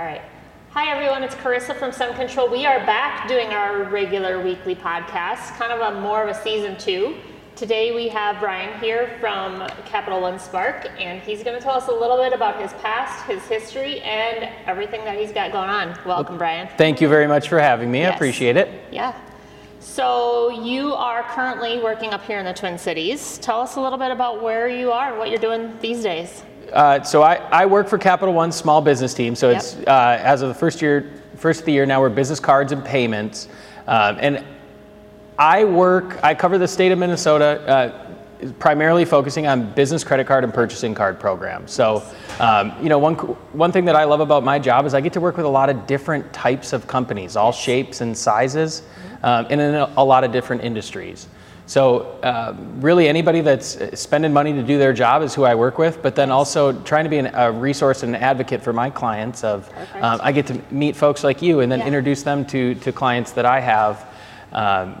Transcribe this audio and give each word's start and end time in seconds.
All 0.00 0.06
right. 0.06 0.22
Hi, 0.70 0.90
everyone. 0.90 1.22
It's 1.22 1.34
Karissa 1.34 1.76
from 1.76 1.92
Sun 1.92 2.14
Control. 2.14 2.48
We 2.48 2.64
are 2.64 2.78
back 2.86 3.28
doing 3.28 3.48
our 3.48 3.82
regular 3.82 4.42
weekly 4.42 4.74
podcast, 4.74 5.54
kind 5.58 5.74
of 5.74 5.80
a 5.94 6.00
more 6.00 6.22
of 6.22 6.34
a 6.34 6.42
season 6.42 6.78
two. 6.78 7.18
Today 7.54 7.94
we 7.94 8.08
have 8.08 8.40
Brian 8.40 8.80
here 8.80 9.14
from 9.20 9.68
Capital 9.84 10.22
One 10.22 10.38
Spark, 10.38 10.88
and 10.98 11.20
he's 11.20 11.42
going 11.42 11.54
to 11.54 11.62
tell 11.62 11.74
us 11.74 11.88
a 11.88 11.92
little 11.92 12.16
bit 12.16 12.32
about 12.32 12.58
his 12.62 12.72
past, 12.80 13.26
his 13.26 13.42
history, 13.42 14.00
and 14.00 14.48
everything 14.64 15.04
that 15.04 15.18
he's 15.18 15.32
got 15.32 15.52
going 15.52 15.68
on. 15.68 15.94
Welcome, 16.06 16.38
Brian. 16.38 16.66
Thank 16.78 17.02
you 17.02 17.08
very 17.08 17.26
much 17.26 17.50
for 17.50 17.58
having 17.58 17.90
me. 17.90 18.06
I 18.06 18.14
appreciate 18.14 18.56
it. 18.56 18.70
Yeah. 18.90 19.14
So 19.80 20.48
you 20.48 20.94
are 20.94 21.24
currently 21.24 21.78
working 21.78 22.14
up 22.14 22.24
here 22.24 22.38
in 22.38 22.46
the 22.46 22.54
Twin 22.54 22.78
Cities. 22.78 23.36
Tell 23.36 23.60
us 23.60 23.76
a 23.76 23.80
little 23.82 23.98
bit 23.98 24.12
about 24.12 24.42
where 24.42 24.66
you 24.66 24.92
are 24.92 25.10
and 25.10 25.18
what 25.18 25.28
you're 25.28 25.38
doing 25.38 25.78
these 25.82 26.02
days. 26.02 26.42
Uh, 26.72 27.02
so 27.02 27.22
I, 27.22 27.36
I 27.50 27.66
work 27.66 27.88
for 27.88 27.98
Capital 27.98 28.34
One 28.34 28.52
small 28.52 28.80
business 28.80 29.14
team. 29.14 29.34
So 29.34 29.50
it's 29.50 29.76
uh, 29.86 30.18
as 30.22 30.42
of 30.42 30.48
the 30.48 30.54
first 30.54 30.80
year, 30.80 31.12
first 31.36 31.60
of 31.60 31.66
the 31.66 31.72
year 31.72 31.86
now, 31.86 32.00
we're 32.00 32.08
business 32.08 32.40
cards 32.40 32.72
and 32.72 32.84
payments, 32.84 33.48
um, 33.86 34.18
and 34.20 34.44
I 35.38 35.64
work. 35.64 36.22
I 36.22 36.34
cover 36.34 36.58
the 36.58 36.68
state 36.68 36.92
of 36.92 36.98
Minnesota. 36.98 37.60
Uh, 37.66 38.06
primarily 38.58 39.04
focusing 39.04 39.46
on 39.46 39.70
business 39.72 40.02
credit 40.02 40.26
card 40.26 40.44
and 40.44 40.54
purchasing 40.54 40.94
card 40.94 41.20
programs. 41.20 41.70
So, 41.72 42.02
um, 42.38 42.72
you 42.82 42.88
know, 42.88 42.98
one 42.98 43.14
one 43.14 43.70
thing 43.70 43.84
that 43.84 43.96
I 43.96 44.04
love 44.04 44.20
about 44.20 44.44
my 44.44 44.58
job 44.58 44.86
is 44.86 44.94
I 44.94 45.00
get 45.02 45.12
to 45.14 45.20
work 45.20 45.36
with 45.36 45.46
a 45.46 45.50
lot 45.50 45.68
of 45.68 45.86
different 45.86 46.32
types 46.32 46.72
of 46.72 46.86
companies, 46.86 47.36
all 47.36 47.52
shapes 47.52 48.00
and 48.00 48.16
sizes, 48.16 48.82
um, 49.22 49.46
and 49.50 49.60
in 49.60 49.74
a, 49.74 49.92
a 49.98 50.04
lot 50.04 50.24
of 50.24 50.32
different 50.32 50.64
industries. 50.64 51.26
So, 51.70 52.18
um, 52.24 52.80
really, 52.80 53.06
anybody 53.06 53.42
that's 53.42 53.78
spending 53.94 54.32
money 54.32 54.52
to 54.54 54.62
do 54.64 54.76
their 54.76 54.92
job 54.92 55.22
is 55.22 55.36
who 55.36 55.44
I 55.44 55.54
work 55.54 55.78
with. 55.78 56.02
But 56.02 56.16
then 56.16 56.32
also 56.32 56.72
trying 56.82 57.04
to 57.04 57.10
be 57.10 57.18
an, 57.18 57.30
a 57.32 57.52
resource 57.52 58.02
and 58.02 58.16
an 58.16 58.20
advocate 58.20 58.60
for 58.60 58.72
my 58.72 58.90
clients. 58.90 59.44
Of 59.44 59.70
um, 59.94 60.18
I 60.20 60.32
get 60.32 60.48
to 60.48 60.60
meet 60.72 60.96
folks 60.96 61.22
like 61.22 61.40
you, 61.40 61.60
and 61.60 61.70
then 61.70 61.78
Yeah. 61.78 61.86
introduce 61.86 62.24
them 62.24 62.44
to 62.46 62.74
to 62.74 62.90
clients 62.90 63.30
that 63.32 63.46
I 63.46 63.60
have. 63.60 64.04
Um, 64.52 65.00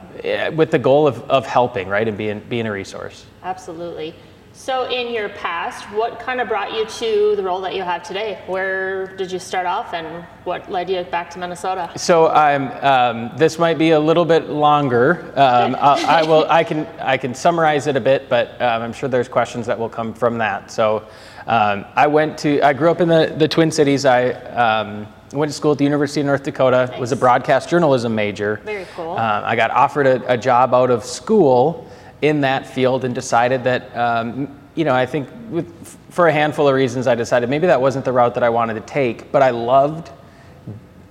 with 0.56 0.70
the 0.70 0.78
goal 0.78 1.08
of, 1.08 1.28
of 1.28 1.44
helping, 1.44 1.88
right, 1.88 2.06
and 2.06 2.16
being 2.16 2.38
being 2.48 2.66
a 2.66 2.72
resource. 2.72 3.26
Absolutely. 3.42 4.14
So, 4.52 4.90
in 4.90 5.14
your 5.14 5.28
past, 5.28 5.84
what 5.92 6.18
kind 6.18 6.40
of 6.40 6.48
brought 6.48 6.72
you 6.72 6.84
to 6.84 7.34
the 7.36 7.42
role 7.42 7.60
that 7.60 7.74
you 7.74 7.82
have 7.82 8.02
today? 8.02 8.42
Where 8.46 9.06
did 9.16 9.30
you 9.30 9.38
start 9.38 9.64
off, 9.64 9.94
and 9.94 10.24
what 10.44 10.70
led 10.70 10.90
you 10.90 11.02
back 11.04 11.30
to 11.30 11.38
Minnesota? 11.38 11.90
So 11.96 12.28
I'm. 12.28 12.68
Um, 12.84 13.36
this 13.38 13.58
might 13.58 13.78
be 13.78 13.92
a 13.92 14.00
little 14.00 14.24
bit 14.24 14.50
longer. 14.50 15.32
Um, 15.36 15.76
I, 15.76 16.20
I 16.20 16.22
will. 16.24 16.46
I 16.50 16.64
can. 16.64 16.86
I 16.98 17.16
can 17.16 17.32
summarize 17.32 17.86
it 17.86 17.96
a 17.96 18.00
bit, 18.00 18.28
but 18.28 18.60
um, 18.60 18.82
I'm 18.82 18.92
sure 18.92 19.08
there's 19.08 19.28
questions 19.28 19.66
that 19.66 19.78
will 19.78 19.88
come 19.88 20.12
from 20.12 20.36
that. 20.38 20.70
So 20.70 21.06
um, 21.46 21.84
I 21.94 22.08
went 22.08 22.36
to. 22.38 22.60
I 22.60 22.72
grew 22.72 22.90
up 22.90 23.00
in 23.00 23.08
the 23.08 23.34
the 23.38 23.48
Twin 23.48 23.70
Cities. 23.70 24.04
I 24.04 24.32
um, 24.32 25.06
went 25.32 25.50
to 25.50 25.56
school 25.56 25.72
at 25.72 25.78
the 25.78 25.84
University 25.84 26.20
of 26.20 26.26
North 26.26 26.42
Dakota. 26.42 26.94
Was 26.98 27.12
a 27.12 27.16
broadcast 27.16 27.68
journalism 27.68 28.14
major. 28.14 28.60
Very 28.64 28.86
cool. 28.96 29.12
Um, 29.12 29.44
I 29.44 29.54
got 29.54 29.70
offered 29.70 30.06
a, 30.06 30.32
a 30.32 30.36
job 30.36 30.74
out 30.74 30.90
of 30.90 31.04
school 31.04 31.89
in 32.22 32.40
that 32.42 32.66
field 32.66 33.04
and 33.04 33.14
decided 33.14 33.64
that, 33.64 33.96
um, 33.96 34.58
you 34.74 34.84
know, 34.84 34.94
I 34.94 35.06
think 35.06 35.28
with, 35.50 35.98
for 36.10 36.28
a 36.28 36.32
handful 36.32 36.68
of 36.68 36.74
reasons, 36.74 37.06
I 37.06 37.14
decided 37.14 37.48
maybe 37.48 37.66
that 37.66 37.80
wasn't 37.80 38.04
the 38.04 38.12
route 38.12 38.34
that 38.34 38.42
I 38.42 38.48
wanted 38.48 38.74
to 38.74 38.80
take, 38.82 39.32
but 39.32 39.42
I 39.42 39.50
loved 39.50 40.10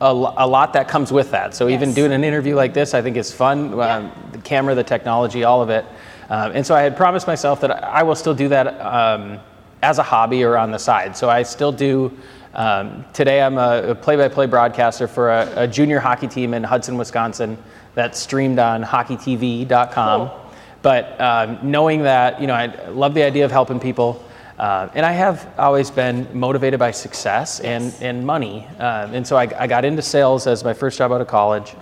a, 0.02 0.06
a 0.06 0.48
lot 0.48 0.74
that 0.74 0.88
comes 0.88 1.12
with 1.12 1.32
that. 1.32 1.54
So 1.56 1.68
even 1.70 1.94
doing 1.94 2.12
an 2.12 2.24
interview 2.24 2.56
like 2.56 2.74
this, 2.74 2.94
I 2.94 3.02
think 3.02 3.18
is 3.18 3.32
fun. 3.32 3.80
Um, 3.80 4.12
the 4.32 4.38
camera, 4.40 4.76
the 4.76 4.84
technology, 4.84 5.44
all 5.44 5.62
of 5.62 5.70
it. 5.70 5.86
Um, 6.30 6.52
and 6.54 6.66
so 6.66 6.76
I 6.76 6.82
had 6.82 6.96
promised 6.96 7.28
myself 7.28 7.60
that 7.62 7.84
I 7.84 8.04
will 8.04 8.16
still 8.16 8.36
do 8.36 8.48
that 8.50 8.68
um, 8.80 9.40
as 9.82 9.98
a 9.98 10.04
hobby 10.04 10.44
or 10.44 10.58
on 10.58 10.72
the 10.72 10.78
side. 10.78 11.18
So 11.18 11.30
I 11.30 11.44
still 11.44 11.72
do. 11.72 12.16
Um, 12.54 13.06
today 13.14 13.42
I'm 13.42 13.58
a, 13.58 13.90
a 13.90 13.96
play-by-play 13.96 14.46
broadcaster 14.48 15.08
for 15.08 15.32
a, 15.32 15.64
a 15.64 15.68
junior 15.68 16.00
hockey 16.00 16.28
team 16.28 16.54
in 16.54 16.64
Hudson, 16.64 16.98
Wisconsin. 16.98 17.58
That's 17.96 18.20
streamed 18.20 18.60
on 18.60 18.84
HockeyTV.com. 18.84 20.28
Cool. 20.30 20.49
But 20.82 21.20
um, 21.20 21.60
knowing 21.64 22.04
that, 22.04 22.40
you 22.40 22.48
know, 22.48 22.54
I 22.54 22.88
love 22.90 23.14
the 23.14 23.24
idea 23.24 23.46
of 23.46 23.52
helping 23.52 23.80
people. 23.80 24.24
Uh, 24.58 24.90
and 24.94 25.06
I 25.06 25.12
have 25.14 25.48
always 25.58 25.90
been 25.90 26.28
motivated 26.38 26.80
by 26.80 26.92
success 26.92 27.60
and, 27.62 27.86
Yes. 27.86 28.02
and 28.02 28.26
money. 28.26 28.68
Um, 28.78 29.14
and 29.14 29.26
so 29.28 29.38
I, 29.38 29.48
I 29.58 29.68
got 29.68 29.86
into 29.86 30.02
sales 30.02 30.48
as 30.48 30.64
my 30.66 30.74
first 30.74 30.98
job 30.98 31.14
out 31.14 31.22
of 31.22 31.28
college, 31.28 31.76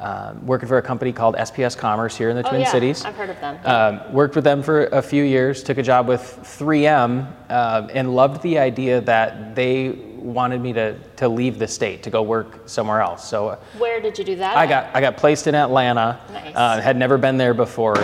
um, 0.00 0.46
working 0.46 0.66
for 0.66 0.78
a 0.78 0.82
company 0.82 1.12
called 1.12 1.34
SPS 1.36 1.76
Commerce 1.76 2.16
here 2.16 2.30
in 2.30 2.36
the 2.36 2.42
Mm-hmm. 2.42 2.46
oh, 2.46 2.50
Twin 2.50 2.60
yeah, 2.62 2.72
Cities. 2.72 3.04
I've 3.04 3.14
heard 3.14 3.28
of 3.30 3.38
them. 3.40 3.58
Um, 3.64 4.12
worked 4.14 4.34
with 4.34 4.44
them 4.44 4.62
for 4.62 4.86
a 4.86 5.02
few 5.02 5.22
years, 5.24 5.62
took 5.62 5.76
a 5.78 5.82
job 5.82 6.08
with 6.08 6.22
3M, 6.42 7.26
um, 7.50 7.90
and 7.92 8.14
loved 8.14 8.42
the 8.42 8.58
idea 8.58 9.00
that 9.02 9.54
they 9.54 9.90
wanted 10.16 10.60
me 10.62 10.72
to, 10.72 10.94
to 11.16 11.28
leave 11.28 11.58
the 11.58 11.68
state 11.68 12.02
to 12.04 12.10
go 12.10 12.22
work 12.22 12.66
somewhere 12.66 13.00
else. 13.02 13.28
So 13.28 13.48
uh, 13.48 13.56
Where 13.78 14.00
did 14.00 14.18
you 14.18 14.24
do 14.24 14.36
that? 14.36 14.56
I 14.56 14.64
at? 14.64 14.68
got 14.68 14.96
I 14.96 15.00
got 15.00 15.16
placed 15.18 15.48
in 15.48 15.54
Atlanta. 15.54 16.18
Nice. 16.32 16.54
Uh, 16.56 16.80
had 16.80 16.96
never 16.96 17.18
been 17.18 17.36
there 17.36 17.52
before, 17.54 17.96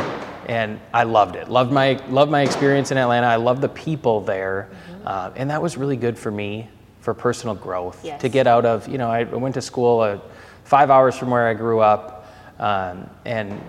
and 0.48 0.81
I 0.92 1.04
loved 1.04 1.36
it. 1.36 1.48
Loved 1.48 1.72
my 1.72 2.00
loved 2.09 2.31
my 2.31 2.42
experience 2.42 2.91
in 2.91 2.98
Atlanta. 2.98 3.26
I 3.26 3.36
loved 3.36 3.60
the 3.60 3.69
people 3.69 4.20
there, 4.20 4.70
uh, 5.04 5.31
and 5.36 5.50
that 5.50 5.60
was 5.62 5.76
really 5.76 5.97
good 5.97 6.19
for 6.19 6.31
me 6.31 6.69
for 7.00 7.14
personal 7.14 7.54
growth. 7.54 8.04
Yes. 8.04 8.20
To 8.22 8.28
get 8.28 8.47
out 8.47 8.64
of 8.64 8.88
you 8.88 8.98
know 8.98 9.10
I 9.10 9.25
went 9.25 9.54
to 9.54 9.62
school 9.62 10.00
uh, 10.00 10.19
five 10.64 10.91
hours 10.91 11.16
from 11.16 11.31
where 11.31 11.47
I 11.47 11.54
grew 11.54 11.81
up, 11.81 12.26
um, 12.59 13.09
and 13.25 13.60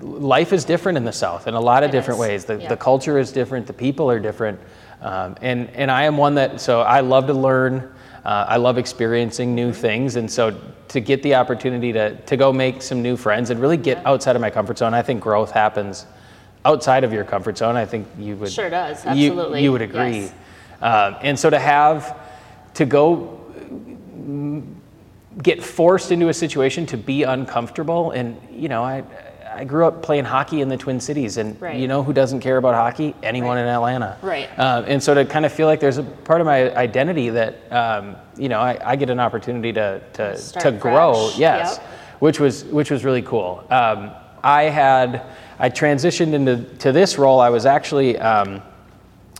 life 0.00 0.52
is 0.52 0.64
different 0.64 0.96
in 0.96 1.04
the 1.04 1.12
South 1.12 1.46
in 1.48 1.54
a 1.54 1.60
lot 1.60 1.82
of 1.82 1.88
It 1.88 1.92
different 1.92 2.18
is. 2.18 2.28
ways. 2.28 2.44
The, 2.44 2.56
Yeah. 2.56 2.68
the 2.68 2.76
culture 2.76 3.18
is 3.18 3.32
different. 3.32 3.66
The 3.66 3.72
people 3.72 4.10
are 4.10 4.20
different. 4.20 4.60
Um, 5.00 5.36
and, 5.42 5.70
and 5.70 5.90
I 5.90 6.04
am 6.04 6.16
one 6.16 6.34
that, 6.36 6.60
so 6.60 6.82
I 6.82 7.00
love 7.00 7.26
to 7.26 7.34
learn. 7.34 7.92
Uh, 8.24 8.46
I 8.48 8.56
love 8.56 8.78
experiencing 8.78 9.54
new 9.54 9.72
things. 9.72 10.16
And 10.16 10.30
so 10.30 10.56
to 10.88 11.00
get 11.00 11.22
the 11.22 11.34
opportunity 11.34 11.92
to, 11.92 12.14
to 12.16 12.36
go 12.36 12.52
make 12.52 12.82
some 12.82 13.02
new 13.02 13.16
friends 13.16 13.50
and 13.50 13.60
really 13.60 13.76
get 13.76 14.04
outside 14.06 14.36
of 14.36 14.42
my 14.42 14.50
comfort 14.50 14.78
zone, 14.78 14.94
I 14.94 15.02
think 15.02 15.20
growth 15.20 15.50
happens 15.50 16.06
outside 16.64 17.04
of 17.04 17.12
your 17.12 17.24
comfort 17.24 17.56
zone. 17.58 17.76
I 17.76 17.86
think 17.86 18.06
you 18.18 18.36
would. 18.36 18.50
Sure 18.52 18.70
does, 18.70 19.04
absolutely, 19.06 19.62
You, 19.62 19.72
would 19.72 19.82
agree. 19.82 20.18
yes. 20.20 20.32
Um, 20.80 21.16
and 21.22 21.38
so 21.38 21.50
to 21.50 21.58
have, 21.58 22.16
to 22.74 22.84
go 22.86 23.34
get 25.42 25.62
forced 25.62 26.10
into 26.12 26.28
a 26.28 26.34
situation 26.34 26.84
to 26.86 26.96
be 26.96 27.22
uncomfortable 27.22 28.10
and 28.10 28.36
you 28.50 28.68
know 28.68 28.82
i 28.82 29.04
i 29.54 29.62
grew 29.64 29.86
up 29.86 30.02
playing 30.02 30.24
hockey 30.24 30.60
in 30.60 30.68
the 30.68 30.76
twin 30.76 30.98
cities 31.00 31.36
and 31.36 31.60
Right. 31.60 31.76
you 31.78 31.86
know 31.86 32.02
who 32.02 32.12
doesn't 32.12 32.40
care 32.40 32.56
about 32.56 32.74
hockey 32.74 33.14
anyone 33.22 33.56
Right. 33.56 33.62
in 33.62 33.68
atlanta 33.68 34.16
Right. 34.20 34.48
um, 34.58 34.84
and 34.88 35.00
so 35.02 35.14
to 35.14 35.24
kind 35.24 35.46
of 35.46 35.52
feel 35.52 35.66
like 35.68 35.78
there's 35.80 35.98
a 35.98 36.02
part 36.02 36.40
of 36.40 36.46
my 36.46 36.74
identity 36.76 37.30
that 37.30 37.54
um, 37.72 38.16
you 38.36 38.48
know 38.48 38.58
I, 38.58 38.78
I 38.92 38.96
get 38.96 39.10
an 39.10 39.20
opportunity 39.20 39.72
to 39.74 40.00
to, 40.14 40.36
Start 40.36 40.64
to 40.64 40.72
grow 40.72 41.30
yes 41.36 41.76
Yep. 41.78 41.86
which 42.20 42.40
was 42.40 42.64
which 42.64 42.90
was 42.90 43.04
really 43.04 43.22
cool 43.22 43.64
um, 43.70 44.10
i 44.42 44.64
had 44.64 45.22
i 45.58 45.68
transitioned 45.68 46.32
into 46.32 46.62
to 46.78 46.92
this 46.92 47.18
role 47.18 47.40
i 47.40 47.50
was 47.50 47.66
actually 47.66 48.18
um, 48.18 48.62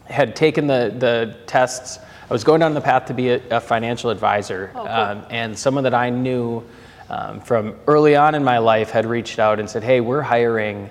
had 0.09 0.34
taken 0.34 0.67
the, 0.67 0.95
the 0.99 1.37
tests. 1.47 1.99
I 2.31 2.33
was 2.33 2.45
going 2.45 2.61
down 2.61 2.75
the 2.75 2.81
path 2.81 3.06
to 3.06 3.15
be 3.15 3.31
a, 3.31 3.56
a 3.56 3.61
financial 3.61 4.11
advisor. 4.11 4.71
Oh, 4.75 4.79
cool. 4.79 4.89
um, 4.89 5.27
and 5.31 5.59
someone 5.59 5.84
that 5.84 5.95
I 5.95 6.11
knew 6.11 6.65
um, 7.09 7.41
from 7.41 7.75
early 7.87 8.17
on 8.17 8.34
in 8.34 8.45
my 8.45 8.59
life 8.59 8.91
had 8.91 9.06
reached 9.06 9.39
out 9.39 9.61
and 9.61 9.69
said, 9.69 9.83
Hey, 9.83 10.01
we're 10.01 10.23
hiring 10.23 10.91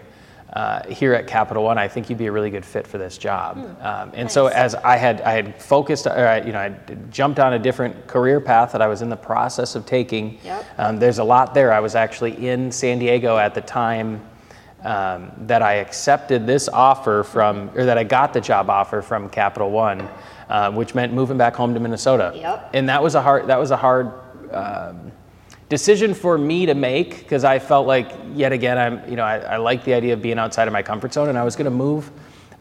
uh, 0.53 0.87
here 0.87 1.13
at 1.13 1.27
Capital 1.27 1.63
One. 1.63 1.77
I 1.77 1.87
think 1.87 2.09
you'd 2.09 2.17
be 2.17 2.27
a 2.27 2.31
really 2.31 2.49
good 2.49 2.65
fit 2.65 2.87
for 2.87 2.97
this 2.97 3.17
job. 3.17 3.57
Um, 3.81 4.11
and 4.13 4.31
so 4.31 4.47
Hmm. 4.47 4.53
As 4.55 4.75
I 4.75 4.97
had, 4.97 5.21
I 5.21 5.33
had 5.33 5.61
focused, 5.61 6.07
or 6.07 6.27
I, 6.27 6.41
you 6.41 6.51
know, 6.51 6.59
I 6.59 6.69
jumped 7.11 7.39
on 7.39 7.53
a 7.53 7.59
different 7.59 8.07
career 8.07 8.39
path 8.39 8.71
that 8.71 8.81
I 8.81 8.87
was 8.87 9.01
in 9.01 9.09
the 9.09 9.17
process 9.17 9.75
of 9.75 9.85
taking. 9.85 10.39
Yep. 10.43 10.65
Um, 10.77 10.99
there's 10.99 11.19
a 11.19 11.23
lot 11.23 11.53
there. 11.53 11.71
I 11.73 11.79
was 11.79 11.95
actually 11.95 12.47
in 12.47 12.71
San 12.71 12.97
Diego 12.99 13.37
at 13.37 13.53
the 13.53 13.61
time 13.61 14.21
um, 14.83 15.31
that 15.47 15.61
I 15.61 15.75
accepted 15.75 16.45
this 16.45 16.67
offer 16.67 17.23
from, 17.23 17.71
or 17.75 17.85
that 17.85 17.97
I 17.97 18.03
got 18.03 18.33
the 18.33 18.41
job 18.41 18.69
offer 18.69 19.01
from 19.01 19.29
Capital 19.29 19.71
One, 19.71 20.07
uh, 20.49 20.71
which 20.71 20.95
meant 20.95 21.13
moving 21.13 21.37
back 21.37 21.55
home 21.55 21.73
to 21.73 21.79
Minnesota. 21.79 22.31
Yep. 22.35 22.71
And 22.73 22.89
that 22.89 23.01
was 23.01 23.15
a 23.15 23.21
hard, 23.21 23.47
that 23.47 23.59
was 23.59 23.71
a 23.71 23.77
hard 23.77 24.13
um, 24.51 25.11
decision 25.69 26.13
for 26.13 26.37
me 26.37 26.65
to 26.65 26.73
make 26.73 27.19
because 27.19 27.43
I 27.43 27.59
felt 27.59 27.87
like 27.87 28.11
yet 28.33 28.53
again 28.53 28.77
I'm, 28.77 29.09
you 29.09 29.15
know, 29.15 29.23
I, 29.23 29.39
I 29.39 29.57
like 29.57 29.83
the 29.83 29.93
idea 29.93 30.13
of 30.13 30.21
being 30.21 30.39
outside 30.39 30.67
of 30.67 30.73
my 30.73 30.83
comfort 30.83 31.13
zone, 31.13 31.29
and 31.29 31.37
I 31.37 31.43
was 31.43 31.55
going 31.55 31.65
to 31.65 31.71
move 31.71 32.11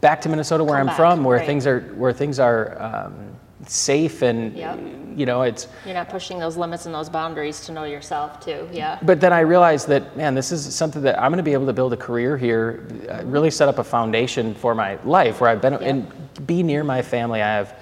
back 0.01 0.21
to 0.23 0.29
Minnesota 0.29 0.65
where 0.65 0.79
Come 0.79 0.81
I'm 0.81 0.87
back, 0.87 0.97
from, 0.97 1.25
where 1.25 1.39
right. 1.39 1.47
things 1.47 1.67
are, 1.67 1.81
where 1.97 2.12
things 2.12 2.39
are 2.39 2.81
um, 2.83 3.37
safe 3.69 4.23
and, 4.23 4.57
Yep. 4.57 4.79
you 5.17 5.27
know, 5.27 5.43
it's. 5.43 5.69
You're 5.85 5.95
not 5.95 6.09
pushing 6.09 6.39
those 6.39 6.57
limits 6.57 6.87
and 6.87 6.95
those 6.95 7.09
boundaries 7.09 7.65
to 7.67 7.73
know 7.73 7.85
yourself, 7.85 8.41
too. 8.45 8.69
Yeah. 8.73 8.99
But 9.03 9.21
then 9.21 9.33
I 9.33 9.41
realized 9.41 9.89
that, 9.89 10.17
man, 10.17 10.35
this 10.35 10.53
is 10.53 10.75
something 10.75 11.03
that 11.03 11.21
I'm 11.21 11.31
going 11.31 11.39
to 11.39 11.43
be 11.43 11.53
able 11.53 11.67
to 11.67 11.73
build 11.73 11.93
a 11.93 11.97
career 11.97 12.37
here, 12.37 12.87
uh, 13.11 13.23
really 13.25 13.51
set 13.51 13.69
up 13.69 13.79
a 13.79 13.85
foundation 13.85 14.55
for 14.55 14.75
my 14.75 14.99
life 15.05 15.41
where 15.41 15.51
I've 15.51 15.61
been 15.63 15.75
and 15.75 16.07
be 16.47 16.63
near 16.63 16.85
my 16.85 17.03
family. 17.03 17.43
I 17.43 17.49
have 17.49 17.75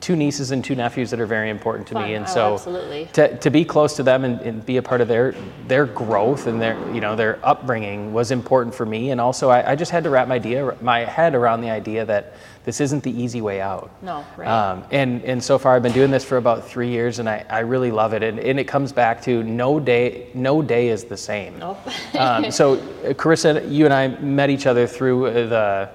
two 0.00 0.14
nieces 0.16 0.52
and 0.52 0.64
two 0.64 0.74
nephews 0.74 1.10
that 1.10 1.20
are 1.20 1.26
very 1.26 1.50
important 1.50 1.88
to 1.88 1.94
Fun. 1.94 2.04
me, 2.04 2.14
and 2.14 2.24
Oh, 2.28 2.56
so 2.56 3.06
to, 3.14 3.36
to 3.36 3.50
be 3.50 3.64
close 3.64 3.96
to 3.96 4.02
them 4.02 4.24
and, 4.24 4.40
and 4.40 4.64
be 4.64 4.76
a 4.76 4.82
part 4.82 5.00
of 5.00 5.08
their 5.08 5.34
their 5.66 5.86
growth 5.86 6.46
and 6.46 6.60
their 6.62 6.78
you 6.94 7.00
know 7.00 7.16
their 7.16 7.38
upbringing 7.42 8.12
was 8.12 8.30
important 8.30 8.74
for 8.74 8.86
me, 8.86 9.10
and 9.10 9.20
also 9.20 9.50
I, 9.50 9.72
I 9.72 9.76
just 9.76 9.90
had 9.90 10.04
to 10.04 10.10
wrap 10.10 10.28
my 10.28 10.36
idea 10.36 10.76
my 10.80 11.00
head 11.00 11.34
around 11.34 11.60
the 11.62 11.70
idea 11.70 12.04
that 12.04 12.34
this 12.64 12.80
isn't 12.80 13.02
the 13.02 13.10
easy 13.10 13.40
way 13.40 13.60
out. 13.60 13.90
No, 14.02 14.24
right. 14.36 14.46
Um, 14.48 14.84
and 14.92 15.22
and 15.24 15.42
so 15.42 15.58
far 15.58 15.74
I've 15.74 15.82
been 15.82 15.92
doing 15.92 16.12
this 16.12 16.24
for 16.24 16.36
about 16.36 16.66
three 16.66 16.88
years, 16.88 17.18
and 17.18 17.28
I, 17.28 17.44
I 17.50 17.60
really 17.60 17.90
love 17.90 18.14
it. 18.14 18.22
And, 18.22 18.38
and 18.38 18.60
it 18.60 18.64
comes 18.64 18.92
back 18.92 19.20
to 19.22 19.42
no 19.42 19.80
day 19.80 20.28
no 20.34 20.62
day 20.62 20.88
is 20.88 21.04
the 21.04 21.16
same. 21.16 21.58
Nope. 21.58 21.78
um, 22.16 22.50
so 22.52 22.76
Karissa, 23.14 23.70
you 23.70 23.84
and 23.84 23.92
I 23.92 24.08
met 24.20 24.48
each 24.48 24.66
other 24.66 24.86
through 24.86 25.32
the 25.32 25.90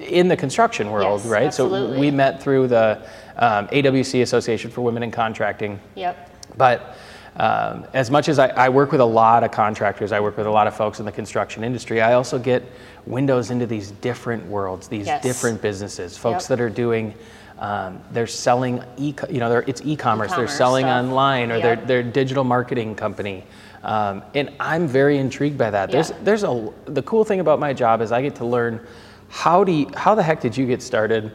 in 0.00 0.28
the 0.28 0.36
construction 0.36 0.90
world, 0.90 1.20
Yes, 1.22 1.30
right? 1.30 1.54
So 1.54 1.98
we 1.98 2.10
met 2.10 2.42
through 2.42 2.68
the 2.68 3.02
um, 3.36 3.68
AWC 3.68 4.22
Association 4.22 4.70
for 4.70 4.80
Women 4.82 5.02
in 5.02 5.10
Contracting. 5.10 5.78
Yep. 5.94 6.30
But 6.56 6.96
um, 7.36 7.86
as 7.94 8.10
much 8.10 8.28
as 8.28 8.38
I, 8.38 8.48
I 8.48 8.68
work 8.68 8.92
with 8.92 9.00
a 9.00 9.04
lot 9.04 9.44
of 9.44 9.50
contractors, 9.50 10.12
I 10.12 10.20
work 10.20 10.36
with 10.36 10.46
a 10.46 10.50
lot 10.50 10.66
of 10.66 10.74
folks 10.76 10.98
in 11.00 11.06
the 11.06 11.12
construction 11.12 11.62
industry, 11.64 12.00
I 12.00 12.14
also 12.14 12.38
get 12.38 12.64
windows 13.06 13.50
into 13.50 13.66
these 13.66 13.92
different 13.92 14.44
worlds, 14.46 14.88
these 14.88 15.06
Yes. 15.06 15.22
different 15.22 15.62
businesses, 15.62 16.18
folks 16.18 16.44
Yep. 16.44 16.48
that 16.48 16.60
are 16.60 16.70
doing. 16.70 17.14
Um, 17.58 18.00
they're 18.10 18.26
selling, 18.26 18.82
e- 18.96 19.14
you 19.30 19.38
know, 19.38 19.48
they're, 19.50 19.64
it's 19.66 19.82
e-commerce. 19.84 20.32
they're 20.34 20.48
selling 20.48 20.84
stuff. 20.86 21.04
online, 21.04 21.50
or 21.52 21.60
they're, 21.60 21.74
Yep. 21.76 21.86
they're 21.86 22.00
a 22.00 22.04
digital 22.04 22.42
marketing 22.42 22.94
company, 22.94 23.44
um, 23.84 24.22
and 24.34 24.50
I'm 24.58 24.86
very 24.86 25.18
intrigued 25.18 25.58
by 25.58 25.70
that. 25.70 25.90
There's, 25.90 26.10
Yeah. 26.10 26.16
there's 26.24 26.42
a. 26.42 26.68
The 26.86 27.02
cool 27.02 27.22
thing 27.24 27.38
about 27.40 27.58
my 27.60 27.72
job 27.74 28.00
is 28.00 28.12
I 28.12 28.22
get 28.22 28.34
to 28.36 28.44
learn 28.46 28.80
how 29.30 29.64
do 29.64 29.72
you, 29.72 29.90
how 29.96 30.14
the 30.14 30.22
heck 30.22 30.40
did 30.40 30.56
you 30.56 30.66
get 30.66 30.82
started? 30.82 31.30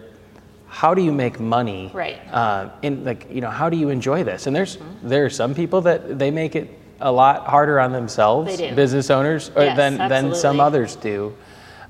How 0.68 0.94
do 0.94 1.02
you 1.02 1.12
make 1.14 1.40
money? 1.40 1.90
Right. 1.94 2.20
uh, 2.32 2.70
and 2.84 3.06
like 3.06 3.28
you 3.32 3.40
know 3.42 3.50
how 3.50 3.70
do 3.70 3.78
you 3.78 3.90
enjoy 3.90 4.24
this 4.24 4.46
and 4.48 4.54
there's 4.56 4.78
there 5.02 5.24
are 5.26 5.30
some 5.30 5.56
people 5.56 5.80
that 5.82 6.20
they 6.20 6.30
make 6.32 6.56
it 6.56 6.68
a 7.00 7.12
lot 7.12 7.46
harder 7.48 7.80
on 7.80 7.92
themselves 7.94 8.58
business 8.76 9.10
owners 9.10 9.52
or 9.56 9.64
Yes, 9.64 9.78
than 9.78 9.98
than 10.10 10.36
some 10.36 10.60
others 10.60 10.96
do 10.98 11.34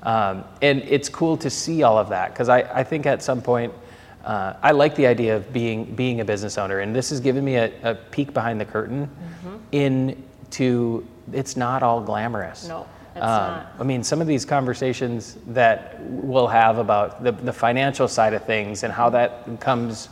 um, 0.04 0.44
and 0.62 0.82
it's 0.82 1.08
cool 1.08 1.36
to 1.38 1.50
see 1.50 1.82
all 1.82 1.98
of 1.98 2.08
that 2.10 2.30
because 2.32 2.48
I, 2.48 2.58
I 2.80 2.84
think 2.84 3.06
at 3.06 3.22
some 3.22 3.42
point 3.42 3.72
uh, 4.24 4.54
I 4.62 4.70
like 4.72 4.94
the 4.94 5.06
idea 5.06 5.34
of 5.36 5.52
being 5.52 5.84
being 5.96 6.20
a 6.20 6.24
business 6.24 6.56
owner 6.58 6.78
and 6.80 6.94
this 6.94 7.10
has 7.10 7.18
given 7.20 7.44
me 7.44 7.56
a, 7.56 7.72
a 7.82 7.94
peek 7.96 8.32
behind 8.32 8.60
the 8.60 8.64
curtain 8.66 9.08
Mm-hmm. 9.46 9.56
into 9.72 11.04
it's 11.32 11.56
not 11.56 11.82
all 11.82 12.00
glamorous 12.00 12.68
No, 12.68 12.86
it's 13.16 13.24
um. 13.24 13.66
I 13.78 13.82
mean, 13.82 14.04
some 14.04 14.20
of 14.20 14.26
these 14.26 14.44
conversations 14.44 15.38
that 15.48 16.00
we'll 16.00 16.46
have 16.46 16.78
about 16.78 17.22
the, 17.22 17.32
the 17.32 17.52
financial 17.52 18.08
side 18.08 18.34
of 18.34 18.44
things 18.44 18.82
and 18.82 18.92
how 18.92 19.10
that 19.10 19.60
comes, 19.60 20.08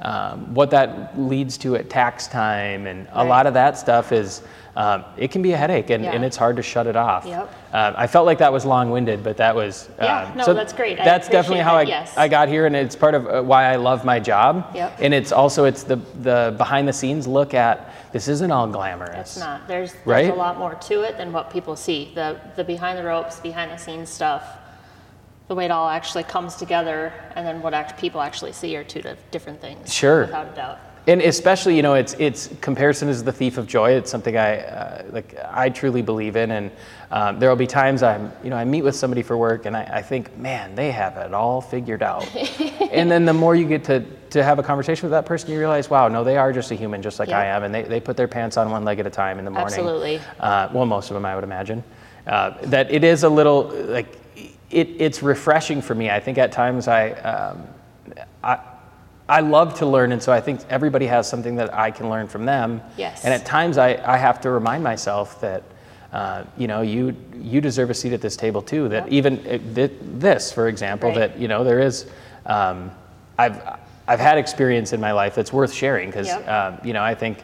um, 0.00 0.54
what 0.54 0.70
that 0.70 1.18
leads 1.18 1.58
to 1.58 1.76
at 1.76 1.88
tax 1.88 2.26
time, 2.26 2.86
and 2.86 3.06
a 3.12 3.24
lot 3.24 3.46
of 3.46 3.54
that 3.54 3.78
stuff 3.78 4.12
is, 4.12 4.42
um, 4.76 5.04
it 5.16 5.30
can 5.30 5.40
be 5.40 5.52
a 5.52 5.56
headache 5.56 5.88
and, 5.88 6.04
and 6.04 6.22
it's 6.22 6.36
hard 6.36 6.56
to 6.56 6.62
shut 6.62 6.86
it 6.86 6.96
off. 6.96 7.24
Yep. 7.24 7.50
Um, 7.72 7.94
I 7.96 8.06
felt 8.06 8.26
like 8.26 8.38
that 8.38 8.52
was 8.52 8.66
long 8.66 8.90
winded, 8.90 9.22
but 9.22 9.38
that 9.38 9.54
was. 9.54 9.88
Yeah, 9.98 10.24
um, 10.24 10.36
no, 10.36 10.54
that's 10.54 10.72
great. 10.72 11.00
I 11.00 11.04
That's 11.04 11.28
definitely 11.28 11.64
how 11.64 11.76
I, 11.76 11.82
yes. 11.82 12.16
I 12.16 12.28
got 12.28 12.48
here, 12.48 12.66
and 12.66 12.76
it's 12.76 12.96
part 12.96 13.14
of 13.14 13.26
uh, 13.26 13.42
why 13.42 13.72
I 13.72 13.76
love 13.76 14.04
my 14.04 14.20
job. 14.20 14.70
Yep. 14.74 14.98
And 15.00 15.14
it's 15.14 15.32
also 15.32 15.64
it's 15.64 15.82
the 15.82 15.96
the 16.22 16.54
behind 16.58 16.86
the 16.86 16.92
scenes 16.92 17.26
look 17.26 17.54
at 17.54 17.90
this 18.12 18.28
isn't 18.28 18.50
all 18.50 18.66
glamorous. 18.66 19.36
It's 19.36 19.38
not. 19.38 19.66
There's, 19.68 19.92
there's 19.92 20.06
Right? 20.06 20.30
a 20.30 20.34
lot 20.34 20.58
more 20.58 20.74
to 20.74 21.02
it 21.02 21.16
than 21.16 21.32
what 21.32 21.50
people 21.50 21.76
see. 21.76 22.12
The 22.14 22.40
the 22.56 22.64
behind 22.64 22.98
the 22.98 23.04
ropes, 23.04 23.40
behind 23.40 23.70
the 23.70 23.76
scenes 23.76 24.08
stuff, 24.08 24.44
the 25.48 25.54
way 25.54 25.64
it 25.66 25.70
all 25.70 25.88
actually 25.88 26.24
comes 26.24 26.56
together, 26.56 27.12
and 27.34 27.46
then 27.46 27.62
what 27.62 27.74
act, 27.74 27.98
people 28.00 28.20
actually 28.20 28.52
see 28.52 28.76
are 28.76 28.84
two 28.84 29.02
different 29.30 29.60
things. 29.60 29.92
Sure. 29.92 30.22
Without 30.22 30.52
a 30.52 30.56
doubt. 30.56 30.78
And 31.08 31.22
especially, 31.22 31.76
you 31.76 31.82
know, 31.82 31.94
it's 31.94 32.14
it's 32.18 32.48
comparison 32.60 33.08
is 33.08 33.22
the 33.22 33.30
thief 33.32 33.58
of 33.58 33.68
joy. 33.68 33.92
It's 33.92 34.10
something 34.10 34.36
I 34.36 34.58
uh, 34.58 35.04
like. 35.12 35.36
I 35.52 35.68
truly 35.70 36.02
believe 36.02 36.34
in, 36.34 36.50
and 36.50 36.70
um, 37.12 37.38
there 37.38 37.48
will 37.48 37.54
be 37.56 37.66
times 37.68 38.02
I'm, 38.02 38.32
you 38.42 38.50
know, 38.50 38.56
I 38.56 38.64
meet 38.64 38.82
with 38.82 38.96
somebody 38.96 39.22
for 39.22 39.36
work, 39.36 39.66
and 39.66 39.76
I, 39.76 39.84
I 39.98 40.02
think, 40.02 40.36
man, 40.36 40.74
they 40.74 40.90
have 40.90 41.16
it 41.16 41.32
all 41.32 41.60
figured 41.60 42.02
out. 42.02 42.26
and 42.90 43.08
then 43.08 43.24
the 43.24 43.32
more 43.32 43.54
you 43.54 43.68
get 43.68 43.84
to 43.84 44.04
to 44.30 44.42
have 44.42 44.58
a 44.58 44.62
conversation 44.62 45.02
with 45.04 45.12
that 45.12 45.26
person, 45.26 45.50
you 45.50 45.58
realize, 45.58 45.88
wow, 45.90 46.08
no, 46.08 46.24
they 46.24 46.36
are 46.36 46.52
just 46.52 46.70
a 46.70 46.74
human, 46.74 47.02
just 47.02 47.18
like 47.18 47.30
I 47.30 47.46
am, 47.46 47.62
and 47.62 47.74
they, 47.74 47.82
they 47.82 48.00
put 48.00 48.16
their 48.16 48.28
pants 48.28 48.56
on 48.56 48.70
one 48.70 48.84
leg 48.84 48.98
at 48.98 49.06
a 49.06 49.10
time 49.10 49.38
in 49.38 49.44
the 49.44 49.50
morning. 49.50 49.66
Absolutely. 49.72 50.20
Uh, 50.40 50.68
well, 50.72 50.86
most 50.86 51.10
of 51.10 51.14
them, 51.14 51.24
I 51.24 51.34
would 51.34 51.44
imagine. 51.44 51.82
Uh, 52.26 52.54
that 52.62 52.90
it 52.90 53.04
is 53.04 53.22
a 53.22 53.28
little 53.28 53.68
like 53.86 54.18
it, 54.70 54.88
it's 54.98 55.22
refreshing 55.22 55.80
for 55.80 55.94
me. 55.94 56.10
I 56.10 56.20
think 56.20 56.38
at 56.38 56.52
times 56.52 56.88
I. 56.88 57.10
Um, 57.10 57.66
I, 58.42 58.58
I 59.28 59.40
love 59.40 59.74
to 59.78 59.86
learn, 59.86 60.12
and 60.12 60.22
so 60.22 60.32
I 60.32 60.40
think 60.40 60.60
everybody 60.70 61.06
has 61.06 61.28
something 61.28 61.56
that 61.56 61.74
I 61.74 61.90
can 61.90 62.08
learn 62.08 62.28
from 62.28 62.44
them. 62.44 62.80
Yes. 62.96 63.24
And 63.24 63.34
at 63.34 63.44
times 63.44 63.76
I, 63.76 64.00
I 64.06 64.16
have 64.16 64.40
to 64.42 64.50
remind 64.50 64.84
myself 64.84 65.40
that, 65.40 65.64
uh, 66.12 66.44
you 66.56 66.68
know, 66.68 66.82
you 66.82 67.16
you 67.40 67.60
deserve 67.60 67.90
a 67.90 67.94
seat 67.94 68.12
at 68.12 68.20
this 68.20 68.36
table 68.36 68.62
too. 68.62 68.88
That 68.88 69.04
Yep. 69.10 69.12
even 69.12 69.38
uh, 69.38 69.58
thi- 69.74 69.96
this, 70.00 70.52
for 70.52 70.68
example, 70.68 71.08
Right. 71.08 71.18
that 71.32 71.38
you 71.40 71.48
know 71.48 71.64
there 71.64 71.80
is, 71.80 72.06
um, 72.46 72.92
I've 73.36 73.60
I've 74.08 74.20
had 74.20 74.38
experience 74.38 74.92
in 74.92 75.00
my 75.00 75.12
life 75.12 75.34
that's 75.34 75.52
worth 75.52 75.72
sharing 75.72 76.08
because 76.10 76.28
Yep. 76.28 76.48
um, 76.48 76.78
you 76.84 76.92
know 76.92 77.02
I 77.02 77.14
think 77.14 77.38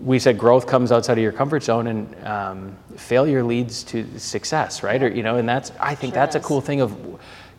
we 0.00 0.18
said 0.18 0.38
growth 0.38 0.66
comes 0.66 0.92
outside 0.92 1.18
of 1.18 1.22
your 1.22 1.32
comfort 1.32 1.62
zone 1.62 1.86
and 1.88 2.24
um, 2.26 2.76
failure 2.96 3.42
leads 3.42 3.82
to 3.84 4.06
success 4.18 4.82
right? 4.82 5.02
Or 5.02 5.08
you 5.08 5.22
know 5.22 5.36
and 5.36 5.48
that's 5.48 5.72
i 5.80 5.94
think 5.94 6.12
Sure 6.14 6.20
that's 6.22 6.36
a 6.36 6.40
cool 6.40 6.60
thing 6.60 6.80
of 6.80 6.96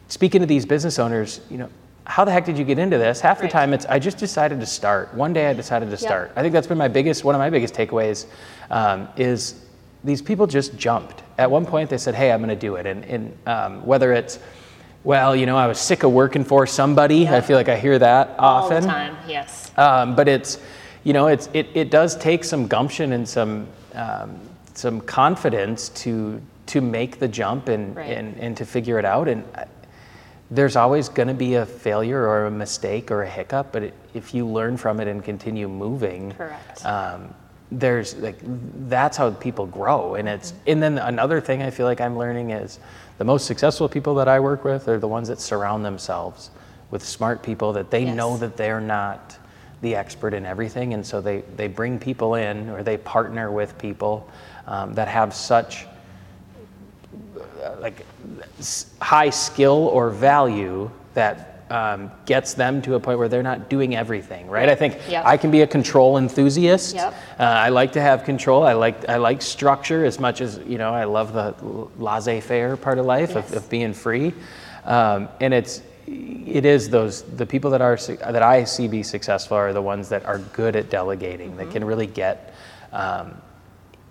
speaking 0.07 0.39
to 0.41 0.47
these 0.47 0.65
business 0.65 0.99
owners 0.99 1.41
you 1.49 1.57
know 1.57 1.69
how 2.05 2.25
the 2.25 2.31
heck 2.31 2.43
did 2.45 2.57
you 2.57 2.65
get 2.65 2.77
into 2.79 2.97
this? 2.97 3.21
Half 3.21 3.39
the 3.41 3.47
time 3.47 3.73
it's 3.73 3.85
i 3.85 3.97
just 3.97 4.17
decided 4.17 4.59
to 4.59 4.65
start. 4.65 5.13
One 5.13 5.31
day 5.33 5.47
i 5.47 5.53
decided 5.53 5.85
to 5.85 5.91
Yep. 5.91 5.99
start. 5.99 6.31
I 6.35 6.41
think 6.41 6.51
that's 6.53 6.67
been 6.67 6.77
my 6.77 6.89
biggest 6.89 7.23
one 7.23 7.33
of 7.35 7.39
my 7.39 7.49
biggest 7.49 7.73
takeaways 7.73 8.25
um, 8.69 9.07
is 9.17 9.65
these 10.03 10.21
people 10.21 10.45
just 10.45 10.77
jumped. 10.77 11.23
At 11.37 11.49
one 11.49 11.65
point 11.65 11.89
they 11.89 11.97
said 11.97 12.13
hey 12.15 12.31
i'm 12.31 12.39
going 12.41 12.49
to 12.49 12.55
do 12.67 12.75
it. 12.75 12.85
And, 12.85 13.03
and 13.05 13.37
um, 13.47 13.85
whether 13.85 14.11
it's 14.13 14.39
well 15.03 15.35
you 15.35 15.45
know 15.45 15.57
i 15.57 15.67
was 15.67 15.79
sick 15.79 16.03
of 16.03 16.11
working 16.11 16.43
for 16.43 16.65
somebody 16.65 17.27
i 17.27 17.41
feel 17.41 17.57
like 17.57 17.69
i 17.69 17.75
hear 17.77 17.99
that 17.99 18.35
often. 18.39 18.75
All 18.77 18.81
the 18.81 18.87
time. 18.87 19.17
Yes. 19.27 19.71
um, 19.77 20.15
but 20.15 20.27
it's, 20.27 20.59
you 21.03 21.13
know, 21.13 21.27
it's 21.27 21.49
it, 21.53 21.67
it 21.73 21.89
does 21.91 22.15
take 22.17 22.43
some 22.43 22.67
gumption 22.67 23.11
and 23.13 23.27
some 23.27 23.67
um, 23.93 24.39
some 24.73 25.01
confidence 25.01 25.89
to 25.89 26.41
to 26.67 26.79
make 26.81 27.19
the 27.19 27.27
jump 27.27 27.67
and 27.67 27.95
Right. 27.95 28.17
and, 28.17 28.37
and 28.39 28.55
to 28.57 28.65
figure 28.65 28.97
it 28.99 29.05
out. 29.05 29.27
And 29.27 29.43
I- 29.55 29.65
there's 30.51 30.75
always 30.75 31.09
going 31.09 31.27
to 31.29 31.33
be 31.33 31.55
a 31.55 31.65
failure 31.65 32.27
or 32.27 32.45
a 32.45 32.51
mistake 32.51 33.09
or 33.09 33.23
a 33.23 33.29
hiccup, 33.29 33.71
but 33.71 33.83
it, 33.83 33.93
if 34.13 34.33
you 34.35 34.45
learn 34.45 34.77
from 34.77 34.99
it 34.99 35.07
and 35.07 35.23
continue 35.23 35.67
moving, 35.67 36.31
Correct. 36.33 36.85
um, 36.85 37.33
there's 37.71 38.15
like 38.17 38.37
that's 38.87 39.17
how 39.17 39.31
people 39.31 39.65
grow 39.65 40.13
and 40.15 40.29
it's 40.29 40.53
and 40.67 40.83
then 40.83 40.99
another 40.99 41.41
thing 41.41 41.63
i 41.63 41.71
feel 41.71 41.87
like 41.87 41.99
i'm 41.99 42.15
learning 42.15 42.51
is 42.51 42.77
the 43.23 43.27
most 43.27 43.45
successful 43.45 43.87
people 43.87 44.15
that 44.15 44.27
i 44.27 44.37
work 44.37 44.65
with 44.65 44.89
are 44.89 44.99
the 44.99 45.07
ones 45.07 45.29
that 45.29 45.39
surround 45.39 45.85
themselves 45.85 46.51
with 46.91 47.01
smart 47.01 47.41
people 47.41 47.71
that 47.71 47.89
they 47.89 48.03
Yes. 48.03 48.17
know 48.17 48.35
that 48.35 48.57
they're 48.57 48.81
not 48.81 49.37
the 49.81 49.95
expert 49.95 50.33
in 50.33 50.45
everything 50.45 50.93
and 50.93 51.05
so 51.05 51.21
they 51.21 51.39
they 51.55 51.69
bring 51.69 51.97
people 51.97 52.35
in 52.35 52.69
or 52.69 52.83
they 52.83 52.97
partner 52.97 53.49
with 53.49 53.77
people 53.77 54.29
um, 54.67 54.93
that 54.95 55.07
have 55.07 55.33
such 55.33 55.85
uh, 57.63 57.75
like 57.79 58.05
high 59.01 59.29
skill 59.29 59.87
or 59.93 60.09
value 60.09 60.91
that 61.13 61.52
um, 61.69 62.11
gets 62.25 62.53
them 62.53 62.81
to 62.83 62.95
a 62.95 62.99
point 62.99 63.19
where 63.19 63.27
they're 63.27 63.43
not 63.43 63.69
doing 63.69 63.95
everything, 63.95 64.47
right? 64.49 64.69
I 64.69 64.75
think 64.75 64.97
Yep. 65.09 65.25
I 65.25 65.37
can 65.37 65.49
be 65.51 65.61
a 65.61 65.67
control 65.67 66.17
enthusiast. 66.17 66.95
Yep. 66.95 67.13
Uh, 67.39 67.43
I 67.43 67.69
like 67.69 67.93
to 67.93 68.01
have 68.01 68.23
control. 68.23 68.63
I 68.63 68.73
like 68.73 69.07
I 69.09 69.17
like 69.17 69.41
structure 69.41 70.05
as 70.05 70.19
much 70.19 70.41
as 70.41 70.59
you 70.67 70.77
know. 70.77 70.93
I 70.93 71.05
love 71.05 71.33
the 71.33 71.55
laissez-faire 71.97 72.77
part 72.77 72.99
of 72.99 73.05
life 73.05 73.35
of, 73.35 73.45
Yes. 73.45 73.53
of 73.55 73.69
being 73.69 73.93
free, 73.93 74.33
um, 74.85 75.29
and 75.39 75.53
it's 75.53 75.81
it 76.05 76.65
is 76.65 76.89
those 76.89 77.23
the 77.23 77.45
people 77.45 77.71
that 77.71 77.81
are 77.81 77.95
that 77.95 78.43
I 78.43 78.65
see 78.65 78.87
be 78.87 79.03
successful 79.03 79.57
are 79.57 79.73
the 79.73 79.81
ones 79.81 80.09
that 80.09 80.25
are 80.25 80.39
good 80.39 80.75
at 80.75 80.89
delegating 80.89 81.55
that 81.57 81.71
can 81.71 81.83
really 81.85 82.07
get. 82.07 82.53
Um, 82.91 83.37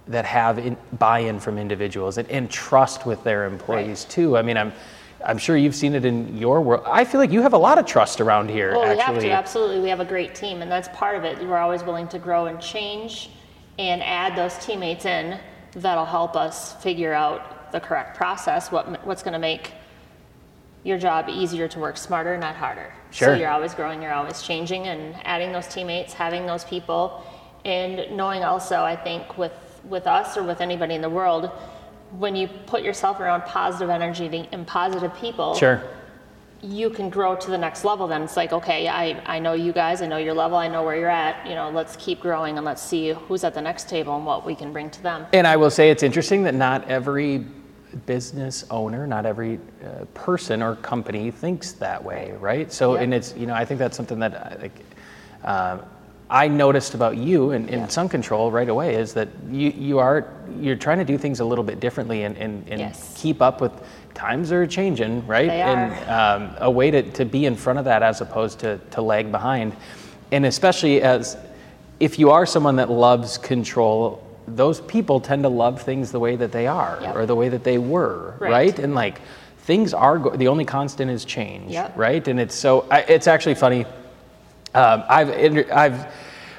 that 0.09 0.25
have 0.25 0.59
in, 0.59 0.77
buy-in 0.99 1.39
from 1.39 1.59
individuals 1.59 2.19
and, 2.19 2.29
and 2.29 2.51
trust 2.51 3.07
with 3.07 3.23
their 3.23 3.47
employees 3.47 4.05
too. 4.05 4.37
I 4.37 4.43
mean, 4.43 4.57
I'm, 4.57 4.73
I'm 5.25 5.39
sure 5.39 5.57
you've 5.57 5.75
seen 5.75 5.95
it 5.95 6.05
in 6.05 6.37
your 6.37 6.61
world. 6.61 6.85
I 6.87 7.05
feel 7.05 7.21
like 7.21 7.31
you 7.31 7.43
have 7.43 7.53
a 7.53 7.59
lot 7.59 7.79
of 7.79 7.87
trust 7.87 8.21
around 8.21 8.51
here. 8.51 8.73
Well, 8.73 8.83
we 8.83 8.99
have 8.99 8.99
actually, 8.99 9.29
to, 9.29 9.33
absolutely. 9.33 9.81
We 9.81 9.89
have 9.89 10.01
a 10.01 10.05
great 10.05 10.35
team, 10.35 10.63
and 10.63 10.71
that's 10.71 10.89
part 10.89 11.17
of 11.17 11.25
it. 11.25 11.39
We're 11.39 11.59
always 11.59 11.83
willing 11.83 12.09
to 12.09 12.19
grow 12.19 12.47
and 12.47 12.61
change 12.61 13.31
and 13.79 14.03
add 14.03 14.37
those 14.37 14.57
teammates 14.65 15.05
in 15.05 15.39
that'll 15.73 16.05
help 16.05 16.37
us 16.37 16.75
figure 16.83 17.13
out 17.13 17.73
the 17.73 17.81
correct 17.81 18.17
process, 18.17 18.71
what, 18.71 19.05
what's 19.07 19.23
going 19.23 19.33
to 19.33 19.39
make 19.39 19.73
your 20.85 20.99
job 20.99 21.29
easier 21.29 21.69
to 21.69 21.79
work 21.79 21.97
smarter, 21.97 22.37
not 22.37 22.57
harder. 22.57 22.93
Sure. 23.11 23.29
So 23.29 23.35
you're 23.35 23.51
always 23.51 23.75
growing, 23.75 24.03
you're 24.03 24.13
always 24.13 24.43
changing, 24.43 24.89
and 24.89 25.17
adding 25.25 25.53
those 25.53 25.69
teammates, 25.69 26.13
having 26.13 26.45
those 26.45 26.65
people, 26.65 27.25
and 27.65 28.17
knowing 28.17 28.43
also, 28.43 28.83
I 28.83 28.97
think, 28.97 29.39
with, 29.39 29.53
with 29.85 30.07
us 30.07 30.37
or 30.37 30.43
with 30.43 30.61
anybody 30.61 30.95
in 30.95 31.01
the 31.01 31.11
world, 31.11 31.51
when 32.19 32.37
you 32.37 32.49
put 32.67 32.83
yourself 32.83 33.21
around 33.21 33.43
positive 33.45 33.91
energy 33.91 34.49
and 34.53 34.67
positive 34.67 35.15
people, 35.17 35.55
Sure. 35.55 35.83
you 36.61 36.91
can 36.91 37.09
grow 37.11 37.35
to 37.35 37.51
the 37.51 37.59
next 37.59 37.85
level 37.85 38.07
then 38.07 38.23
it's 38.23 38.37
like 38.37 38.53
okay 38.53 38.87
I, 38.87 39.21
I 39.27 39.41
know 39.41 39.53
you 39.55 39.73
guys 39.73 40.01
i 40.01 40.07
know 40.07 40.19
your 40.19 40.33
level 40.35 40.57
i 40.57 40.69
know 40.69 40.85
where 40.85 40.95
you're 40.95 41.09
at 41.09 41.45
you 41.45 41.57
know 41.57 41.71
let's 41.71 41.97
keep 41.97 42.21
growing 42.21 42.57
and 42.57 42.65
let's 42.65 42.81
see 42.81 43.09
who's 43.13 43.43
at 43.43 43.53
the 43.53 43.61
next 43.61 43.89
table 43.89 44.15
and 44.15 44.25
what 44.25 44.47
we 44.47 44.55
can 44.55 44.73
bring 44.73 44.89
to 44.91 45.03
them 45.03 45.27
And 45.33 45.45
I 45.45 45.57
will 45.57 45.71
say 45.71 45.91
it's 45.91 46.05
interesting 46.05 46.45
that 46.45 46.55
not 46.55 46.89
every 46.89 47.45
business 48.07 48.65
owner, 48.71 49.07
not 49.09 49.27
every 49.27 49.59
uh, 49.85 50.05
person 50.15 50.63
or 50.63 50.77
company 50.77 51.31
thinks 51.33 51.73
that 51.73 52.03
way, 52.03 52.33
right? 52.41 52.73
So, 52.73 52.95
Yep. 52.95 53.03
and 53.03 53.15
it's, 53.15 53.35
you 53.37 53.47
know, 53.47 53.55
I 53.55 53.65
think 53.67 53.79
that's 53.79 53.97
something 53.97 54.19
that 54.21 54.61
like, 54.63 54.79
uh, 55.45 55.79
I 56.33 56.49
noticed 56.49 56.95
about 56.95 57.19
you 57.19 57.51
and 57.51 57.69
in 57.69 57.81
Yeah. 57.81 57.87
Sun 57.89 58.09
Control 58.09 58.51
right 58.51 58.69
away 58.69 58.95
is 58.95 59.13
that 59.15 59.29
you, 59.51 59.69
you 59.71 59.99
are, 59.99 60.27
you're 60.59 60.77
trying 60.77 60.97
to 60.99 61.05
do 61.05 61.19
things 61.19 61.41
a 61.41 61.45
little 61.45 61.63
bit 61.63 61.79
differently 61.79 62.23
and, 62.25 62.37
and, 62.39 62.67
and 62.71 62.81
Yes. 62.81 63.13
keep 63.21 63.43
up 63.43 63.61
with, 63.61 63.71
times 64.15 64.51
are 64.51 64.67
changing, 64.67 65.27
right? 65.27 65.49
They 65.49 65.61
and 65.61 65.93
um, 66.09 66.55
a 66.59 66.71
way 66.71 66.91
to, 66.91 67.03
to 67.13 67.27
be 67.27 67.45
in 67.45 67.55
front 67.55 67.79
of 67.79 67.85
that 67.85 68.03
as 68.03 68.23
opposed 68.23 68.61
to, 68.61 68.79
to 68.93 69.03
lag 69.03 69.31
behind. 69.31 69.77
And 70.31 70.47
especially 70.47 71.03
as, 71.03 71.37
if 72.01 72.19
you 72.19 72.31
are 72.31 72.47
someone 72.47 72.77
that 72.77 72.91
loves 72.91 73.37
control, 73.37 74.27
those 74.49 74.81
people 74.81 75.21
tend 75.21 75.43
to 75.43 75.49
love 75.51 75.83
things 75.83 76.13
the 76.13 76.19
way 76.21 76.35
that 76.37 76.51
they 76.51 76.67
are 76.67 76.99
Yep. 77.03 77.15
or 77.17 77.27
the 77.27 77.37
way 77.37 77.51
that 77.51 77.63
they 77.63 77.77
were, 77.77 78.37
Right. 78.39 78.51
right? 78.51 78.79
And 78.79 78.95
like 78.95 79.21
things 79.59 79.93
are 79.93 80.19
go- 80.19 80.31
the 80.35 80.49
only 80.49 80.65
constant 80.65 81.11
is 81.11 81.27
change, 81.27 81.73
Yep. 81.73 81.93
right? 81.97 82.27
And 82.27 82.41
it's 82.41 82.55
so 82.55 82.87
I, 82.91 83.01
it's 83.01 83.27
actually 83.27 83.55
funny. 83.55 83.85
Um, 84.75 85.05
I've 85.09 85.71
I've 85.71 86.07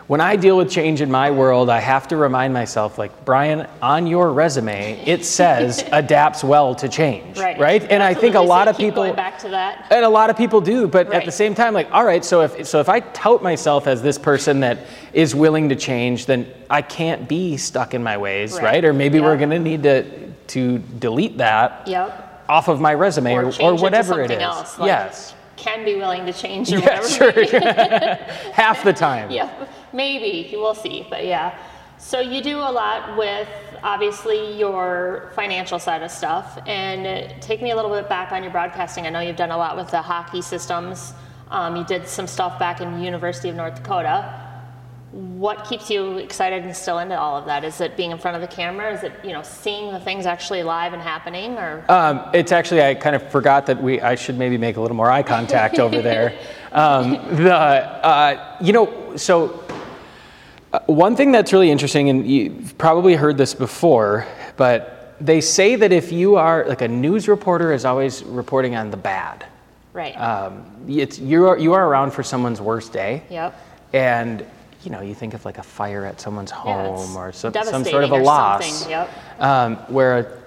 when 0.08 0.20
I 0.20 0.36
deal 0.36 0.58
with 0.58 0.70
change 0.70 1.00
in 1.00 1.10
my 1.10 1.32
world, 1.32 1.70
I 1.70 1.80
have 1.80 2.10
to 2.10 2.18
remind 2.18 2.54
myself, 2.54 2.98
like 2.98 3.24
Brian, 3.24 3.68
on 3.82 4.06
your 4.06 4.34
resume, 4.34 5.02
it 5.08 5.24
says 5.24 5.84
adapts 5.94 6.44
well 6.44 6.76
to 6.76 6.90
change, 6.90 7.38
right 7.40 7.58
right? 7.58 7.82
And 7.90 8.04
I 8.04 8.14
think 8.14 8.36
a. 8.36 8.40
So 8.40 8.44
lot 8.44 8.68
of 8.68 8.78
people 8.78 9.04
going 9.04 9.16
back 9.16 9.40
to 9.40 9.50
that 9.50 9.88
and 9.90 10.04
a 10.04 10.10
lot 10.10 10.30
of 10.30 10.36
people 10.38 10.60
do, 10.60 10.88
but 10.88 11.14
at 11.14 11.24
the 11.26 11.32
same 11.32 11.56
time, 11.56 11.74
like, 11.74 11.90
all 11.92 12.04
right, 12.06 12.24
so 12.24 12.42
if 12.42 12.68
so 12.68 12.80
if 12.82 12.90
I 12.90 13.00
tout 13.00 13.42
myself 13.42 13.88
as 13.88 14.02
this 14.02 14.18
person 14.18 14.60
that 14.60 14.80
is 15.14 15.34
willing 15.34 15.70
to 15.70 15.76
change, 15.76 16.26
then 16.26 16.48
I 16.70 16.82
can't 16.82 17.28
be 17.28 17.56
stuck 17.58 17.94
in 17.94 18.04
my 18.04 18.18
ways, 18.18 18.54
Right. 18.56 18.64
right? 18.64 18.86
Or 18.86 18.94
maybe 18.94 19.20
we're 19.22 19.38
gonna 19.38 19.60
need 19.60 19.84
to 19.84 20.04
to 20.48 20.80
delete 21.00 21.38
that 21.38 21.88
yep 21.88 22.46
off 22.50 22.68
of 22.68 22.82
my 22.82 22.94
resume 22.94 23.34
or, 23.36 23.46
or, 23.46 23.62
or 23.62 23.76
whatever 23.76 24.22
it 24.22 24.28
to 24.28 24.34
something 24.34 24.38
is. 24.38 24.44
else 24.44 24.78
like, 24.80 24.88
yes. 24.88 25.34
Can 25.56 25.86
be 25.86 25.96
willing 25.96 26.26
to 26.26 26.34
change 26.34 26.72
or 26.74 26.80
Yeah, 26.80 27.00
whatever 27.02 27.46
sure. 27.46 27.60
Half 28.54 28.84
the 28.84 28.94
time. 28.94 29.30
yeah, 29.32 29.50
maybe 29.94 30.50
we'll 30.56 30.76
see, 30.76 31.06
but 31.10 31.26
yeah. 31.26 31.58
So 31.98 32.20
you 32.20 32.42
do 32.42 32.58
a 32.58 32.72
lot 32.72 33.18
with 33.18 33.48
obviously 33.84 34.58
your 34.58 35.32
financial 35.36 35.80
side 35.80 36.04
of 36.04 36.12
stuff, 36.12 36.58
and 36.68 37.42
take 37.42 37.62
me 37.62 37.72
a 37.72 37.76
little 37.76 37.92
bit 37.92 38.10
back 38.10 38.32
on 38.32 38.44
your 38.44 38.52
broadcasting. 38.52 39.06
I 39.06 39.10
know 39.10 39.20
you've 39.20 39.36
done 39.38 39.52
a 39.52 39.58
lot 39.58 39.76
with 39.78 39.90
the 39.92 40.02
hockey 40.02 40.42
systems. 40.42 41.14
Um, 41.50 41.76
you 41.76 41.84
did 41.86 42.08
some 42.08 42.28
stuff 42.28 42.58
back 42.60 42.82
in 42.82 43.02
University 43.02 43.50
of 43.50 43.56
North 43.56 43.76
Dakota. 43.76 44.43
What 45.14 45.66
keeps 45.66 45.92
you 45.92 46.18
excited 46.18 46.64
and 46.64 46.76
still 46.76 46.98
into 46.98 47.16
all 47.20 47.38
of 47.38 47.46
that? 47.46 47.64
Is 47.64 47.80
it 47.82 47.96
being 47.96 48.10
in 48.10 48.18
front 48.18 48.36
of 48.36 48.42
the 48.42 48.48
camera? 48.48 48.92
Is 48.92 49.04
it 49.04 49.14
you 49.24 49.32
know 49.32 49.44
seeing 49.44 49.94
the 49.94 50.00
things 50.00 50.26
actually 50.26 50.64
live 50.64 50.94
and 50.94 51.02
happening, 51.02 51.56
or 51.56 51.86
Um, 51.88 52.22
it's 52.34 52.52
actually 52.52 52.82
I 52.82 52.96
kind 52.96 53.16
of 53.16 53.30
forgot 53.30 53.68
that 53.68 53.82
we 53.82 54.02
I 54.02 54.16
should 54.16 54.40
maybe 54.40 54.58
make 54.58 54.76
a 54.78 54.82
little 54.82 54.98
more 54.98 55.12
eye 55.12 55.22
contact 55.22 55.78
over 55.80 56.02
there. 56.02 56.34
Um, 56.74 57.12
the 57.36 57.54
uh, 57.54 58.58
you 58.60 58.74
know 58.74 59.16
so 59.16 59.64
uh, 60.74 60.80
one 60.88 61.16
thing 61.16 61.32
that's 61.32 61.54
really 61.54 61.70
interesting, 61.70 62.10
and 62.10 62.28
you've 62.28 62.76
probably 62.80 63.14
heard 63.14 63.38
this 63.38 63.54
before, 63.54 64.26
but 64.58 65.16
they 65.22 65.40
say 65.40 65.76
that 65.76 65.92
if 65.92 66.12
you 66.12 66.36
are 66.36 66.66
like 66.68 66.82
a 66.82 66.88
news 66.88 67.28
reporter 67.28 67.72
is 67.72 67.86
always 67.86 68.24
reporting 68.24 68.76
on 68.76 68.90
the 68.90 68.98
bad. 68.98 69.46
right? 69.94 70.16
Um, 70.16 70.66
it's 70.88 71.20
you 71.20 71.46
are 71.48 71.60
you 71.60 71.74
are 71.74 71.88
around 71.88 72.10
for 72.12 72.24
someone's 72.24 72.60
worst 72.60 72.92
day. 72.92 73.22
yep. 73.30 73.56
And 73.94 74.44
you 74.84 74.92
know, 74.92 75.02
you 75.02 75.16
think 75.16 75.34
of 75.34 75.46
like 75.46 75.58
a 75.58 75.64
fire 75.64 76.06
at 76.06 76.20
someone's 76.20 76.52
Yeah, 76.52 76.58
home 76.88 77.16
or 77.18 77.32
some, 77.32 77.54
some 77.54 77.84
sort 77.86 78.04
of 78.04 78.12
a 78.12 78.18
loss. 78.18 78.88
yep. 78.90 79.10
Um, 79.40 79.78
where 79.88 80.42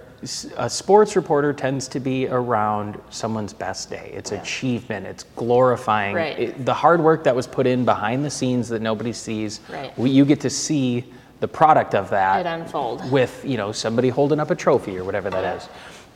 a 0.57 0.69
sports 0.69 1.15
reporter 1.15 1.53
tends 1.53 1.89
to 1.89 2.01
be 2.01 2.27
around 2.29 2.99
someone's 3.11 3.53
best 3.53 3.91
day. 3.91 4.11
It's 4.15 4.33
achievement. 4.33 5.07
It's 5.07 5.25
glorifying 5.37 6.17
Right. 6.17 6.39
it- 6.39 6.65
the 6.65 6.75
hard 6.75 7.01
work 7.01 7.25
that 7.25 7.37
was 7.37 7.47
put 7.47 7.67
in 7.67 7.85
behind 7.85 8.25
the 8.25 8.31
scenes 8.31 8.69
that 8.71 8.83
nobody 8.83 9.13
sees. 9.13 9.61
Right. 9.71 9.97
We, 9.99 10.11
you 10.11 10.25
get 10.25 10.41
to 10.41 10.51
see 10.51 11.13
the 11.41 11.49
product 11.49 11.95
of 11.95 12.09
that 12.11 12.41
It 12.41 12.47
unfold. 12.47 13.11
with 13.13 13.45
you 13.45 13.59
know 13.59 13.71
somebody 13.71 14.09
holding 14.09 14.41
up 14.41 14.51
a 14.51 14.55
trophy 14.55 14.97
or 14.99 15.05
whatever 15.05 15.29
that 15.31 15.57
is. 15.59 15.69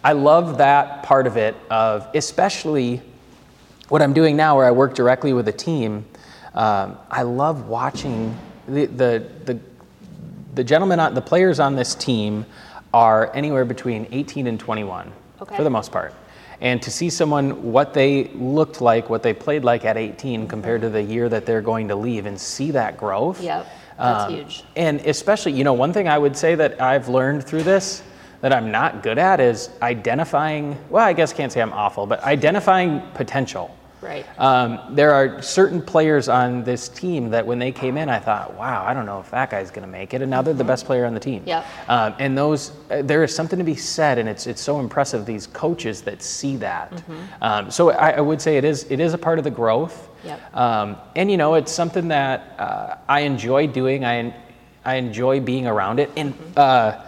I 0.03 0.13
love 0.13 0.57
that 0.59 1.03
part 1.03 1.27
of 1.27 1.37
it. 1.37 1.55
Of 1.71 2.07
especially 2.15 3.03
what 3.91 4.01
I'm 4.01 4.15
doing 4.15 4.35
now, 4.35 4.57
where 4.57 4.65
I 4.67 4.71
work 4.71 4.95
directly 4.95 5.35
with 5.35 5.47
a 5.49 5.53
team, 5.53 6.07
um, 6.55 6.99
I 7.11 7.23
love 7.23 7.69
watching 7.69 8.37
the, 8.67 8.87
the, 8.87 9.27
the, 9.45 9.59
the 10.55 10.65
gentlemen, 10.65 11.01
on, 11.01 11.15
the 11.15 11.23
players 11.23 11.61
on 11.61 11.77
this 11.77 11.95
team 11.95 12.47
are 12.93 13.31
anywhere 13.35 13.65
between 13.65 14.07
18 14.11 14.47
and 14.47 14.59
21 14.59 15.13
Okay. 15.43 15.57
for 15.57 15.65
the 15.65 15.71
most 15.71 15.91
part. 15.91 16.15
And 16.61 16.83
to 16.83 16.91
see 16.91 17.09
someone, 17.09 17.73
what 17.73 17.95
they 17.95 18.25
looked 18.35 18.83
like, 18.83 19.09
what 19.09 19.23
they 19.23 19.33
played 19.33 19.65
like 19.65 19.87
at 19.87 19.97
18 19.97 20.47
compared 20.47 20.83
to 20.83 20.91
the 20.91 21.03
year 21.03 21.29
that 21.31 21.47
they're 21.47 21.63
going 21.63 21.89
to 21.89 21.97
leave 21.97 22.27
and 22.27 22.39
see 22.39 22.71
that 22.73 22.99
growth. 22.99 23.41
Yep, 23.41 23.67
that's 23.97 24.25
um, 24.25 24.35
huge. 24.35 24.65
And 24.77 25.01
especially, 25.01 25.53
you 25.53 25.65
know, 25.65 25.73
one 25.73 25.95
thing 25.95 26.09
I 26.09 26.19
would 26.19 26.37
say 26.37 26.55
that 26.57 26.81
I've 26.83 27.09
learned 27.09 27.45
through 27.45 27.63
this 27.63 28.03
that 28.43 28.53
I'm 28.53 28.71
not 28.71 29.03
good 29.03 29.19
at 29.19 29.41
is 29.41 29.71
identifying, 29.83 30.79
well, 30.89 31.05
I 31.05 31.13
guess 31.13 31.33
can't 31.33 31.53
say 31.53 31.61
I'm 31.61 31.73
awful, 31.73 32.07
but 32.07 32.23
identifying 32.23 33.03
potential. 33.15 33.75
Right. 34.03 34.27
Um, 34.39 34.81
there 34.91 35.13
are 35.13 35.43
certain 35.43 35.83
players 35.83 36.29
on 36.29 36.65
this 36.65 36.89
team 36.89 37.31
that 37.31 37.47
when 37.47 37.59
they 37.59 37.71
came 37.71 37.97
in, 37.97 38.09
I 38.09 38.19
thought, 38.19 38.55
wow, 38.55 38.85
I 38.85 38.95
don't 38.95 39.07
know 39.07 39.21
if 39.21 39.31
that 39.31 39.51
guy's 39.51 39.71
going 39.71 39.87
to 39.87 39.91
make 39.91 40.15
it. 40.15 40.23
And 40.23 40.31
now 40.31 40.43
they're 40.43 40.55
the 40.55 40.65
best 40.65 40.87
player 40.87 41.05
on 41.05 41.15
the 41.15 41.21
team. 41.21 41.43
Yep. 41.45 41.67
Um, 41.89 42.15
and 42.19 42.37
those, 42.37 42.73
uh, 42.91 43.03
there 43.03 43.23
is 43.23 43.35
something 43.35 43.59
to 43.59 43.65
be 43.65 43.75
said, 43.75 44.19
and 44.19 44.29
it's 44.29 44.47
it's 44.47 44.63
so 44.63 44.81
impressive 44.81 45.27
these 45.27 45.47
coaches 45.47 46.03
that 46.03 46.23
see 46.23 46.57
that. 46.57 46.91
Mm-hmm. 46.91 47.43
Um, 47.43 47.71
so 47.71 47.91
I, 47.91 48.11
I 48.13 48.21
would 48.21 48.41
say 48.41 48.57
it 48.57 48.65
is 48.65 48.87
it 48.91 49.01
is 49.01 49.15
a 49.15 49.19
part 49.19 49.39
of 49.39 49.45
the 49.45 49.51
growth. 49.51 50.09
Yep. 50.25 50.57
Um, 50.57 50.97
and 51.17 51.31
you 51.31 51.37
know, 51.37 51.55
it's 51.55 51.73
something 51.73 52.09
that 52.09 52.55
uh, 52.59 52.97
I 53.09 53.21
enjoy 53.21 53.67
doing. 53.67 54.05
I 54.05 54.35
I 54.85 54.95
enjoy 54.95 55.41
being 55.41 55.67
around 55.67 56.01
it. 56.01 56.11
And 56.17 56.35
uh, 56.57 57.03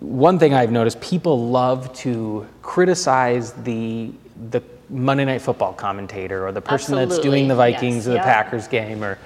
one 0.00 0.38
thing 0.38 0.52
I've 0.52 0.72
noticed, 0.72 1.00
people 1.00 1.48
love 1.48 1.92
to 1.98 2.46
criticize 2.60 3.52
the 3.52 4.12
the 4.50 4.62
Monday 4.92 5.24
Night 5.24 5.40
Football 5.40 5.72
commentator 5.72 6.46
or 6.46 6.52
the 6.52 6.60
person 6.60 6.94
that's 6.94 7.18
doing 7.18 7.48
the 7.48 7.54
Vikings 7.54 7.96
yes, 7.96 8.06
or 8.06 8.10
the 8.10 8.16
yep. 8.16 8.24
Packers 8.24 8.68
game 8.68 9.02
or 9.02 9.18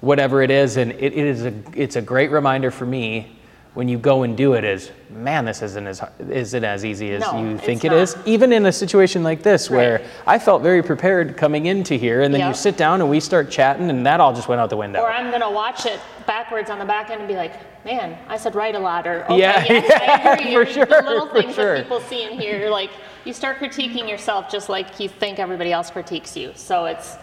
whatever 0.00 0.42
it 0.42 0.50
is. 0.50 0.76
And 0.76 0.92
it, 0.92 1.12
it 1.12 1.14
is 1.14 1.44
a 1.44 1.54
it's 1.74 1.96
a 1.96 2.02
great 2.02 2.30
reminder 2.30 2.70
for 2.70 2.84
me 2.84 3.33
when 3.74 3.88
you 3.88 3.98
go 3.98 4.22
and 4.22 4.36
do 4.36 4.54
it 4.54 4.62
is 4.64 4.90
man 5.10 5.44
this 5.44 5.60
isn't 5.60 5.86
as 5.86 6.00
isn't 6.30 6.64
as 6.64 6.84
easy 6.84 7.12
as 7.12 7.20
No, 7.22 7.42
you 7.42 7.58
think 7.58 7.84
it 7.84 7.90
not. 7.90 7.98
is 7.98 8.16
even 8.24 8.52
in 8.52 8.66
a 8.66 8.72
situation 8.72 9.22
like 9.24 9.42
this 9.42 9.68
where 9.68 10.00
I 10.26 10.38
felt 10.38 10.62
very 10.62 10.82
prepared 10.82 11.36
coming 11.36 11.66
into 11.66 11.94
here 11.94 12.22
and 12.22 12.32
then 12.32 12.46
you 12.46 12.54
sit 12.54 12.76
down 12.76 13.00
and 13.00 13.10
we 13.10 13.18
start 13.20 13.50
chatting 13.50 13.90
and 13.90 14.06
that 14.06 14.20
all 14.20 14.32
just 14.32 14.48
went 14.48 14.60
out 14.60 14.70
the 14.70 14.76
window 14.76 15.00
Or 15.00 15.10
I'm 15.10 15.30
gonna 15.30 15.50
watch 15.50 15.86
it 15.86 16.00
backwards 16.26 16.70
on 16.70 16.78
the 16.78 16.84
back 16.84 17.10
end 17.10 17.20
and 17.20 17.28
be 17.28 17.34
like, 17.36 17.54
man, 17.84 18.16
I 18.28 18.36
said 18.38 18.54
right 18.54 18.74
a 18.74 18.78
lot, 18.78 19.06
or 19.06 19.24
okay, 19.24 19.38
Yeah, 19.38 19.64
yes, 19.68 19.84
yeah, 20.46 20.64
for 20.84 20.86
The 20.86 21.02
little 21.02 21.28
things 21.28 21.54
sure. 21.54 21.74
that 21.74 21.82
people 21.82 22.00
see 22.00 22.24
and 22.24 22.40
hear, 22.40 22.70
like 22.70 22.90
you 23.24 23.32
start 23.32 23.58
critiquing 23.58 24.08
yourself 24.08 24.50
just 24.50 24.68
like 24.68 24.98
you 25.00 25.08
think 25.08 25.38
everybody 25.38 25.72
else 25.72 25.90
critiques 25.90 26.36
you. 26.36 26.52
So 26.54 26.86
it's 26.86 27.16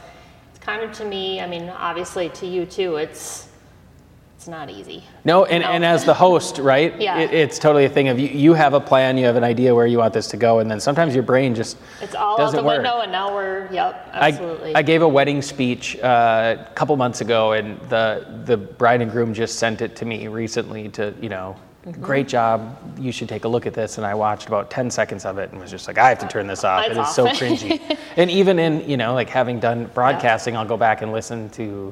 it's 0.49 0.59
kind 0.59 0.83
of 0.83 0.91
to 0.97 1.05
me, 1.05 1.39
I 1.41 1.47
mean, 1.47 1.69
obviously 1.69 2.29
to 2.29 2.45
you 2.45 2.65
too, 2.65 2.97
it's 2.97 3.47
it's 4.41 4.47
not 4.47 4.71
easy. 4.71 5.03
No, 5.23 5.45
and, 5.45 5.61
No. 5.61 5.69
and 5.69 5.85
as 5.85 6.03
the 6.03 6.15
host, 6.15 6.57
right? 6.57 6.99
Yeah. 6.99 7.19
It, 7.19 7.31
it's 7.31 7.59
totally 7.59 7.85
a 7.85 7.89
thing 7.89 8.07
of 8.07 8.17
you, 8.17 8.27
you 8.27 8.55
have 8.55 8.73
a 8.73 8.79
plan, 8.79 9.15
you 9.15 9.25
have 9.27 9.35
an 9.35 9.43
idea 9.43 9.75
where 9.75 9.85
you 9.85 9.99
want 9.99 10.15
this 10.15 10.25
to 10.29 10.37
go, 10.37 10.57
and 10.57 10.71
then 10.71 10.79
sometimes 10.79 11.13
your 11.13 11.21
brain 11.21 11.53
just 11.53 11.77
It's 12.01 12.15
all 12.15 12.33
out 12.33 12.37
doesn't 12.39 12.57
the 12.57 12.63
work. 12.63 12.77
window, 12.77 13.01
and 13.01 13.11
now 13.11 13.31
we're 13.35 13.71
yep, 13.71 14.09
I, 14.11 14.29
absolutely. 14.29 14.73
I 14.73 14.81
gave 14.81 15.03
a 15.03 15.07
wedding 15.07 15.43
speech 15.43 15.95
uh, 15.99 16.55
a 16.59 16.73
couple 16.73 16.97
months 16.97 17.21
ago, 17.21 17.51
and 17.51 17.79
the 17.89 18.25
the 18.45 18.57
bride 18.57 19.03
and 19.03 19.11
groom 19.11 19.31
just 19.31 19.59
sent 19.59 19.79
it 19.83 19.95
to 19.97 20.05
me 20.05 20.27
recently 20.27 20.89
to 20.89 21.13
you 21.21 21.29
know, 21.29 21.55
Mm-hmm. 21.85 21.99
great 22.03 22.27
job. 22.27 22.77
You 22.99 23.11
should 23.11 23.27
take 23.27 23.43
a 23.43 23.47
look 23.47 23.65
at 23.65 23.73
this. 23.73 23.97
And 23.97 24.05
I 24.05 24.13
watched 24.13 24.47
about 24.47 24.69
ten 24.69 24.91
seconds 24.91 25.25
of 25.25 25.39
it 25.39 25.51
and 25.51 25.59
was 25.59 25.71
just 25.71 25.87
like, 25.87 25.97
I 25.97 26.09
have 26.09 26.19
to 26.19 26.27
turn 26.27 26.45
this 26.45 26.63
off. 26.63 26.85
It's 26.85 26.95
it 26.95 27.01
is 27.01 27.15
so 27.15 27.25
cringy. 27.27 27.97
and 28.17 28.29
even 28.29 28.59
in 28.59 28.87
you 28.87 28.97
know, 28.97 29.15
like 29.15 29.29
having 29.29 29.59
done 29.59 29.85
broadcasting, 29.95 30.55
I'll 30.55 30.65
go 30.67 30.77
back 30.77 31.01
and 31.03 31.11
listen 31.11 31.49
to. 31.51 31.91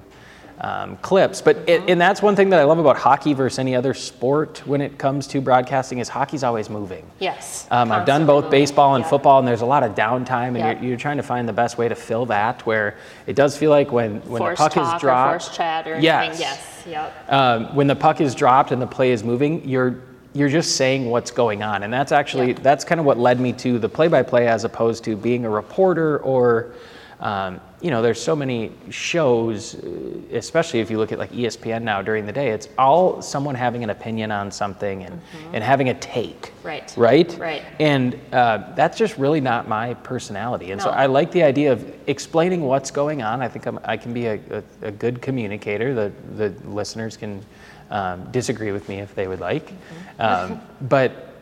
Um, 0.61 0.97
clips, 0.97 1.41
but 1.41 1.55
it, 1.69 1.89
and 1.89 2.01
that's 2.01 2.21
one 2.21 2.35
thing 2.35 2.49
that 2.49 2.59
I 2.59 2.65
love 2.65 2.79
about 2.79 2.97
hockey 2.97 3.31
versus 3.31 3.59
any 3.59 3.77
other 3.77 3.93
sport 3.93 4.61
when 4.67 4.81
it 4.81 4.97
comes 4.97 5.25
to 5.27 5.39
broadcasting 5.39 5.99
is 5.99 6.09
hockey's 6.09 6.43
always 6.43 6.69
moving. 6.69 7.05
yes. 7.19 7.65
Um, 7.71 7.93
I've 7.93 8.05
done 8.05 8.25
both 8.25 8.49
baseball 8.51 8.95
and 8.95 9.05
Yeah. 9.05 9.09
football, 9.09 9.39
and 9.39 9.47
there's 9.47 9.61
a 9.61 9.65
lot 9.65 9.83
of 9.83 9.95
downtime, 9.95 10.47
and 10.49 10.57
Yeah. 10.57 10.71
you're, 10.73 10.83
you're 10.83 10.97
trying 10.97 11.15
to 11.15 11.23
find 11.23 11.47
the 11.47 11.53
best 11.53 11.77
way 11.77 11.87
to 11.87 11.95
fill 11.95 12.25
that. 12.25 12.65
Where 12.65 12.95
it 13.25 13.37
does 13.37 13.55
feel 13.55 13.71
like 13.71 13.93
when 13.93 14.15
when 14.27 14.39
Forced 14.39 14.57
the 14.57 14.63
puck 14.65 14.73
talk 14.73 14.95
is 14.95 15.01
dropped, 15.01 15.29
or 15.29 15.39
forced 15.39 15.53
chat 15.55 15.87
or 15.87 15.97
yes, 15.97 16.25
anything. 16.25 16.41
Yes. 16.41 16.83
Yep. 16.87 17.31
Um, 17.33 17.75
when 17.75 17.87
the 17.87 17.95
puck 17.95 18.19
is 18.19 18.35
dropped 18.35 18.73
and 18.73 18.81
the 18.81 18.87
play 18.87 19.11
is 19.11 19.23
moving, 19.23 19.61
you're 19.67 19.95
you're 20.33 20.49
just 20.49 20.75
saying 20.75 21.09
what's 21.09 21.31
going 21.31 21.63
on, 21.63 21.83
and 21.83 21.93
that's 21.93 22.11
actually 22.11 22.47
Yep. 22.49 22.63
that's 22.63 22.83
kind 22.83 22.99
of 22.99 23.05
what 23.05 23.17
led 23.17 23.39
me 23.39 23.53
to 23.53 23.79
the 23.79 23.87
play-by-play 23.87 24.45
as 24.47 24.65
opposed 24.65 25.05
to 25.05 25.15
being 25.15 25.45
a 25.45 25.49
reporter 25.49 26.17
or. 26.17 26.71
Um, 27.19 27.59
you 27.81 27.91
know, 27.91 28.01
there's 28.01 28.21
so 28.21 28.35
many 28.35 28.71
shows, 28.89 29.75
uh, 29.75 30.19
especially 30.31 30.79
if 30.79 30.89
you 30.89 30.97
look 30.97 31.11
at 31.11 31.19
like 31.19 31.31
ESPN 31.31 31.83
now 31.83 32.01
during 32.01 32.25
the 32.25 32.31
day. 32.31 32.49
It's 32.49 32.69
all 32.77 33.21
someone 33.21 33.55
having 33.55 33.83
an 33.83 33.89
opinion 33.89 34.31
on 34.31 34.51
something 34.51 35.03
and, 35.03 35.21
and 35.53 35.63
having 35.63 35.89
a 35.89 35.93
take. 35.95 36.41
Mm-hmm. 36.41 36.67
Right. 36.67 36.93
Right. 36.97 37.37
Right. 37.37 37.63
And 37.79 38.19
uh, 38.31 38.73
that's 38.75 38.97
just 38.97 39.17
really 39.17 39.41
not 39.41 39.67
my 39.67 39.95
personality. 39.95 40.71
And 40.71 40.81
so 40.81 40.89
I 40.89 41.07
like 41.07 41.31
the 41.31 41.43
idea 41.43 41.73
of 41.73 41.93
explaining 42.07 42.61
what's 42.61 42.91
going 42.91 43.21
on. 43.21 43.41
I 43.41 43.47
think 43.47 43.65
I'm, 43.65 43.79
I 43.83 43.97
can 43.97 44.13
be 44.13 44.27
a, 44.27 44.39
a, 44.49 44.63
a 44.83 44.91
good 44.91 45.21
communicator. 45.21 45.93
The, 45.93 46.11
the 46.35 46.49
listeners 46.69 47.17
can 47.17 47.45
um, 47.89 48.29
disagree 48.31 48.71
with 48.71 48.87
me 48.87 48.99
if 48.99 49.13
they 49.15 49.27
would 49.27 49.39
like. 49.39 49.67
Mm-hmm. 49.67 50.21
Um, 50.53 50.61
but 50.81 51.33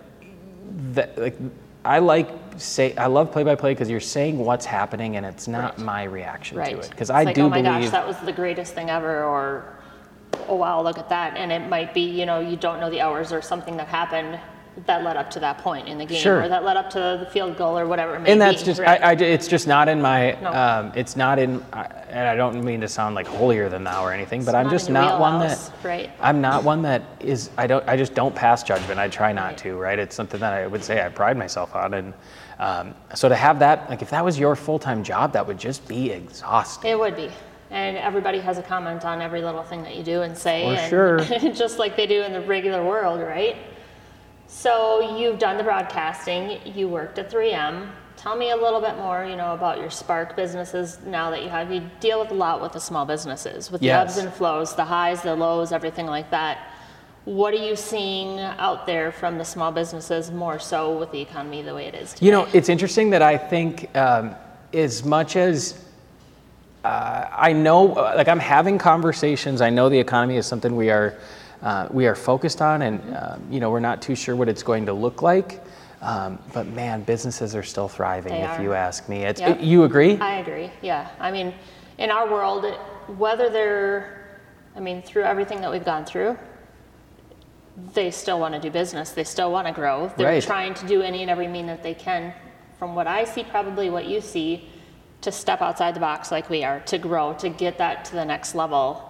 that, 0.93 1.17
like, 1.17 1.35
I 1.85 1.99
like 1.99 2.46
say 2.57 2.95
I 2.95 3.07
love 3.07 3.31
play 3.31 3.43
by 3.43 3.55
play 3.55 3.73
because 3.73 3.89
you're 3.89 3.99
saying 3.99 4.37
what's 4.39 4.65
happening 4.65 5.15
and 5.17 5.25
it's 5.25 5.47
not 5.47 5.77
Right. 5.77 5.85
my 5.85 6.03
reaction 6.03 6.57
Right. 6.57 6.71
to 6.71 6.79
it. 6.79 6.89
Because 6.89 7.09
I 7.09 7.23
like, 7.23 7.35
do 7.35 7.43
oh 7.43 7.49
my 7.49 7.61
believe 7.61 7.83
gosh, 7.83 7.91
that 7.91 8.07
was 8.07 8.17
the 8.17 8.31
greatest 8.33 8.73
thing 8.73 8.89
ever, 8.89 9.23
or 9.23 9.65
oh 10.49 10.55
wow, 10.55 10.81
look 10.81 10.97
at 10.97 11.09
that. 11.09 11.37
And 11.37 11.51
it 11.51 11.67
might 11.69 11.93
be, 11.93 12.01
you 12.01 12.25
know, 12.25 12.39
you 12.39 12.55
don't 12.57 12.79
know 12.79 12.89
the 12.89 13.01
hours 13.01 13.31
or 13.31 13.41
something 13.41 13.77
that 13.77 13.87
happened 13.87 14.39
that 14.85 15.03
led 15.03 15.17
up 15.17 15.31
to 15.31 15.39
that 15.39 15.57
point 15.57 15.87
in 15.87 15.97
the 15.97 16.05
game, 16.05 16.19
Sure. 16.21 16.43
or 16.43 16.47
that 16.49 16.63
led 16.63 16.77
up 16.77 16.87
to 16.91 16.99
the 16.99 17.27
field 17.31 17.57
goal, 17.57 17.79
or 17.79 17.87
whatever 17.87 18.13
it 18.15 18.19
may 18.19 18.31
and 18.31 18.39
that's 18.39 18.61
be. 18.61 18.65
just 18.67 18.79
right? 18.79 19.01
I, 19.01 19.09
I, 19.09 19.13
it's 19.13 19.47
just 19.47 19.65
not 19.67 19.89
in 19.89 19.99
my 19.99 20.37
No. 20.39 20.53
um, 20.53 20.91
it's 20.95 21.15
not 21.15 21.39
in 21.39 21.63
I, 21.73 21.85
and 22.11 22.27
I 22.27 22.35
don't 22.35 22.63
mean 22.63 22.81
to 22.81 22.87
sound 22.87 23.15
like 23.15 23.25
holier 23.27 23.69
than 23.69 23.83
thou 23.83 24.03
or 24.05 24.11
anything, 24.11 24.41
but 24.45 24.49
It's 24.49 24.55
I'm 24.55 24.65
not 24.65 24.71
just 24.71 24.89
not 24.91 25.19
one 25.19 25.39
wheelhouse, 25.39 25.69
that 25.69 25.83
right. 25.83 26.11
I'm 26.21 26.41
not 26.41 26.63
one 26.63 26.83
that 26.83 27.01
is 27.19 27.49
I 27.57 27.65
don't 27.65 27.83
I 27.89 27.97
just 27.97 28.13
don't 28.13 28.35
pass 28.35 28.61
judgment. 28.61 28.99
I 28.99 29.07
try 29.07 29.33
not 29.33 29.47
Right. 29.47 29.57
to, 29.59 29.77
right? 29.77 29.97
It's 29.97 30.15
something 30.15 30.39
that 30.41 30.53
I 30.53 30.67
would 30.67 30.83
say 30.83 31.03
I 31.03 31.09
pride 31.09 31.37
myself 31.37 31.75
on, 31.75 31.95
and 31.95 32.13
um, 32.59 32.95
so 33.13 33.29
to 33.29 33.35
have 33.35 33.59
that 33.59 33.89
like 33.89 34.01
if 34.01 34.09
that 34.09 34.23
was 34.25 34.37
your 34.39 34.55
full 34.55 34.79
time 34.79 35.03
job, 35.03 35.33
that 35.33 35.45
would 35.45 35.57
just 35.59 35.87
be 35.87 36.11
exhausting. 36.11 36.89
It 36.91 36.97
would 36.99 37.15
be. 37.15 37.29
And 37.69 37.97
everybody 37.97 38.39
has 38.39 38.57
a 38.57 38.63
comment 38.63 39.03
on 39.03 39.21
every 39.21 39.41
little 39.41 39.63
thing 39.63 39.83
that 39.83 39.95
you 39.95 40.03
do 40.03 40.21
and 40.21 40.37
say. 40.37 40.63
For 40.63 40.79
and 40.81 40.89
sure. 40.89 41.51
just 41.53 41.79
like 41.79 41.97
they 41.97 42.07
do 42.07 42.23
in 42.23 42.31
the 42.31 42.41
regular 42.41 42.83
world, 42.83 43.19
right? 43.19 43.57
So 44.47 45.17
you've 45.17 45.39
done 45.39 45.57
the 45.57 45.63
broadcasting, 45.63 46.59
you 46.65 46.87
worked 46.87 47.19
at 47.19 47.29
3M. 47.29 47.89
Tell 48.15 48.35
me 48.35 48.51
a 48.51 48.55
little 48.55 48.79
bit 48.81 48.95
more, 48.95 49.25
you 49.25 49.35
know, 49.35 49.53
about 49.53 49.79
your 49.79 49.89
Spark 49.89 50.35
businesses 50.35 50.99
now 51.05 51.29
that 51.29 51.43
you 51.43 51.49
have. 51.49 51.71
You 51.71 51.83
deal 51.99 52.19
with 52.19 52.31
a 52.31 52.33
lot 52.33 52.61
with 52.61 52.71
the 52.71 52.79
small 52.79 53.05
businesses, 53.05 53.69
with 53.69 53.81
the 53.81 53.87
Yes. 53.87 54.17
ebbs 54.17 54.25
and 54.25 54.33
flows, 54.33 54.73
the 54.75 54.85
highs, 54.85 55.21
the 55.21 55.35
lows, 55.35 55.71
everything 55.71 56.07
like 56.07 56.31
that. 56.31 56.57
What 57.27 57.53
are 57.53 57.57
you 57.57 57.75
seeing 57.75 58.39
out 58.39 58.85
there 58.85 59.11
from 59.11 59.37
the 59.37 59.43
small 59.43 59.69
businesses 59.69 60.31
more 60.31 60.59
so 60.59 60.97
with 60.97 61.11
the 61.11 61.19
economy 61.19 61.61
the 61.61 61.75
way 61.75 61.87
it 61.87 61.93
is? 61.93 62.13
today? 62.13 62.25
You 62.25 62.31
know, 62.31 62.47
it's 62.53 62.69
interesting 62.69 63.09
that 63.09 63.21
I 63.21 63.37
think 63.37 63.93
um, 63.97 64.33
as 64.73 65.03
much 65.03 65.35
as 65.35 65.83
uh, 66.85 67.27
I 67.29 67.51
know, 67.51 67.95
uh, 67.95 68.13
like 68.15 68.29
I'm 68.29 68.39
having 68.39 68.77
conversations. 68.77 69.59
I 69.59 69.69
know 69.69 69.89
the 69.89 69.99
economy 69.99 70.37
is 70.37 70.45
something 70.45 70.73
we 70.73 70.89
are 70.89 71.17
uh, 71.61 71.89
we 71.91 72.07
are 72.07 72.15
focused 72.15 72.61
on, 72.61 72.83
and 72.83 73.17
um, 73.17 73.45
you 73.51 73.59
know 73.59 73.71
we're 73.71 73.81
not 73.81 74.01
too 74.01 74.15
sure 74.15 74.33
what 74.33 74.47
it's 74.47 74.63
going 74.63 74.85
to 74.85 74.93
look 74.93 75.21
like. 75.21 75.61
Um, 76.01 76.39
but 76.53 76.65
man, 76.67 77.01
businesses 77.03 77.57
are 77.57 77.63
still 77.63 77.89
thriving. 77.89 78.31
They 78.31 78.43
if 78.43 78.51
are. 78.51 78.63
you 78.63 78.71
ask 78.71 79.09
me, 79.09 79.25
it's 79.25 79.41
Yep. 79.41 79.59
you 79.61 79.83
agree? 79.83 80.17
I 80.19 80.35
agree. 80.35 80.71
Yeah. 80.81 81.09
I 81.19 81.31
mean, 81.31 81.53
in 81.97 82.09
our 82.09 82.31
world, 82.31 82.73
whether 83.17 83.49
they're, 83.49 84.39
I 84.77 84.79
mean, 84.79 85.01
through 85.01 85.23
everything 85.23 85.59
that 85.59 85.69
we've 85.69 85.83
gone 85.83 86.05
through, 86.05 86.37
they 87.93 88.11
still 88.11 88.39
want 88.39 88.53
to 88.55 88.59
do 88.59 88.69
business. 88.71 89.11
They 89.11 89.23
still 89.23 89.51
want 89.51 89.67
to 89.67 89.73
grow. 89.73 90.11
They're 90.17 90.27
Right. 90.27 90.43
trying 90.43 90.73
to 90.75 90.87
do 90.87 91.01
any 91.01 91.21
and 91.21 91.29
every 91.29 91.47
mean 91.47 91.67
that 91.67 91.83
they 91.83 91.93
can, 91.93 92.33
from 92.79 92.95
what 92.95 93.07
I 93.07 93.23
see, 93.23 93.43
probably 93.43 93.89
what 93.89 94.05
you 94.05 94.19
see, 94.21 94.69
to 95.21 95.31
step 95.31 95.61
outside 95.61 95.93
the 95.95 95.99
box 95.99 96.31
like 96.31 96.49
we 96.49 96.63
are, 96.63 96.79
to 96.81 96.97
grow, 96.97 97.33
to 97.33 97.49
get 97.49 97.77
that 97.77 98.05
to 98.05 98.13
the 98.13 98.25
next 98.25 98.55
level. 98.55 99.03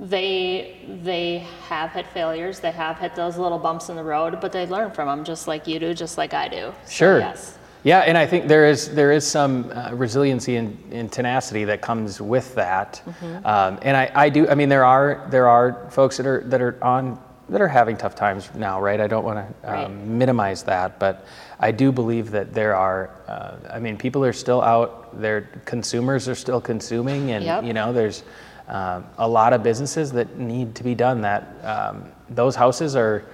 They 0.00 0.76
they 1.02 1.44
have 1.68 1.90
hit 1.90 2.06
failures. 2.08 2.60
They 2.60 2.70
have 2.70 2.98
hit 2.98 3.16
those 3.16 3.36
little 3.36 3.58
bumps 3.58 3.88
in 3.88 3.96
the 3.96 4.04
road, 4.04 4.40
but 4.40 4.52
they 4.52 4.66
learn 4.66 4.92
from 4.92 5.08
them, 5.08 5.24
just 5.24 5.48
like 5.48 5.66
you 5.66 5.80
do, 5.80 5.92
just 5.94 6.16
like 6.16 6.32
I 6.34 6.46
do. 6.48 6.72
So, 6.84 6.90
Sure. 6.90 7.18
Yes. 7.18 7.58
Yeah, 7.84 8.00
and 8.00 8.18
I 8.18 8.26
think 8.26 8.48
there 8.48 8.66
is 8.66 8.94
there 8.94 9.12
is 9.12 9.24
some 9.26 9.70
uh, 9.72 9.90
resiliency 9.94 10.56
and, 10.56 10.76
and 10.92 11.10
tenacity 11.10 11.64
that 11.64 11.80
comes 11.80 12.20
with 12.20 12.54
that. 12.56 13.00
Mm-hmm. 13.06 13.46
Um, 13.46 13.78
and 13.82 13.96
I, 13.96 14.10
I 14.14 14.28
do. 14.28 14.48
I 14.48 14.54
mean, 14.54 14.68
there 14.68 14.84
are 14.84 15.26
there 15.30 15.48
are 15.48 15.88
folks 15.90 16.16
that 16.16 16.26
are 16.26 16.42
that 16.46 16.60
are 16.60 16.76
on 16.82 17.18
that 17.48 17.60
are 17.60 17.68
having 17.68 17.96
tough 17.96 18.14
times 18.14 18.50
now, 18.54 18.80
right? 18.80 19.00
I 19.00 19.06
don't 19.06 19.24
want 19.24 19.38
to 19.62 19.68
um, 19.68 19.74
Right. 19.74 19.90
minimize 19.90 20.62
that, 20.64 20.98
but 20.98 21.24
I 21.58 21.70
do 21.72 21.90
believe 21.92 22.30
that 22.32 22.52
there 22.52 22.74
are. 22.74 23.10
Uh, 23.26 23.56
I 23.70 23.78
mean, 23.78 23.96
people 23.96 24.24
are 24.24 24.32
still 24.32 24.60
out. 24.62 25.18
Their 25.20 25.42
consumers 25.64 26.28
are 26.28 26.34
still 26.34 26.60
consuming, 26.60 27.30
and 27.30 27.44
Yep. 27.44 27.64
you 27.64 27.72
know, 27.72 27.92
there's 27.92 28.22
um, 28.68 29.04
a 29.16 29.26
lot 29.26 29.52
of 29.54 29.62
businesses 29.62 30.12
that 30.12 30.36
need 30.38 30.74
to 30.74 30.84
be 30.84 30.94
done. 30.94 31.22
That 31.22 31.42
um, 31.64 32.04
those 32.28 32.54
houses 32.56 32.94
are. 32.96 33.24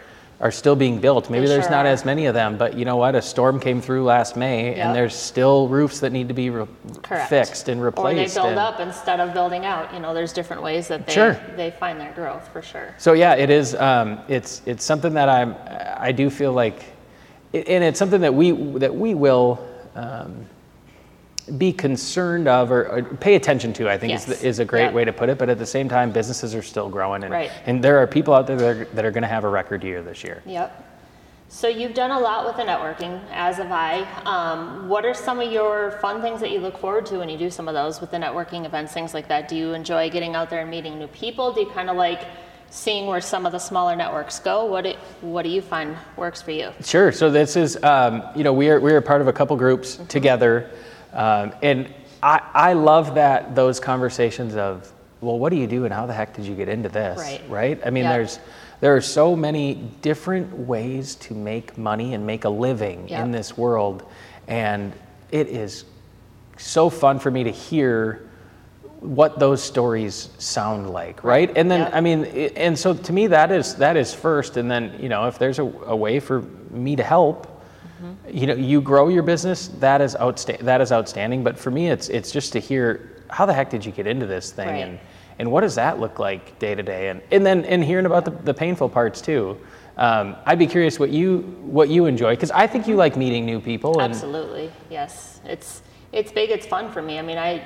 Are 0.40 0.50
still 0.50 0.74
being 0.76 0.98
built. 1.00 1.30
Maybe 1.30 1.46
there's 1.46 1.64
sure 1.64 1.70
not 1.70 1.86
are. 1.86 1.90
as 1.90 2.04
many 2.04 2.26
of 2.26 2.34
them, 2.34 2.58
but 2.58 2.76
you 2.76 2.84
know 2.84 2.96
what? 2.96 3.14
A 3.14 3.22
storm 3.22 3.60
came 3.60 3.80
through 3.80 4.04
last 4.04 4.36
May, 4.36 4.70
Yep. 4.76 4.76
and 4.78 4.94
there's 4.94 5.14
still 5.14 5.68
roofs 5.68 6.00
that 6.00 6.10
need 6.12 6.26
to 6.28 6.34
be 6.34 6.50
re- 6.50 6.66
fixed 7.28 7.68
and 7.68 7.80
Or 7.80 7.84
they 7.84 7.86
replaced. 7.86 8.34
build 8.34 8.58
up 8.58 8.80
instead 8.80 9.20
of 9.20 9.32
building 9.32 9.64
out. 9.64 9.94
You 9.94 10.00
know, 10.00 10.12
there's 10.12 10.32
different 10.32 10.60
ways 10.62 10.88
that 10.88 11.06
they 11.06 11.12
Sure. 11.12 11.36
they 11.56 11.70
find 11.70 12.00
their 12.00 12.12
growth 12.12 12.48
for 12.52 12.62
sure. 12.62 12.94
So 12.98 13.12
yeah, 13.12 13.34
it 13.34 13.48
is. 13.48 13.74
Um, 13.76 14.18
it's 14.28 14.60
it's 14.66 14.84
something 14.84 15.14
that 15.14 15.28
I'm. 15.28 15.54
I 15.96 16.10
do 16.10 16.28
feel 16.30 16.52
like, 16.52 16.82
and 17.54 17.84
it's 17.84 17.98
something 17.98 18.20
that 18.22 18.34
we 18.34 18.50
that 18.78 18.94
we 18.94 19.14
will 19.14 19.60
um, 19.94 20.46
be 21.58 21.72
concerned 21.72 22.48
of 22.48 22.70
or, 22.72 22.88
or 22.88 23.02
pay 23.02 23.34
attention 23.34 23.72
to. 23.74 23.88
I 23.90 23.98
think 23.98 24.10
Yes. 24.12 24.28
is, 24.28 24.42
is 24.42 24.58
a 24.60 24.64
great 24.64 24.84
Yep. 24.84 24.92
way 24.94 25.04
to 25.04 25.12
put 25.12 25.28
it. 25.28 25.38
But 25.38 25.48
at 25.50 25.58
the 25.58 25.66
same 25.66 25.88
time, 25.88 26.10
businesses 26.10 26.54
are 26.54 26.62
still 26.62 26.88
growing, 26.88 27.22
and 27.24 27.32
Right. 27.32 27.50
and 27.66 27.82
there 27.82 27.98
are 27.98 28.06
people 28.06 28.34
out 28.34 28.46
there 28.46 28.56
that 28.56 28.66
are, 28.76 28.84
that 28.94 29.04
are 29.04 29.10
going 29.10 29.22
to 29.22 29.28
have 29.28 29.44
a 29.44 29.48
record 29.48 29.84
year 29.84 30.02
this 30.02 30.24
year. 30.24 30.42
Yep. 30.46 30.90
So 31.50 31.68
you've 31.68 31.94
done 31.94 32.10
a 32.10 32.18
lot 32.18 32.46
with 32.46 32.56
the 32.56 32.62
networking, 32.62 33.20
as 33.32 33.58
have 33.58 33.70
I. 33.70 34.02
Um, 34.24 34.88
what 34.88 35.04
are 35.04 35.14
some 35.14 35.38
of 35.38 35.52
your 35.52 35.92
fun 36.00 36.20
things 36.20 36.40
that 36.40 36.50
you 36.50 36.58
look 36.58 36.78
forward 36.78 37.06
to 37.06 37.18
when 37.18 37.28
you 37.28 37.36
do 37.38 37.50
some 37.50 37.68
of 37.68 37.74
those 37.74 38.00
with 38.00 38.10
the 38.10 38.16
networking 38.16 38.64
events, 38.64 38.92
things 38.92 39.14
like 39.14 39.28
that? 39.28 39.46
Do 39.46 39.54
you 39.54 39.72
enjoy 39.74 40.10
getting 40.10 40.34
out 40.34 40.50
there 40.50 40.60
and 40.62 40.70
meeting 40.70 40.98
new 40.98 41.06
people? 41.08 41.52
Do 41.52 41.60
you 41.60 41.70
kind 41.70 41.90
of 41.90 41.96
like 41.96 42.22
seeing 42.70 43.06
where 43.06 43.20
some 43.20 43.46
of 43.46 43.52
the 43.52 43.58
smaller 43.60 43.94
networks 43.94 44.40
go? 44.40 44.64
What 44.64 44.82
do, 44.84 44.94
what 45.20 45.42
do 45.42 45.48
you 45.50 45.60
find 45.60 45.96
works 46.16 46.42
for 46.42 46.50
you? 46.50 46.70
Sure. 46.82 47.12
So 47.12 47.30
this 47.30 47.54
is, 47.54 47.80
um, 47.84 48.24
you 48.34 48.42
know, 48.42 48.52
we 48.52 48.68
are 48.70 48.80
we 48.80 48.92
are 48.92 49.00
part 49.02 49.20
of 49.20 49.28
a 49.28 49.32
couple 49.32 49.54
groups 49.56 49.94
Mm-hmm. 49.96 50.06
together, 50.06 50.70
um, 51.14 51.52
and 51.62 51.92
I 52.22 52.40
I 52.52 52.72
love 52.72 53.14
that 53.14 53.54
those 53.54 53.80
conversations 53.80 54.54
of, 54.56 54.90
well, 55.20 55.38
what 55.38 55.50
do 55.50 55.56
you 55.56 55.66
do 55.66 55.84
and 55.84 55.94
how 55.94 56.06
the 56.06 56.12
heck 56.12 56.34
did 56.34 56.44
you 56.44 56.54
get 56.54 56.68
into 56.68 56.88
this? 56.88 57.18
Right. 57.18 57.42
Right. 57.48 57.80
I 57.86 57.90
mean, 57.90 58.04
Yeah. 58.04 58.12
there's 58.12 58.38
there 58.80 58.96
are 58.96 59.00
so 59.00 59.34
many 59.36 59.74
different 60.02 60.52
ways 60.66 61.14
to 61.16 61.34
make 61.34 61.78
money 61.78 62.12
and 62.14 62.26
make 62.26 62.44
a 62.44 62.50
living 62.50 63.08
in 63.08 63.30
this 63.30 63.56
world, 63.56 64.02
and 64.48 64.92
it 65.30 65.48
is 65.48 65.84
so 66.58 66.90
fun 66.90 67.18
for 67.18 67.30
me 67.30 67.44
to 67.44 67.50
hear 67.50 68.28
what 69.00 69.38
those 69.38 69.62
stories 69.62 70.30
sound 70.38 70.90
like, 70.90 71.22
right? 71.24 71.50
And 71.56 71.70
then 71.70 71.80
Yeah. 71.80 71.90
I 71.92 72.00
mean, 72.00 72.24
and 72.56 72.78
so 72.78 72.94
to 72.94 73.12
me 73.12 73.26
that 73.28 73.52
is 73.52 73.76
that 73.76 73.96
is 73.96 74.14
first, 74.14 74.56
and 74.56 74.70
then 74.70 74.96
you 75.00 75.08
know 75.08 75.26
if 75.28 75.38
there's 75.38 75.58
a, 75.58 75.64
a 75.64 75.96
way 75.96 76.20
for 76.20 76.42
me 76.70 76.96
to 76.96 77.02
help, 77.02 77.53
Mm-hmm. 78.04 78.36
you 78.36 78.46
know, 78.46 78.54
you 78.54 78.80
grow 78.80 79.08
your 79.08 79.22
business, 79.22 79.68
that 79.80 80.00
is 80.00 80.14
outstanding. 80.16 80.66
That 80.66 80.80
is 80.80 80.92
outstanding. 80.92 81.42
But 81.42 81.58
for 81.58 81.70
me, 81.70 81.88
it's 81.88 82.08
it's 82.08 82.30
just 82.30 82.52
to 82.52 82.58
hear 82.60 83.22
how 83.30 83.46
the 83.46 83.52
heck 83.54 83.70
did 83.70 83.84
you 83.84 83.92
get 83.92 84.06
into 84.06 84.26
this 84.26 84.52
thing, 84.52 84.68
Right. 84.68 84.84
and 84.84 84.98
and 85.38 85.50
what 85.50 85.62
does 85.62 85.74
that 85.76 85.98
look 86.00 86.18
like 86.18 86.58
day 86.58 86.74
to 86.74 86.82
day, 86.82 87.08
and 87.08 87.22
and 87.30 87.44
then 87.46 87.64
and 87.64 87.82
hearing 87.82 88.06
about 88.06 88.24
the, 88.24 88.30
the 88.30 88.54
painful 88.54 88.88
parts 88.88 89.20
too. 89.20 89.58
Um, 89.96 90.36
I'd 90.44 90.58
be 90.58 90.66
curious 90.66 90.98
what 90.98 91.10
you 91.10 91.38
what 91.62 91.88
you 91.88 92.06
enjoy 92.06 92.34
because 92.34 92.50
I 92.50 92.66
think 92.66 92.86
you 92.86 92.96
like 92.96 93.16
meeting 93.16 93.46
new 93.46 93.60
people. 93.60 94.00
And, 94.00 94.12
Absolutely, 94.12 94.70
yes. 94.90 95.40
It's 95.44 95.82
it's 96.12 96.30
big. 96.32 96.50
It's 96.50 96.66
fun 96.66 96.90
for 96.92 97.00
me. 97.00 97.18
I 97.18 97.22
mean, 97.22 97.38
I 97.38 97.62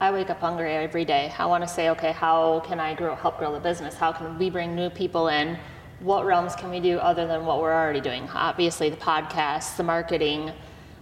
I 0.00 0.10
wake 0.12 0.30
up 0.30 0.40
hungry 0.40 0.72
every 0.72 1.04
day. 1.04 1.32
I 1.38 1.46
want 1.46 1.62
to 1.62 1.68
say, 1.68 1.90
okay, 1.90 2.12
how 2.12 2.60
can 2.60 2.80
I 2.80 2.94
grow, 2.94 3.14
help 3.16 3.38
grow 3.38 3.52
the 3.52 3.60
business? 3.60 3.94
How 3.94 4.12
can 4.12 4.38
we 4.38 4.48
bring 4.48 4.74
new 4.74 4.90
people 4.90 5.28
in? 5.28 5.58
What 6.00 6.24
realms 6.24 6.54
can 6.54 6.70
we 6.70 6.80
do 6.80 6.98
other 6.98 7.26
than 7.26 7.44
what 7.44 7.60
we're 7.60 7.74
already 7.74 8.00
doing? 8.00 8.28
Obviously, 8.32 8.88
the 8.88 8.96
podcasts, 8.96 9.76
the 9.76 9.82
marketing, 9.82 10.52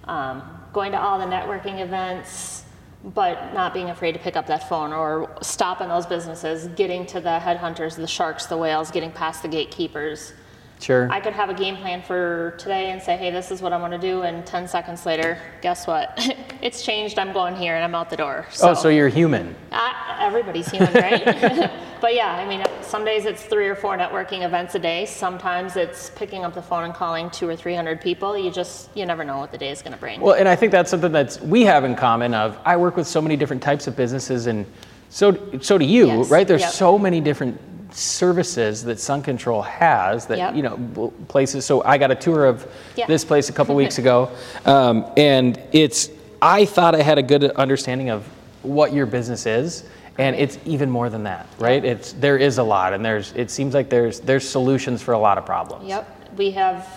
um, 0.04 0.42
going 0.72 0.92
to 0.92 1.00
all 1.00 1.18
the 1.18 1.26
networking 1.26 1.80
events, 1.80 2.64
but 3.04 3.52
not 3.52 3.74
being 3.74 3.90
afraid 3.90 4.12
to 4.12 4.18
pick 4.18 4.36
up 4.36 4.46
that 4.46 4.68
phone 4.68 4.92
or 4.92 5.36
stop 5.42 5.80
in 5.80 5.88
those 5.88 6.06
businesses, 6.06 6.68
getting 6.76 7.04
to 7.06 7.20
the 7.20 7.38
headhunters, 7.38 7.96
the 7.96 8.06
sharks, 8.06 8.46
the 8.46 8.56
whales, 8.56 8.90
getting 8.90 9.12
past 9.12 9.42
the 9.42 9.48
gatekeepers. 9.48 10.32
Sure. 10.80 11.10
I 11.10 11.20
could 11.20 11.32
have 11.32 11.48
a 11.48 11.54
game 11.54 11.76
plan 11.76 12.02
for 12.02 12.54
today 12.58 12.90
and 12.90 13.00
say, 13.00 13.16
hey, 13.16 13.30
this 13.30 13.50
is 13.50 13.62
what 13.62 13.72
I'm 13.72 13.80
going 13.80 13.92
to 13.92 13.98
do, 13.98 14.22
and 14.22 14.44
10 14.46 14.68
seconds 14.68 15.06
later, 15.06 15.38
guess 15.62 15.86
what? 15.86 16.12
it's 16.62 16.84
changed. 16.84 17.18
I'm 17.18 17.32
going 17.32 17.56
here 17.56 17.74
and 17.74 17.84
I'm 17.84 17.94
out 17.94 18.10
the 18.10 18.16
door. 18.16 18.46
oh, 18.62 18.74
so 18.74 18.88
you're 18.88 19.08
human. 19.08 19.54
Uh, 19.72 20.18
everybody's 20.20 20.68
human, 20.68 20.92
right? 20.92 21.24
but 22.00 22.14
yeah, 22.14 22.34
I 22.34 22.46
mean, 22.46 22.64
Some 22.86 23.04
days 23.04 23.24
it's 23.26 23.42
three 23.44 23.66
or 23.66 23.74
four 23.74 23.96
networking 23.98 24.44
events 24.44 24.74
a 24.76 24.78
day. 24.78 25.06
Sometimes 25.06 25.76
it's 25.76 26.10
picking 26.10 26.44
up 26.44 26.54
the 26.54 26.62
phone 26.62 26.84
and 26.84 26.94
calling 26.94 27.30
two 27.30 27.48
or 27.48 27.56
three 27.56 27.74
hundred 27.74 28.00
people. 28.00 28.38
You 28.38 28.50
just 28.50 28.88
you 28.96 29.04
never 29.06 29.24
know 29.24 29.38
what 29.38 29.50
the 29.50 29.58
day 29.58 29.70
is 29.70 29.82
going 29.82 29.92
to 29.92 29.98
bring. 29.98 30.20
Well, 30.20 30.34
and 30.34 30.48
I 30.48 30.54
think 30.54 30.70
that's 30.72 30.90
something 30.90 31.10
that's 31.10 31.40
we 31.40 31.62
have 31.62 31.84
in 31.84 31.96
common. 31.96 32.32
Of 32.32 32.56
I 32.64 32.76
work 32.76 32.96
with 32.96 33.06
so 33.06 33.20
many 33.20 33.36
different 33.36 33.62
types 33.62 33.86
of 33.86 33.96
businesses, 33.96 34.46
and 34.46 34.64
so 35.10 35.36
so 35.60 35.78
do 35.78 35.84
you, 35.84 36.06
Yes. 36.06 36.30
right? 36.30 36.46
There's 36.46 36.60
Yep. 36.62 36.70
so 36.72 36.98
many 36.98 37.20
different 37.20 37.58
services 37.92 38.84
that 38.84 39.00
Sun 39.00 39.22
Control 39.22 39.62
has 39.62 40.26
that 40.26 40.38
Yep. 40.38 40.54
you 40.54 40.62
know 40.62 41.12
places. 41.28 41.64
So 41.64 41.82
I 41.84 41.98
got 41.98 42.10
a 42.12 42.14
tour 42.16 42.46
of 42.46 42.66
Yeah. 42.94 43.06
this 43.06 43.24
place 43.24 43.48
a 43.48 43.52
couple 43.52 43.74
weeks 43.82 43.98
ago, 43.98 44.30
um, 44.64 45.06
and 45.16 45.58
it's 45.72 46.10
I 46.40 46.64
thought 46.66 46.94
I 46.94 47.02
had 47.02 47.18
a 47.18 47.22
good 47.22 47.44
understanding 47.52 48.10
of 48.10 48.24
what 48.62 48.92
your 48.92 49.06
business 49.06 49.44
is. 49.46 49.84
And 50.18 50.34
it's 50.36 50.58
even 50.64 50.90
more 50.90 51.10
than 51.10 51.24
that, 51.24 51.46
right? 51.58 51.84
It's 51.84 52.12
there 52.14 52.38
is 52.38 52.58
a 52.58 52.62
lot, 52.62 52.94
and 52.94 53.04
there's 53.04 53.32
it 53.36 53.50
seems 53.50 53.74
like 53.74 53.90
there's 53.90 54.20
there's 54.20 54.48
solutions 54.48 55.02
for 55.02 55.12
a 55.12 55.18
lot 55.18 55.36
of 55.36 55.44
problems. 55.44 55.86
Yep, 55.86 56.36
we 56.38 56.50
have 56.52 56.88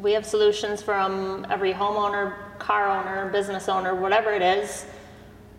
we 0.00 0.12
have 0.12 0.26
solutions 0.26 0.82
from 0.82 1.46
every 1.48 1.72
homeowner, 1.72 2.34
car 2.58 2.88
owner, 2.88 3.30
business 3.30 3.68
owner, 3.68 3.94
whatever 3.94 4.32
it 4.32 4.42
is. 4.42 4.86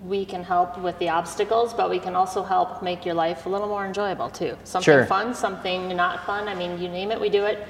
We 0.06 0.26
can 0.26 0.44
help 0.44 0.78
with 0.78 1.00
the 1.00 1.10
obstacles, 1.10 1.74
but 1.74 1.90
we 1.90 1.98
can 1.98 2.14
also 2.16 2.44
help 2.44 2.84
make 2.84 3.04
your 3.04 3.16
life 3.16 3.48
a 3.48 3.50
little 3.50 3.68
more 3.68 3.86
enjoyable 3.86 4.30
too. 4.30 4.56
Something 4.64 4.84
Sure. 4.94 5.06
fun, 5.06 5.34
something 5.34 5.96
not 5.96 6.24
fun. 6.26 6.48
I 6.48 6.54
mean, 6.54 6.80
you 6.80 6.88
name 6.88 7.12
it, 7.12 7.20
we 7.20 7.30
do 7.30 7.46
it. 7.46 7.68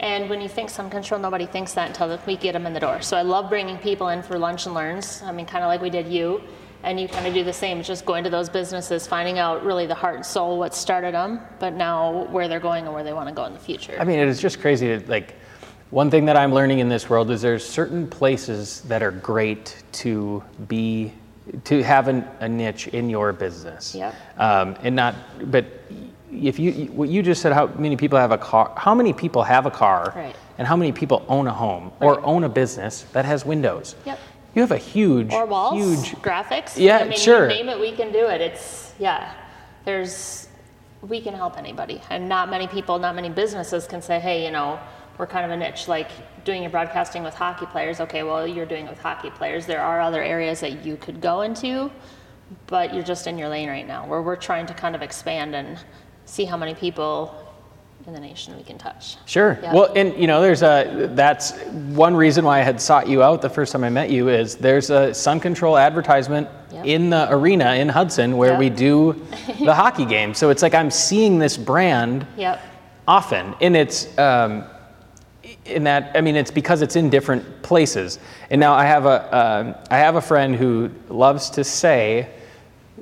And 0.00 0.28
when 0.28 0.40
you 0.40 0.48
think 0.48 0.70
sun 0.70 0.90
control, 0.90 1.20
nobody 1.20 1.46
thinks 1.46 1.74
that 1.74 1.88
until 1.88 2.18
we 2.26 2.36
get 2.36 2.52
them 2.52 2.66
in 2.66 2.72
the 2.72 2.80
door. 2.80 3.00
So 3.00 3.16
I 3.16 3.22
love 3.22 3.48
bringing 3.48 3.78
people 3.78 4.08
in 4.08 4.22
for 4.22 4.38
lunch 4.38 4.66
and 4.66 4.74
learns. 4.74 5.22
I 5.22 5.30
mean, 5.30 5.46
kind 5.46 5.62
of 5.62 5.68
like 5.68 5.80
we 5.80 5.90
did 5.90 6.06
you. 6.08 6.40
And 6.84 7.00
you 7.00 7.08
kind 7.08 7.26
of 7.26 7.34
do 7.34 7.42
the 7.42 7.52
same, 7.52 7.82
just 7.82 8.06
going 8.06 8.22
to 8.24 8.30
those 8.30 8.48
businesses, 8.48 9.06
finding 9.06 9.38
out 9.38 9.64
really 9.64 9.86
the 9.86 9.94
heart 9.94 10.16
and 10.16 10.24
soul, 10.24 10.58
what 10.58 10.74
started 10.74 11.12
them, 11.12 11.40
but 11.58 11.74
now 11.74 12.24
where 12.26 12.46
they're 12.46 12.60
going 12.60 12.84
and 12.84 12.94
where 12.94 13.02
they 13.02 13.12
want 13.12 13.28
to 13.28 13.34
go 13.34 13.44
in 13.46 13.52
the 13.52 13.58
future. 13.58 13.96
I 13.98 14.04
mean, 14.04 14.18
it 14.20 14.28
is 14.28 14.40
just 14.40 14.60
crazy. 14.60 14.98
To, 14.98 15.10
like, 15.10 15.34
one 15.90 16.10
thing 16.10 16.26
that 16.26 16.36
I'm 16.36 16.52
learning 16.52 16.78
in 16.78 16.88
this 16.88 17.10
world 17.10 17.30
is 17.30 17.42
there's 17.42 17.66
certain 17.66 18.06
places 18.06 18.82
that 18.82 19.02
are 19.02 19.10
great 19.10 19.82
to 19.92 20.44
be, 20.68 21.12
to 21.64 21.82
have 21.82 22.08
an, 22.08 22.24
a 22.40 22.48
niche 22.48 22.88
in 22.88 23.10
your 23.10 23.32
business. 23.32 23.94
Yep. 23.94 24.14
Um, 24.36 24.76
and 24.82 24.94
not, 24.94 25.16
but 25.50 25.66
if 26.30 26.58
you, 26.58 26.86
what 26.92 27.08
you 27.08 27.22
just 27.22 27.42
said, 27.42 27.52
how 27.52 27.66
many 27.68 27.96
people 27.96 28.18
have 28.18 28.32
a 28.32 28.38
car? 28.38 28.72
How 28.76 28.94
many 28.94 29.12
people 29.12 29.42
have 29.42 29.66
a 29.66 29.70
car? 29.70 30.12
Right. 30.14 30.36
And 30.58 30.66
how 30.66 30.76
many 30.76 30.92
people 30.92 31.24
own 31.28 31.46
a 31.46 31.52
home 31.52 31.90
or 32.00 32.20
own 32.24 32.44
a 32.44 32.48
business 32.48 33.02
that 33.12 33.24
has 33.24 33.44
windows? 33.44 33.96
Yep. 34.04 34.18
You 34.58 34.62
have 34.62 34.72
a 34.72 34.76
huge, 34.76 35.32
or 35.32 35.46
walls, 35.46 35.76
huge. 35.76 36.20
graphics. 36.20 36.76
Yeah, 36.76 36.98
I 36.98 37.04
mean, 37.04 37.16
sure. 37.16 37.46
Name 37.46 37.68
it, 37.68 37.78
we 37.78 37.92
can 37.92 38.10
do 38.10 38.26
it. 38.26 38.40
It's 38.40 38.92
yeah. 38.98 39.32
There's 39.84 40.48
we 41.00 41.20
can 41.20 41.32
help 41.32 41.56
anybody, 41.56 42.02
and 42.10 42.28
not 42.28 42.50
many 42.50 42.66
people, 42.66 42.98
not 42.98 43.14
many 43.14 43.28
businesses 43.28 43.86
can 43.86 44.02
say, 44.02 44.18
hey, 44.18 44.44
you 44.44 44.50
know, 44.50 44.80
we're 45.16 45.28
kind 45.28 45.44
of 45.44 45.52
a 45.52 45.56
niche, 45.56 45.86
like 45.86 46.10
doing 46.44 46.62
your 46.62 46.72
broadcasting 46.72 47.22
with 47.22 47.34
hockey 47.34 47.66
players. 47.66 48.00
Okay, 48.00 48.24
well, 48.24 48.48
you're 48.48 48.66
doing 48.66 48.86
it 48.86 48.90
with 48.90 48.98
hockey 48.98 49.30
players. 49.30 49.64
There 49.64 49.80
are 49.80 50.00
other 50.00 50.24
areas 50.24 50.58
that 50.58 50.84
you 50.84 50.96
could 50.96 51.20
go 51.20 51.42
into, 51.42 51.88
but 52.66 52.92
you're 52.92 53.04
just 53.04 53.28
in 53.28 53.38
your 53.38 53.48
lane 53.48 53.68
right 53.68 53.86
now. 53.86 54.08
Where 54.08 54.22
we're 54.22 54.34
trying 54.34 54.66
to 54.66 54.74
kind 54.74 54.96
of 54.96 55.02
expand 55.02 55.54
and 55.54 55.78
see 56.24 56.46
how 56.46 56.56
many 56.56 56.74
people 56.74 57.47
in 58.08 58.14
the 58.14 58.20
nation 58.20 58.56
we 58.56 58.62
can 58.62 58.78
touch. 58.78 59.16
Sure. 59.26 59.58
Yeah. 59.62 59.72
Well, 59.74 59.92
and 59.94 60.16
you 60.18 60.26
know, 60.26 60.40
there's 60.40 60.62
a 60.62 61.10
that's 61.14 61.52
one 61.94 62.16
reason 62.16 62.42
why 62.44 62.58
I 62.58 62.62
had 62.62 62.80
sought 62.80 63.06
you 63.06 63.22
out 63.22 63.42
the 63.42 63.50
first 63.50 63.70
time 63.70 63.84
I 63.84 63.90
met 63.90 64.10
you 64.10 64.30
is 64.30 64.56
there's 64.56 64.88
a 64.90 65.12
Sun 65.14 65.40
Control 65.40 65.76
advertisement 65.76 66.48
Yep. 66.70 66.84
in 66.84 67.08
the 67.10 67.32
arena 67.32 67.74
in 67.76 67.88
Hudson 67.88 68.36
where 68.36 68.50
Yep. 68.50 68.58
we 68.58 68.68
do 68.70 69.12
the 69.64 69.74
hockey 69.74 70.04
game. 70.04 70.34
So 70.34 70.50
it's 70.50 70.60
like 70.62 70.74
I'm 70.74 70.90
seeing 70.90 71.38
this 71.38 71.56
brand 71.56 72.26
Yep. 72.36 72.60
often, 73.06 73.54
and 73.62 73.74
it's 73.76 74.16
um, 74.18 74.64
in 75.66 75.84
that 75.84 76.12
I 76.14 76.20
mean 76.22 76.34
it's 76.36 76.50
because 76.50 76.80
it's 76.82 76.96
in 76.96 77.10
different 77.10 77.62
places. 77.62 78.18
And 78.50 78.58
now 78.60 78.72
I 78.74 78.84
have 78.86 79.04
a 79.06 79.36
um 79.36 79.74
I 79.90 79.98
have 79.98 80.16
a 80.16 80.20
friend 80.22 80.56
who 80.56 80.90
loves 81.10 81.50
to 81.50 81.62
say. 81.64 82.30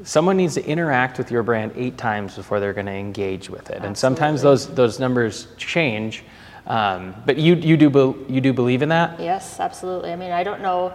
Someone 0.02 0.36
needs 0.36 0.54
to 0.54 0.64
interact 0.64 1.18
with 1.18 1.30
your 1.30 1.42
brand 1.42 1.72
eight 1.76 1.96
times 1.96 2.36
before 2.36 2.60
they're 2.60 2.72
going 2.72 2.86
to 2.86 2.92
engage 2.92 3.48
with 3.50 3.70
it, 3.70 3.82
and 3.84 3.96
sometimes 3.96 4.42
those 4.42 4.72
those 4.74 4.98
numbers 4.98 5.48
change. 5.56 6.24
Um, 6.66 7.14
but 7.24 7.36
you 7.36 7.54
you 7.54 7.76
do 7.76 7.90
bel 7.90 8.16
you 8.28 8.40
do 8.40 8.52
believe 8.52 8.82
in 8.82 8.88
that? 8.90 9.20
Yes, 9.20 9.60
absolutely. 9.60 10.12
I 10.12 10.16
mean, 10.16 10.32
I 10.32 10.42
don't 10.42 10.62
know. 10.62 10.92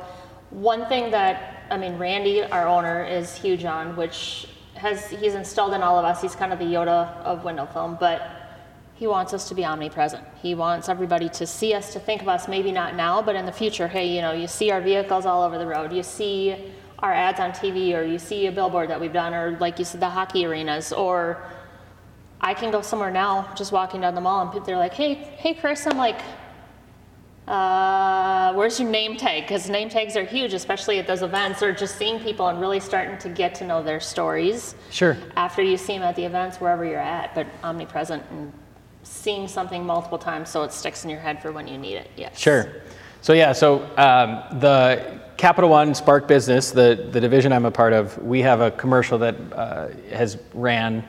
One 0.49 0.85
thing 0.87 1.11
that, 1.11 1.63
I 1.69 1.77
mean, 1.77 1.97
Randy, 1.97 2.43
our 2.43 2.67
owner, 2.67 3.05
is 3.05 3.33
huge 3.35 3.63
on, 3.63 3.95
which 3.95 4.49
has, 4.75 5.09
he's 5.09 5.33
installed 5.33 5.73
in 5.73 5.81
all 5.81 5.97
of 5.97 6.03
us. 6.03 6.21
He's 6.21 6.35
kind 6.35 6.51
of 6.51 6.59
the 6.59 6.65
Yoda 6.65 7.15
of 7.23 7.45
window 7.45 7.65
film, 7.67 7.95
but 7.97 8.21
he 8.95 9.07
wants 9.07 9.33
us 9.33 9.47
to 9.47 9.55
be 9.55 9.63
omnipresent. 9.63 10.23
He 10.41 10.53
wants 10.53 10.89
everybody 10.89 11.29
to 11.29 11.47
see 11.47 11.73
us, 11.73 11.93
to 11.93 12.01
think 12.01 12.21
of 12.21 12.27
us, 12.27 12.49
maybe 12.49 12.73
not 12.73 12.95
now, 12.95 13.21
but 13.21 13.37
in 13.37 13.45
the 13.45 13.51
future. 13.51 13.87
Hey, 13.87 14.13
you 14.13 14.21
know, 14.21 14.33
you 14.33 14.47
see 14.47 14.71
our 14.71 14.81
vehicles 14.81 15.25
all 15.25 15.41
over 15.41 15.57
the 15.57 15.65
road. 15.65 15.93
You 15.93 16.03
see 16.03 16.73
our 17.01 17.13
ads 17.13 17.39
on 17.39 17.51
TV, 17.51 17.95
or 17.95 18.03
you 18.03 18.19
see 18.19 18.47
a 18.47 18.51
billboard 18.51 18.89
that 18.89 18.99
we've 18.99 19.13
done, 19.13 19.33
or 19.33 19.57
like 19.59 19.79
you 19.79 19.85
said, 19.85 19.99
the 20.01 20.09
hockey 20.09 20.45
arenas, 20.45 20.93
or 20.93 21.41
I 22.39 22.53
can 22.53 22.71
go 22.71 22.81
somewhere 22.81 23.11
now, 23.11 23.51
just 23.55 23.71
walking 23.71 24.01
down 24.01 24.15
the 24.15 24.21
mall, 24.21 24.41
and 24.41 24.51
people 24.51 24.65
they're 24.67 24.77
like, 24.77 24.93
"Hey, 24.93 25.13
hey, 25.15 25.53
Chris," 25.53 25.85
I'm 25.87 25.97
like, 25.97 26.21
uh, 27.47 28.53
"Where's 28.53 28.79
your 28.79 28.89
name 28.89 29.17
tag?" 29.17 29.43
Because 29.43 29.69
name 29.69 29.89
tags 29.89 30.15
are 30.15 30.23
huge, 30.23 30.53
especially 30.53 30.99
at 30.99 31.07
those 31.07 31.21
events, 31.23 31.61
or 31.63 31.71
just 31.73 31.95
seeing 31.97 32.19
people 32.19 32.47
and 32.47 32.59
really 32.59 32.79
starting 32.79 33.17
to 33.19 33.29
get 33.29 33.55
to 33.55 33.65
know 33.65 33.81
their 33.83 33.99
stories 33.99 34.75
Sure. 34.91 35.17
after 35.35 35.61
you 35.61 35.77
see 35.77 35.93
them 35.93 36.03
at 36.03 36.15
the 36.15 36.25
events, 36.25 36.61
wherever 36.61 36.85
you're 36.85 36.99
at. 36.99 37.33
But 37.35 37.47
omnipresent 37.63 38.23
and 38.31 38.53
seeing 39.03 39.47
something 39.47 39.83
multiple 39.85 40.19
times 40.19 40.49
so 40.49 40.61
it 40.63 40.71
sticks 40.71 41.03
in 41.03 41.09
your 41.09 41.19
head 41.19 41.41
for 41.41 41.51
when 41.51 41.67
you 41.67 41.77
need 41.77 41.95
it. 41.95 42.09
Yes. 42.15 42.37
Sure. 42.37 42.69
So 43.21 43.33
yeah, 43.33 43.51
so 43.51 43.81
um, 43.97 44.59
the 44.59 45.20
Capital 45.41 45.71
One 45.71 45.95
Spark 45.95 46.27
Business, 46.27 46.69
the, 46.69 47.07
the 47.11 47.19
division 47.19 47.51
I'm 47.51 47.65
a 47.65 47.71
part 47.71 47.93
of, 47.93 48.15
we 48.19 48.41
have 48.43 48.61
a 48.61 48.69
commercial 48.69 49.17
that 49.17 49.35
uh, 49.51 49.87
has 50.13 50.37
ran 50.53 51.03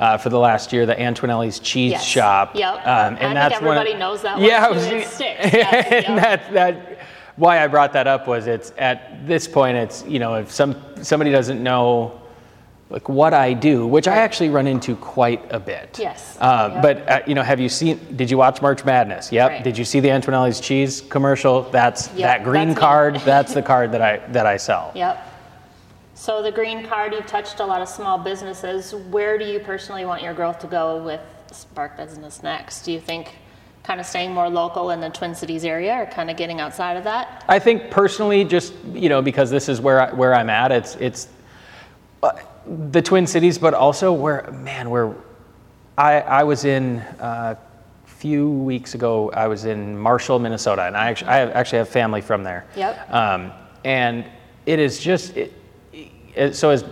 uh, 0.00 0.18
for 0.18 0.30
the 0.30 0.38
last 0.38 0.72
year, 0.72 0.84
the 0.84 1.00
Antonelli's 1.00 1.60
Cheese 1.60 1.92
Mm-hmm. 1.92 2.00
Yes. 2.00 2.04
Shop. 2.04 2.56
Yep. 2.56 2.74
Um, 2.74 2.82
I 2.84 3.18
think 3.18 3.22
one 3.22 3.36
of- 3.36 3.52
everybody 3.52 3.94
knows 3.94 4.22
that 4.22 4.36
one, 4.36 4.44
Yeah, 4.44 4.66
I 4.66 4.70
was, 4.72 4.84
and 4.88 4.96
it 4.96 5.06
sticks. 5.06 5.54
Yes, 5.54 5.92
and 5.92 6.16
yep. 6.16 6.24
that, 6.24 6.52
that, 6.54 6.98
why 7.36 7.62
I 7.62 7.68
brought 7.68 7.92
that 7.92 8.08
up 8.08 8.26
was 8.26 8.48
it's 8.48 8.72
at 8.78 9.24
this 9.28 9.46
point, 9.46 9.76
it's 9.76 10.04
you 10.06 10.18
know 10.18 10.34
if 10.34 10.50
some 10.50 10.74
somebody 11.00 11.30
doesn't 11.30 11.62
know 11.62 12.20
like 12.90 13.08
what 13.08 13.34
I 13.34 13.52
do, 13.52 13.86
which 13.86 14.08
I 14.08 14.16
actually 14.16 14.48
run 14.48 14.66
into 14.66 14.96
quite 14.96 15.44
a 15.50 15.60
bit. 15.60 15.98
Yes. 15.98 16.36
Um, 16.40 16.72
Yep. 16.72 16.82
But 16.82 17.08
uh, 17.08 17.20
you 17.26 17.34
know, 17.34 17.42
have 17.42 17.60
you 17.60 17.68
seen? 17.68 18.00
Did 18.16 18.30
you 18.30 18.38
watch 18.38 18.62
March 18.62 18.84
Madness? 18.84 19.30
Yep. 19.30 19.50
Right. 19.50 19.64
Did 19.64 19.76
you 19.76 19.84
see 19.84 20.00
the 20.00 20.10
Antonelli's 20.10 20.60
cheese 20.60 21.02
commercial? 21.02 21.62
That's 21.70 22.08
Yep, 22.08 22.18
that 22.18 22.44
green 22.44 22.68
that's 22.68 22.80
card. 22.80 23.14
that's 23.24 23.54
the 23.54 23.62
card 23.62 23.92
that 23.92 24.02
I 24.02 24.18
that 24.32 24.46
I 24.46 24.56
sell. 24.56 24.92
Yep. 24.94 25.24
So 26.14 26.42
the 26.42 26.50
green 26.50 26.86
card, 26.86 27.12
you've 27.12 27.26
touched 27.26 27.60
a 27.60 27.64
lot 27.64 27.80
of 27.80 27.88
small 27.88 28.18
businesses. 28.18 28.92
Where 28.92 29.38
do 29.38 29.44
you 29.44 29.60
personally 29.60 30.04
want 30.04 30.22
your 30.22 30.34
growth 30.34 30.58
to 30.60 30.66
go 30.66 31.02
with 31.04 31.20
Spark 31.52 31.96
Business 31.96 32.42
next? 32.42 32.82
Do 32.82 32.92
you 32.92 33.00
think 33.00 33.36
kind 33.84 34.00
of 34.00 34.06
staying 34.06 34.34
more 34.34 34.48
local 34.48 34.90
in 34.90 35.00
the 35.00 35.10
Twin 35.10 35.34
Cities 35.34 35.64
area 35.64 35.94
or 35.94 36.06
kind 36.06 36.28
of 36.28 36.36
getting 36.36 36.58
outside 36.58 36.96
of 36.96 37.04
that? 37.04 37.44
I 37.48 37.58
think 37.58 37.90
personally, 37.90 38.44
just 38.44 38.74
you 38.92 39.08
know, 39.08 39.22
because 39.22 39.50
this 39.50 39.68
is 39.68 39.80
where 39.80 40.00
I, 40.00 40.12
where 40.12 40.34
I'm 40.34 40.50
at. 40.50 40.72
It's 40.72 40.96
it's 40.96 41.28
uh, 42.22 42.32
the 42.90 43.02
Twin 43.02 43.26
Cities, 43.26 43.58
but 43.58 43.74
also 43.74 44.12
where 44.12 44.50
man, 44.52 44.90
where 44.90 45.14
I 45.96 46.20
I 46.20 46.44
was 46.44 46.64
in. 46.64 46.98
Uh, 47.20 47.56
few 48.06 48.50
weeks 48.50 48.96
ago, 48.96 49.30
I 49.30 49.46
was 49.46 49.64
in 49.64 49.96
Marshall, 49.96 50.40
Minnesota, 50.40 50.82
and 50.82 50.96
I 50.96 51.08
actually 51.08 51.28
I 51.28 51.36
have, 51.36 51.50
actually 51.50 51.78
have 51.78 51.88
family 51.88 52.20
from 52.20 52.42
there. 52.42 52.66
Yep. 52.74 53.14
Um, 53.14 53.52
and 53.84 54.24
it 54.66 54.80
is 54.80 54.98
just 54.98 55.36
it, 55.36 55.52
it, 56.34 56.56
so 56.56 56.70
as 56.70 56.84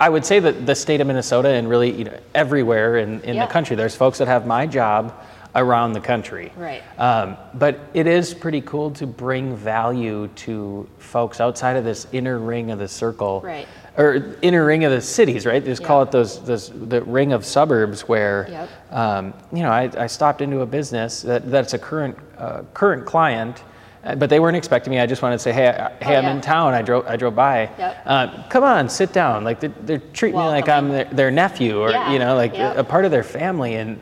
I 0.00 0.08
would 0.08 0.24
say 0.24 0.40
that 0.40 0.64
the 0.64 0.74
state 0.74 1.02
of 1.02 1.06
Minnesota 1.06 1.50
and 1.50 1.68
really 1.68 1.90
you 1.90 2.04
know 2.04 2.18
everywhere 2.34 2.96
in, 2.96 3.20
in 3.22 3.34
Yeah. 3.34 3.44
the 3.44 3.52
country, 3.52 3.76
there's 3.76 3.94
folks 3.94 4.16
that 4.18 4.28
have 4.28 4.46
my 4.46 4.66
job 4.66 5.12
around 5.54 5.92
the 5.92 6.00
country. 6.00 6.50
Right. 6.56 6.82
Um, 6.98 7.36
but 7.54 7.78
it 7.92 8.06
is 8.06 8.32
pretty 8.32 8.62
cool 8.62 8.90
to 8.92 9.06
bring 9.06 9.54
value 9.56 10.28
to 10.46 10.88
folks 10.98 11.40
outside 11.40 11.76
of 11.76 11.84
this 11.84 12.06
inner 12.12 12.38
ring 12.38 12.70
of 12.70 12.78
the 12.78 12.88
circle. 12.88 13.42
Right. 13.44 13.68
Or 13.98 14.36
inner 14.40 14.64
ring 14.64 14.84
of 14.84 14.92
the 14.92 15.00
cities, 15.00 15.44
right? 15.46 15.62
They 15.62 15.70
Just 15.70 15.82
call 15.82 16.00
it 16.02 16.10
those, 16.12 16.42
those 16.44 16.70
the 16.70 17.02
ring 17.02 17.32
of 17.32 17.44
suburbs 17.44 18.02
where, 18.02 18.46
Yep. 18.48 18.68
um, 18.92 19.34
you 19.52 19.62
know, 19.62 19.70
I, 19.70 19.90
I 19.98 20.06
stopped 20.06 20.40
into 20.42 20.60
a 20.60 20.66
business 20.66 21.22
that, 21.22 21.50
that's 21.50 21.74
a 21.74 21.78
current 21.78 22.16
uh, 22.38 22.62
current 22.72 23.04
client, 23.04 23.64
uh, 24.04 24.14
but 24.14 24.30
they 24.30 24.38
weren't 24.40 24.56
expecting 24.56 24.92
me. 24.92 25.00
I 25.00 25.06
just 25.06 25.22
wanted 25.22 25.36
to 25.36 25.42
say, 25.42 25.52
hey, 25.52 25.68
I, 25.68 25.90
hey, 26.02 26.14
Oh, 26.14 26.18
I'm 26.18 26.24
yeah. 26.24 26.32
in 26.34 26.40
town. 26.40 26.72
I 26.72 26.82
drove 26.82 27.06
I 27.06 27.16
drove 27.16 27.34
by. 27.34 27.68
Yep. 27.78 28.02
Uh, 28.06 28.48
come 28.48 28.62
on, 28.64 28.88
sit 28.88 29.12
down. 29.12 29.42
Like 29.44 29.58
they're, 29.60 29.74
they're 29.82 29.98
treating 29.98 30.38
me 30.40 30.46
like 30.46 30.68
I'm 30.68 30.88
their, 30.88 31.04
their 31.06 31.30
nephew 31.32 31.80
or 31.80 31.90
Yeah. 31.90 32.12
you 32.12 32.18
know, 32.20 32.36
like 32.36 32.54
Yep. 32.54 32.76
a 32.78 32.84
part 32.84 33.04
of 33.04 33.10
their 33.10 33.24
family, 33.24 33.74
and 33.74 34.00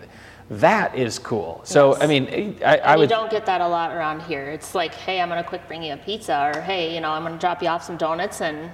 that 0.51 0.95
is 0.97 1.19
cool. 1.19 1.63
So 1.65 1.95
Yes. 1.95 2.03
I 2.03 2.07
mean, 2.07 2.57
I, 2.65 2.77
I 2.79 2.97
would. 2.97 3.09
you 3.11 3.17
don't 3.17 3.31
get 3.31 3.47
that 3.47 3.63
a 3.63 3.67
lot 3.69 3.91
around 3.97 4.21
here. 4.23 4.45
It's 4.51 4.75
like, 4.75 4.95
hey, 4.95 5.21
I'm 5.21 5.29
gonna 5.31 5.43
quick 5.43 5.67
bring 5.67 5.83
you 5.83 5.95
a 5.95 5.97
pizza, 5.97 6.53
or 6.55 6.61
hey, 6.61 6.95
you 6.95 7.01
know, 7.01 7.11
I'm 7.11 7.23
gonna 7.25 7.39
drop 7.39 7.63
you 7.63 7.69
off 7.69 7.83
some 7.83 7.97
donuts 7.97 8.43
and 8.43 8.71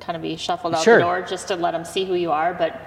kind 0.00 0.16
of 0.16 0.22
be 0.22 0.36
shuffled 0.36 0.74
out 0.74 0.82
Sure. 0.82 0.96
the 0.96 1.02
door 1.02 1.22
just 1.22 1.48
to 1.48 1.56
let 1.56 1.72
them 1.72 1.84
see 1.84 2.04
who 2.04 2.14
you 2.14 2.30
are. 2.30 2.54
But 2.54 2.80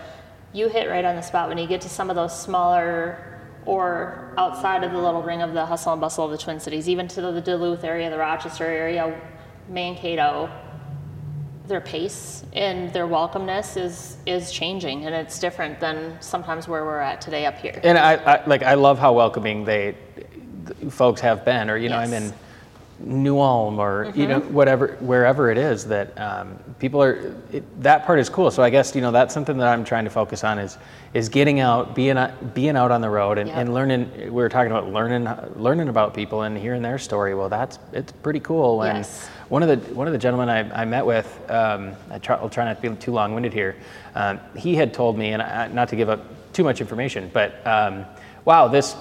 you 0.53 0.67
hit 0.69 0.89
right 0.89 1.05
on 1.05 1.15
the 1.15 1.21
spot 1.21 1.49
when 1.49 1.57
you 1.57 1.67
get 1.67 1.81
to 1.81 1.89
some 1.89 2.09
of 2.09 2.15
those 2.15 2.37
smaller 2.39 3.39
or 3.65 4.33
outside 4.37 4.83
of 4.83 4.91
the 4.91 4.97
little 4.97 5.21
ring 5.21 5.41
of 5.41 5.53
the 5.53 5.65
hustle 5.65 5.91
and 5.93 6.01
bustle 6.01 6.25
of 6.25 6.31
the 6.31 6.37
Twin 6.37 6.59
Cities, 6.59 6.89
even 6.89 7.07
to 7.09 7.21
the 7.21 7.41
Duluth 7.41 7.83
area, 7.83 8.09
the 8.09 8.17
Rochester 8.17 8.65
area, 8.65 9.19
Mankato, 9.69 10.49
their 11.67 11.79
pace 11.81 12.43
and 12.53 12.91
their 12.91 13.07
welcomeness 13.07 13.77
is 13.81 14.17
is 14.25 14.51
changing, 14.51 15.05
and 15.05 15.15
it's 15.15 15.39
different 15.39 15.79
than 15.79 16.17
sometimes 16.19 16.67
where 16.67 16.83
we're 16.83 16.99
at 16.99 17.21
today 17.21 17.45
up 17.45 17.57
here. 17.57 17.79
And 17.83 17.97
I, 17.97 18.15
I 18.15 18.45
like 18.45 18.63
I 18.63 18.73
love 18.73 18.99
how 18.99 19.13
welcoming 19.13 19.63
they 19.63 19.95
folks 20.89 21.21
have 21.21 21.45
been, 21.45 21.69
or 21.69 21.77
you 21.77 21.87
know, 21.87 21.97
I'm 21.97 22.11
in 22.13 22.33
New 23.03 23.39
Ulm, 23.39 23.79
or 23.79 24.11
you 24.15 24.27
know, 24.27 24.39
whatever, 24.39 24.97
wherever 24.99 25.49
it 25.49 25.57
is 25.57 25.85
that 25.85 26.17
um, 26.19 26.57
people 26.79 27.01
are. 27.01 27.35
It, 27.51 27.81
that 27.81 28.05
part 28.05 28.19
is 28.19 28.29
cool. 28.29 28.51
So 28.51 28.61
I 28.63 28.69
guess 28.69 28.95
you 28.95 29.01
know 29.01 29.11
that's 29.11 29.33
something 29.33 29.57
that 29.57 29.67
I'm 29.67 29.83
trying 29.83 30.03
to 30.03 30.09
focus 30.09 30.43
on 30.43 30.59
is 30.59 30.77
is 31.13 31.27
getting 31.29 31.59
out, 31.59 31.95
being 31.95 32.17
out, 32.17 32.53
being 32.53 32.75
out 32.77 32.91
on 32.91 33.01
the 33.01 33.09
road, 33.09 33.37
and, 33.37 33.49
Yep. 33.49 33.57
and 33.57 33.73
learning. 33.73 34.11
We 34.25 34.29
were 34.29 34.49
talking 34.49 34.71
about 34.71 34.91
learning 34.91 35.27
learning 35.55 35.89
about 35.89 36.13
people 36.13 36.43
and 36.43 36.57
hearing 36.57 36.81
their 36.81 36.97
story. 36.97 37.33
Well, 37.33 37.49
that's 37.49 37.79
it's 37.91 38.11
pretty 38.11 38.39
cool. 38.39 38.83
And 38.83 38.99
Yes. 38.99 39.27
one 39.49 39.63
of 39.63 39.69
the 39.69 39.93
one 39.95 40.07
of 40.07 40.13
the 40.13 40.19
gentlemen 40.19 40.49
I, 40.49 40.81
I 40.81 40.85
met 40.85 41.05
with, 41.05 41.27
um, 41.49 41.93
I 42.09 42.19
try, 42.19 42.35
I'll 42.35 42.49
try 42.49 42.65
not 42.65 42.81
to 42.81 42.89
be 42.89 42.95
too 42.97 43.11
long-winded 43.11 43.53
here. 43.53 43.75
Um, 44.15 44.39
he 44.55 44.75
had 44.75 44.93
told 44.93 45.17
me, 45.17 45.33
and 45.33 45.41
I, 45.41 45.67
not 45.67 45.89
to 45.89 45.95
give 45.95 46.09
up 46.09 46.21
too 46.53 46.63
much 46.63 46.81
information, 46.81 47.31
but 47.33 47.65
um, 47.65 48.05
wow, 48.45 48.67
this 48.67 48.95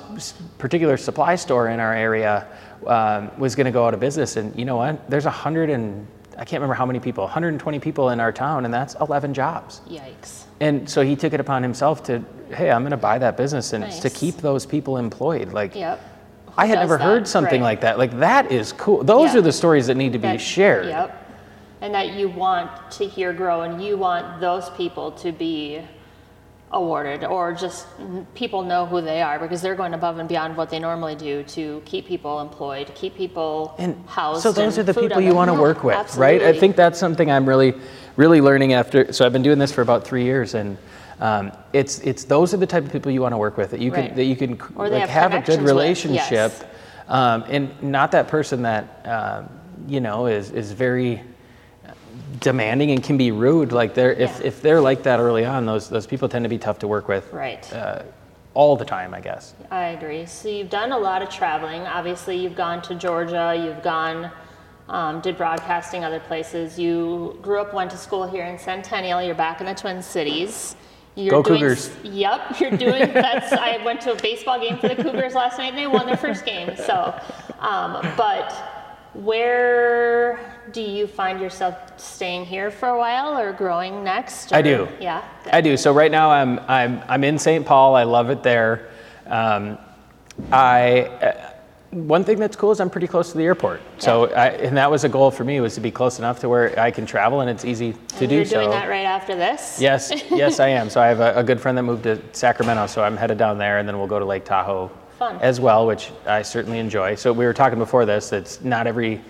particular 0.58 0.96
supply 0.96 1.34
store 1.36 1.68
in 1.68 1.80
our 1.80 1.94
area 1.94 2.46
um, 2.86 3.30
was 3.38 3.54
going 3.54 3.66
to 3.66 3.70
go 3.70 3.86
out 3.86 3.94
of 3.94 4.00
business, 4.00 4.36
and 4.36 4.56
you 4.58 4.64
know 4.64 4.76
what? 4.76 5.08
There's 5.10 5.26
a 5.26 5.30
hundred 5.30 5.70
and 5.70 6.06
I 6.38 6.44
can't 6.44 6.60
remember 6.62 6.74
how 6.74 6.86
many 6.86 7.00
people, 7.00 7.24
120 7.24 7.78
people 7.80 8.08
in 8.10 8.18
our 8.20 8.32
town, 8.32 8.64
and 8.64 8.72
that's 8.72 8.94
11 8.94 9.34
jobs. 9.34 9.82
Yikes. 9.90 10.44
And 10.60 10.88
so 10.88 11.02
he 11.02 11.14
took 11.14 11.34
it 11.34 11.40
upon 11.40 11.62
himself 11.62 12.02
to, 12.04 12.24
hey, 12.54 12.70
I'm 12.70 12.80
going 12.82 12.92
to 12.92 12.96
buy 12.96 13.18
that 13.18 13.36
business 13.36 13.74
and 13.74 13.84
it's 13.84 13.98
to 14.00 14.10
keep 14.10 14.36
those 14.36 14.64
people 14.64 14.96
employed. 14.96 15.52
Like, 15.52 15.74
Yep. 15.74 16.00
I 16.56 16.64
had 16.66 16.78
never 16.78 16.96
that? 16.96 17.04
heard 17.04 17.28
something 17.28 17.60
Right. 17.60 17.66
like 17.68 17.80
that. 17.82 17.98
Like 17.98 18.18
that 18.20 18.50
is 18.50 18.72
cool. 18.72 19.04
Those 19.04 19.32
Yeah. 19.34 19.40
are 19.40 19.42
the 19.42 19.52
stories 19.52 19.86
that 19.88 19.96
need 19.96 20.12
to 20.14 20.18
be 20.18 20.28
That- 20.28 20.40
shared. 20.40 20.86
Yep. 20.86 21.26
And 21.82 21.94
that 21.94 22.10
you 22.14 22.28
want 22.30 22.70
to 22.92 23.06
hear 23.06 23.32
grow, 23.34 23.62
and 23.62 23.82
you 23.82 23.98
want 23.98 24.40
those 24.40 24.70
people 24.70 25.10
to 25.12 25.32
be 25.32 25.80
awarded, 26.72 27.24
or 27.24 27.52
just 27.52 27.86
people 28.34 28.62
know 28.62 28.86
who 28.86 29.00
they 29.00 29.20
are 29.22 29.38
because 29.38 29.60
they're 29.60 29.74
going 29.74 29.92
above 29.94 30.18
and 30.18 30.28
beyond 30.28 30.56
what 30.56 30.70
they 30.70 30.78
normally 30.78 31.16
do 31.16 31.42
to 31.42 31.82
keep 31.84 32.06
people 32.06 32.40
employed, 32.40 32.92
keep 32.94 33.16
people 33.16 33.74
And 33.78 33.96
housed. 34.06 34.42
so 34.42 34.52
those 34.52 34.78
are 34.78 34.84
the 34.84 34.94
people 34.94 35.20
you 35.20 35.34
want 35.34 35.50
to 35.50 35.60
work 35.60 35.82
with, 35.82 36.16
right? 36.16 36.40
I 36.42 36.52
think 36.52 36.76
that's 36.76 36.98
something 36.98 37.30
I'm 37.30 37.48
really, 37.48 37.74
really 38.16 38.40
learning 38.40 38.72
after. 38.74 39.12
So 39.12 39.26
I've 39.26 39.32
been 39.32 39.42
doing 39.42 39.58
this 39.58 39.72
for 39.72 39.82
about 39.82 40.04
three 40.04 40.22
years, 40.22 40.54
and 40.54 40.78
um, 41.18 41.50
it's 41.72 41.98
it's 42.00 42.24
those 42.24 42.54
are 42.54 42.56
the 42.56 42.66
type 42.66 42.84
of 42.84 42.92
people 42.92 43.10
you 43.10 43.20
want 43.20 43.32
to 43.32 43.38
work 43.38 43.56
with 43.56 43.70
that 43.72 43.80
you 43.80 43.90
can 43.90 44.04
Right. 44.04 44.16
that 44.16 44.24
you 44.24 44.36
can 44.36 44.58
like 44.76 44.92
have 45.08 45.32
have, 45.32 45.34
a 45.34 45.44
good 45.44 45.60
relationship, 45.62 46.20
yes. 46.30 46.64
um, 47.08 47.44
and 47.48 47.82
not 47.82 48.12
that 48.12 48.28
person 48.28 48.62
that 48.62 48.84
um, 49.04 49.48
you 49.88 50.00
know 50.00 50.26
is 50.26 50.50
is 50.52 50.70
very 50.72 51.22
demanding 52.38 52.90
and 52.92 53.02
can 53.02 53.16
be 53.16 53.32
rude. 53.32 53.72
Like 53.72 53.94
they're 53.94 54.12
if, 54.12 54.38
Yeah. 54.40 54.46
if 54.46 54.62
they're 54.62 54.80
like 54.80 55.02
that 55.04 55.20
early 55.20 55.44
on, 55.44 55.66
those 55.66 55.88
those 55.88 56.06
people 56.06 56.28
tend 56.28 56.44
to 56.44 56.48
be 56.48 56.58
tough 56.58 56.78
to 56.80 56.88
work 56.88 57.08
with. 57.08 57.32
Right. 57.32 57.70
Uh, 57.72 58.02
all 58.54 58.76
the 58.76 58.84
time, 58.84 59.14
I 59.14 59.20
guess. 59.20 59.54
I 59.70 59.88
agree. 59.88 60.26
So 60.26 60.48
you've 60.48 60.70
done 60.70 60.92
a 60.92 60.98
lot 60.98 61.22
of 61.22 61.30
traveling. 61.30 61.82
Obviously, 61.82 62.36
you've 62.36 62.56
gone 62.56 62.82
to 62.82 62.94
Georgia. 62.96 63.54
You've 63.56 63.82
gone, 63.82 64.30
um, 64.88 65.20
did 65.20 65.36
broadcasting 65.36 66.04
other 66.04 66.18
places. 66.20 66.78
You 66.78 67.38
grew 67.42 67.60
up, 67.60 67.72
went 67.72 67.90
to 67.92 67.96
school 67.96 68.28
here 68.28 68.44
in 68.44 68.58
Centennial. 68.58 69.22
You're 69.22 69.36
back 69.36 69.60
in 69.60 69.66
the 69.66 69.74
Twin 69.74 70.02
Cities. 70.02 70.74
You're 71.14 71.30
Go 71.30 71.42
doing, 71.42 71.60
Cougars. 71.60 71.90
Yep, 72.02 72.60
you're 72.60 72.70
doing. 72.72 73.12
That's. 73.12 73.52
I 73.52 73.82
went 73.84 74.00
to 74.02 74.12
a 74.12 74.16
baseball 74.16 74.60
game 74.60 74.78
for 74.78 74.88
the 74.88 74.96
Cougars 74.96 75.34
last 75.34 75.58
night, 75.58 75.68
and 75.70 75.78
they 75.78 75.86
won 75.86 76.06
their 76.06 76.16
first 76.16 76.44
game. 76.44 76.76
So, 76.76 77.14
um, 77.60 78.00
but 78.16 78.52
where 79.14 80.59
do 80.72 80.80
you 80.82 81.06
find 81.06 81.40
yourself 81.40 81.76
staying 81.98 82.44
here 82.44 82.70
for 82.70 82.88
a 82.90 82.98
while, 82.98 83.38
or 83.38 83.52
growing 83.52 84.04
next? 84.04 84.52
I 84.52 84.62
do. 84.62 84.88
Yeah. 85.00 85.24
I 85.52 85.60
do. 85.60 85.76
So 85.76 85.92
right 85.92 86.10
now 86.10 86.30
I'm 86.30 86.58
I'm 86.68 87.02
I'm 87.08 87.24
in 87.24 87.38
St. 87.38 87.64
Paul. 87.66 87.94
I 87.96 88.04
love 88.04 88.30
it 88.30 88.42
there. 88.42 88.88
Um, 89.26 89.78
I 90.52 91.00
uh, 91.02 91.46
one 91.90 92.22
thing 92.22 92.38
that's 92.38 92.54
cool 92.56 92.70
is 92.70 92.78
I'm 92.80 92.88
pretty 92.90 93.08
close 93.08 93.32
to 93.32 93.38
the 93.38 93.42
airport. 93.44 93.80
So 93.98 94.26
I, 94.32 94.48
and 94.50 94.76
that 94.76 94.90
was 94.90 95.02
a 95.02 95.08
goal 95.08 95.30
for 95.32 95.42
me 95.42 95.60
was 95.60 95.74
to 95.74 95.80
be 95.80 95.90
close 95.90 96.18
enough 96.20 96.38
to 96.40 96.48
where 96.48 96.78
I 96.78 96.92
can 96.92 97.04
travel 97.04 97.40
and 97.40 97.50
it's 97.50 97.64
easy 97.64 97.92
to 97.94 97.98
And 98.20 98.28
do 98.28 98.34
You're 98.36 98.44
so. 98.44 98.58
doing 98.60 98.70
that 98.70 98.88
right 98.88 99.04
after 99.04 99.34
this. 99.34 99.80
Yes, 99.80 100.12
yes, 100.30 100.60
I 100.60 100.68
am. 100.68 100.88
So 100.90 101.00
I 101.00 101.08
have 101.08 101.18
a, 101.20 101.34
a 101.36 101.42
good 101.42 101.60
friend 101.60 101.76
that 101.76 101.82
moved 101.82 102.04
to 102.04 102.20
Sacramento, 102.32 102.86
so 102.86 103.02
I'm 103.02 103.16
headed 103.16 103.38
down 103.38 103.58
there, 103.58 103.78
and 103.78 103.88
then 103.88 103.98
we'll 103.98 104.06
go 104.06 104.20
to 104.20 104.24
Lake 104.24 104.44
Tahoe 104.44 104.88
Fun. 105.18 105.36
as 105.40 105.58
well, 105.60 105.84
which 105.84 106.12
I 106.26 106.42
certainly 106.42 106.78
enjoy. 106.78 107.16
So 107.16 107.32
we 107.32 107.44
were 107.44 107.52
talking 107.52 107.78
before 107.80 108.06
this. 108.06 108.32
It's 108.32 108.60
not 108.62 108.86
every, 108.86 109.20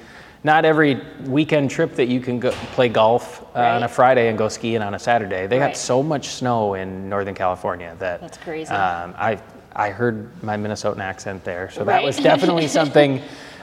not 0.43 0.65
every 0.65 1.01
weekend 1.27 1.71
trip 1.71 1.95
that 1.97 2.09
you 2.09 2.21
can 2.21 2.41
go 2.41 2.51
play 2.73 2.89
golf 2.89 3.45
uh, 3.55 3.61
on 3.61 3.83
a 3.83 3.89
Friday 3.89 4.29
and 4.29 4.39
go 4.39 4.49
skiing 4.49 4.81
on 4.83 4.95
a 4.95 4.99
Saturday. 4.99 5.47
They 5.47 5.59
Right. 5.59 5.69
got 5.69 5.77
so 5.77 6.03
much 6.03 6.29
snow 6.29 6.75
in 6.75 7.09
Northern 7.09 7.35
California 7.35 7.95
that 7.99 8.21
That's 8.21 8.39
crazy. 8.39 8.71
Um, 8.73 9.15
I 9.19 9.39
I 9.75 9.91
heard 9.91 10.31
my 10.43 10.57
Minnesotan 10.57 10.99
accent 11.01 11.45
there, 11.45 11.71
so 11.71 11.85
that 11.85 12.03
was 12.03 12.17
definitely 12.17 12.67
something. 12.81 13.23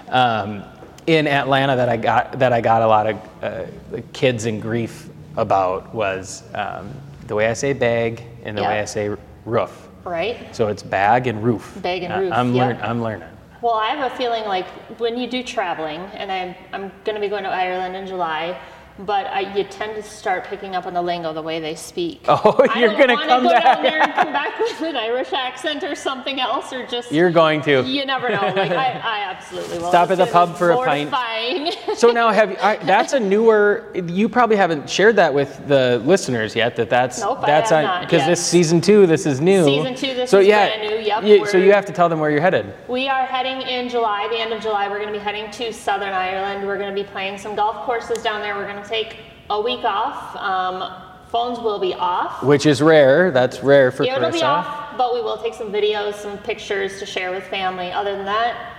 Um, 0.10 0.64
in 1.06 1.26
Atlanta, 1.28 1.76
that 1.78 1.90
I 1.90 1.98
got 1.98 2.38
that 2.40 2.54
I 2.54 2.62
got 2.62 2.82
a 2.82 2.88
lot 2.88 3.08
of 3.08 3.18
uh, 3.42 3.66
kids 4.14 4.46
in 4.46 4.60
grief 4.60 5.10
about 5.38 5.94
was 5.94 6.44
um, 6.54 6.90
the 7.28 7.36
way 7.36 7.48
I 7.48 7.54
say 7.54 7.74
bag 7.74 8.24
and 8.44 8.58
the 8.58 8.62
way 8.64 8.80
I 8.82 8.86
say 8.86 9.16
roof. 9.46 9.88
Right. 10.04 10.56
So 10.56 10.68
it's 10.70 10.84
bag 10.84 11.28
and 11.28 11.44
roof. 11.44 11.78
Bag 11.82 12.04
and 12.04 12.14
Uh, 12.14 12.20
roof, 12.20 12.34
I'm, 12.34 12.54
yep. 12.56 12.80
I'm 12.82 13.02
learning. 13.04 13.28
Well, 13.60 13.74
I 13.74 13.88
have 13.88 14.12
a 14.12 14.16
feeling 14.16 14.46
like 14.46 14.68
when 15.00 15.18
you 15.18 15.28
do 15.28 15.42
traveling, 15.42 16.02
and 16.14 16.32
I'm, 16.32 16.56
I'm 16.72 16.92
going 17.04 17.16
to 17.16 17.20
be 17.20 17.28
going 17.28 17.44
to 17.44 17.50
Ireland 17.50 17.96
in 17.96 18.06
July, 18.06 18.60
but 19.00 19.28
I, 19.28 19.56
you 19.56 19.64
tend 19.64 19.96
to 19.96 20.04
start 20.04 20.46
picking 20.46 20.76
up 20.76 20.86
on 20.86 20.94
the 20.94 21.02
lingo, 21.02 21.34
the 21.34 21.42
way 21.42 21.60
they 21.60 21.76
speak. 21.76 22.22
Oh, 22.30 22.56
you're 22.76 22.92
gonna 22.96 23.14
wanna 23.16 23.28
come 23.28 23.44
go 23.44 23.50
back. 23.50 23.64
down 23.64 23.84
there 23.84 24.02
and 24.02 24.14
come 24.22 24.32
back 24.32 24.60
with 24.60 24.82
an 24.82 24.96
Irish 24.96 25.34
accent 25.34 25.84
or 25.84 25.96
something 25.96 26.40
else, 26.40 26.72
or 26.72 26.86
just 26.86 27.12
You're 27.12 27.32
going 27.32 27.62
to. 27.64 27.84
you 27.84 28.06
never 28.06 28.30
know. 28.30 28.42
Like 28.42 28.72
I, 28.72 28.92
I 29.04 29.20
absolutely 29.30 29.80
will. 29.80 29.90
Stop 29.90 30.12
at 30.12 30.18
the 30.18 30.28
pub 30.28 30.56
for 30.56 30.72
a 30.72 30.78
pint. 31.10 31.78
So 31.96 32.12
now, 32.12 32.30
have 32.32 32.52
you, 32.52 32.58
I, 32.62 32.78
that's 32.78 33.14
a 33.14 33.20
newer. 33.20 33.86
You 33.96 34.30
probably 34.30 34.56
haven't 34.56 34.90
shared 34.90 35.16
that 35.18 35.34
with 35.34 35.68
the 35.68 36.02
listeners 36.06 36.56
yet. 36.56 36.76
That 36.76 36.90
that's 36.90 37.22
Nope, 37.22 37.42
that's 37.46 37.72
have 37.72 37.80
on 37.80 37.84
not 37.86 38.02
because 38.04 38.26
this 38.26 38.46
season 38.46 38.82
two. 38.82 39.08
This 39.08 39.26
is 39.26 39.42
new. 39.42 39.64
Season 39.66 39.96
two, 39.96 40.14
this 40.14 40.30
so 40.30 40.40
is 40.40 40.48
yeah, 40.48 40.68
brand 40.78 40.90
new, 40.90 41.00
yep, 41.06 41.24
you- 41.24 41.46
so 41.48 41.58
you 41.58 41.72
have 41.74 41.86
to 41.86 41.94
tell 41.94 42.08
them 42.10 42.20
where 42.20 42.30
you're 42.30 42.42
headed. 42.42 42.74
We 42.88 43.08
are 43.08 43.26
heading 43.26 43.62
in 43.68 43.90
July, 43.90 44.28
the 44.30 44.38
end 44.40 44.54
of 44.54 44.62
July. 44.62 44.88
We're 44.90 45.00
going 45.00 45.12
to 45.14 45.18
be 45.20 45.24
heading 45.24 45.50
to 45.52 45.74
Southern 45.74 46.14
Ireland. 46.14 46.66
We're 46.68 46.78
going 46.78 46.94
to 46.96 47.04
be 47.04 47.08
playing 47.08 47.38
some 47.38 47.56
golf 47.56 47.86
courses 47.86 48.22
down 48.22 48.42
there. 48.42 48.56
We're 48.56 48.68
going 48.72 48.82
to 48.82 48.87
take 48.88 49.18
a 49.50 49.62
week 49.62 49.84
off. 49.84 50.36
Um, 50.36 51.04
phones 51.30 51.60
will 51.60 51.80
be 51.80 51.94
off. 51.94 52.44
Which 52.44 52.66
is 52.66 52.82
rare. 52.82 53.32
That's 53.32 53.64
rare 53.64 53.92
for 53.92 54.04
it'll 54.04 54.32
be 54.32 54.42
off, 54.42 54.98
but 54.98 55.14
we 55.14 55.22
will 55.22 55.38
take 55.38 55.54
some 55.54 55.72
videos, 55.72 56.16
some 56.16 56.38
pictures 56.40 57.00
to 57.00 57.06
share 57.06 57.32
with 57.32 57.44
family. 57.46 57.92
Other 57.92 58.16
than 58.16 58.26
that, 58.26 58.74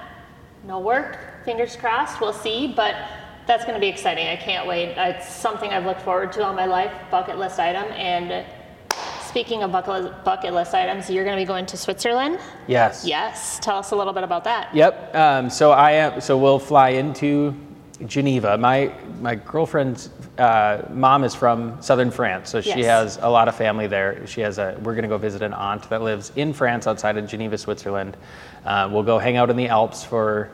no 0.64 0.78
work. 0.78 1.44
Fingers 1.44 1.76
crossed. 1.76 2.20
We'll 2.20 2.32
see, 2.32 2.72
but 2.74 2.94
that's 3.46 3.64
going 3.64 3.74
to 3.74 3.80
be 3.80 3.88
exciting. 3.88 4.26
I 4.26 4.36
can't 4.36 4.66
wait. 4.66 4.94
It's 4.96 5.28
something 5.28 5.70
I've 5.70 5.86
looked 5.86 6.02
forward 6.02 6.32
to 6.32 6.44
all 6.44 6.52
my 6.52 6.66
life. 6.66 6.92
Bucket 7.10 7.38
list 7.38 7.58
item. 7.58 7.84
And 7.92 8.44
speaking 9.22 9.62
of 9.62 9.72
bucket 9.72 10.24
bucket 10.24 10.52
list 10.52 10.74
items, 10.74 11.08
you're 11.08 11.24
going 11.24 11.36
to 11.36 11.40
be 11.40 11.46
going 11.46 11.64
to 11.66 11.76
Switzerland. 11.76 12.38
Yes. 12.66 13.04
Yes. 13.06 13.58
Tell 13.62 13.78
us 13.78 13.92
a 13.92 13.96
little 13.96 14.12
bit 14.12 14.24
about 14.24 14.44
that. 14.44 14.74
Yep. 14.74 15.14
Um, 15.14 15.50
so 15.50 15.70
I 15.70 15.92
am. 15.92 16.20
So 16.20 16.36
we'll 16.36 16.58
fly 16.58 16.90
into 16.90 17.54
Geneva. 18.06 18.56
My 18.56 18.92
my 19.20 19.34
girlfriend's 19.34 20.10
uh, 20.38 20.82
mom 20.92 21.24
is 21.24 21.34
from 21.34 21.80
southern 21.82 22.10
France, 22.10 22.48
so 22.50 22.60
she 22.60 22.70
Yes. 22.80 22.86
has 22.86 23.18
a 23.22 23.28
lot 23.28 23.48
of 23.48 23.56
family 23.56 23.86
there. 23.88 24.26
She 24.26 24.40
has 24.42 24.58
a. 24.58 24.76
We're 24.82 24.92
going 24.94 25.02
to 25.02 25.08
go 25.08 25.18
visit 25.18 25.42
an 25.42 25.52
aunt 25.52 25.88
that 25.90 26.02
lives 26.02 26.30
in 26.36 26.52
France, 26.52 26.86
outside 26.86 27.16
of 27.16 27.26
Geneva, 27.26 27.58
Switzerland. 27.58 28.16
Uh, 28.64 28.88
we'll 28.92 29.02
go 29.02 29.18
hang 29.18 29.36
out 29.36 29.50
in 29.50 29.56
the 29.56 29.66
Alps 29.68 30.04
for 30.04 30.50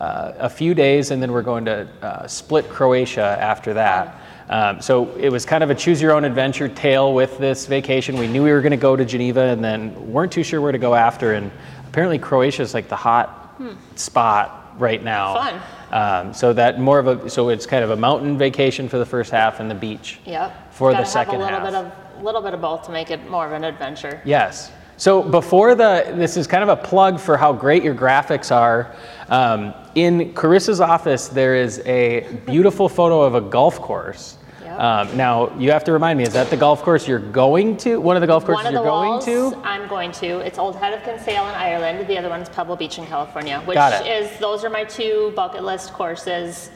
uh, 0.00 0.32
a 0.38 0.48
few 0.48 0.74
days, 0.74 1.10
and 1.10 1.20
then 1.20 1.30
we're 1.32 1.42
going 1.42 1.66
to 1.66 1.86
uh, 2.00 2.26
Split, 2.26 2.68
Croatia 2.70 3.36
after 3.40 3.74
that. 3.74 4.20
Um, 4.48 4.80
so 4.80 5.14
it 5.16 5.28
was 5.30 5.44
kind 5.44 5.62
of 5.62 5.68
a 5.68 5.74
choose 5.74 6.00
your 6.00 6.12
own 6.12 6.24
adventure 6.24 6.68
tale 6.68 7.12
with 7.12 7.36
this 7.36 7.66
vacation. 7.66 8.16
We 8.16 8.28
knew 8.28 8.42
we 8.42 8.50
were 8.52 8.62
going 8.62 8.70
to 8.70 8.78
go 8.78 8.96
to 8.96 9.04
Geneva, 9.04 9.42
and 9.42 9.62
then 9.62 10.10
weren't 10.10 10.32
too 10.32 10.42
sure 10.42 10.62
where 10.62 10.72
to 10.72 10.78
go 10.78 10.94
after. 10.94 11.34
And 11.34 11.50
apparently, 11.86 12.18
Croatia 12.18 12.62
is 12.62 12.72
like 12.72 12.88
the 12.88 12.96
hot 12.96 13.60
spot 13.96 14.74
right 14.78 15.02
now. 15.04 15.34
Fun. 15.34 15.60
Um, 15.90 16.34
so 16.34 16.52
that 16.52 16.78
more 16.78 16.98
of 16.98 17.06
a 17.06 17.30
so 17.30 17.48
it's 17.48 17.66
kind 17.66 17.82
of 17.82 17.90
a 17.90 17.96
mountain 17.96 18.36
vacation 18.36 18.88
for 18.88 18.98
the 18.98 19.06
first 19.06 19.30
half 19.30 19.60
and 19.60 19.70
the 19.70 19.74
beach. 19.74 20.20
Yep. 20.26 20.72
For 20.72 20.92
the 20.92 21.04
second 21.04 21.40
have 21.40 21.62
a 21.62 21.64
little 21.64 21.82
half. 21.82 21.92
bit 21.92 22.18
of 22.18 22.24
little 22.24 22.42
bit 22.42 22.54
of 22.54 22.60
both 22.60 22.82
to 22.84 22.92
make 22.92 23.10
it 23.10 23.28
more 23.30 23.46
of 23.46 23.52
an 23.52 23.64
adventure. 23.64 24.20
Yes. 24.24 24.72
So 24.96 25.22
before 25.22 25.76
the, 25.76 26.12
this 26.16 26.36
is 26.36 26.48
kind 26.48 26.68
of 26.68 26.68
a 26.68 26.76
plug 26.76 27.20
for 27.20 27.36
how 27.36 27.52
great 27.52 27.84
your 27.84 27.94
graphics 27.94 28.54
are. 28.54 28.96
Um, 29.28 29.72
in 29.94 30.34
Karissa's 30.34 30.80
office, 30.80 31.28
there 31.28 31.54
is 31.54 31.78
a 31.86 32.26
beautiful 32.46 32.88
photo 32.88 33.22
of 33.22 33.36
a 33.36 33.40
golf 33.40 33.80
course. 33.80 34.38
Yep. 34.68 34.80
Um, 34.80 35.16
now 35.16 35.56
you 35.58 35.70
have 35.70 35.84
to 35.84 35.92
remind 35.92 36.18
me: 36.18 36.24
is 36.24 36.34
that 36.34 36.50
the 36.50 36.56
golf 36.56 36.82
course 36.82 37.08
you're 37.08 37.18
going 37.18 37.78
to? 37.78 37.98
One 37.98 38.16
of 38.16 38.20
the 38.20 38.26
golf 38.26 38.44
courses 38.44 38.64
One 38.64 38.74
of 38.74 38.82
the 38.82 38.84
you're 38.84 38.90
going 38.90 39.22
to? 39.22 39.56
I'm 39.66 39.88
going 39.88 40.12
to. 40.12 40.40
It's 40.40 40.58
Old 40.58 40.76
Head 40.76 40.92
of 40.92 41.02
Kinsale 41.04 41.48
in 41.48 41.54
Ireland. 41.54 42.06
The 42.06 42.18
other 42.18 42.28
one's 42.28 42.50
Pebble 42.50 42.76
Beach 42.76 42.98
in 42.98 43.06
California, 43.06 43.62
which 43.64 43.76
Got 43.76 44.04
it. 44.04 44.06
is 44.06 44.38
those 44.38 44.64
are 44.64 44.70
my 44.70 44.84
two 44.84 45.32
bucket 45.34 45.64
list 45.64 45.94
courses. 45.94 46.70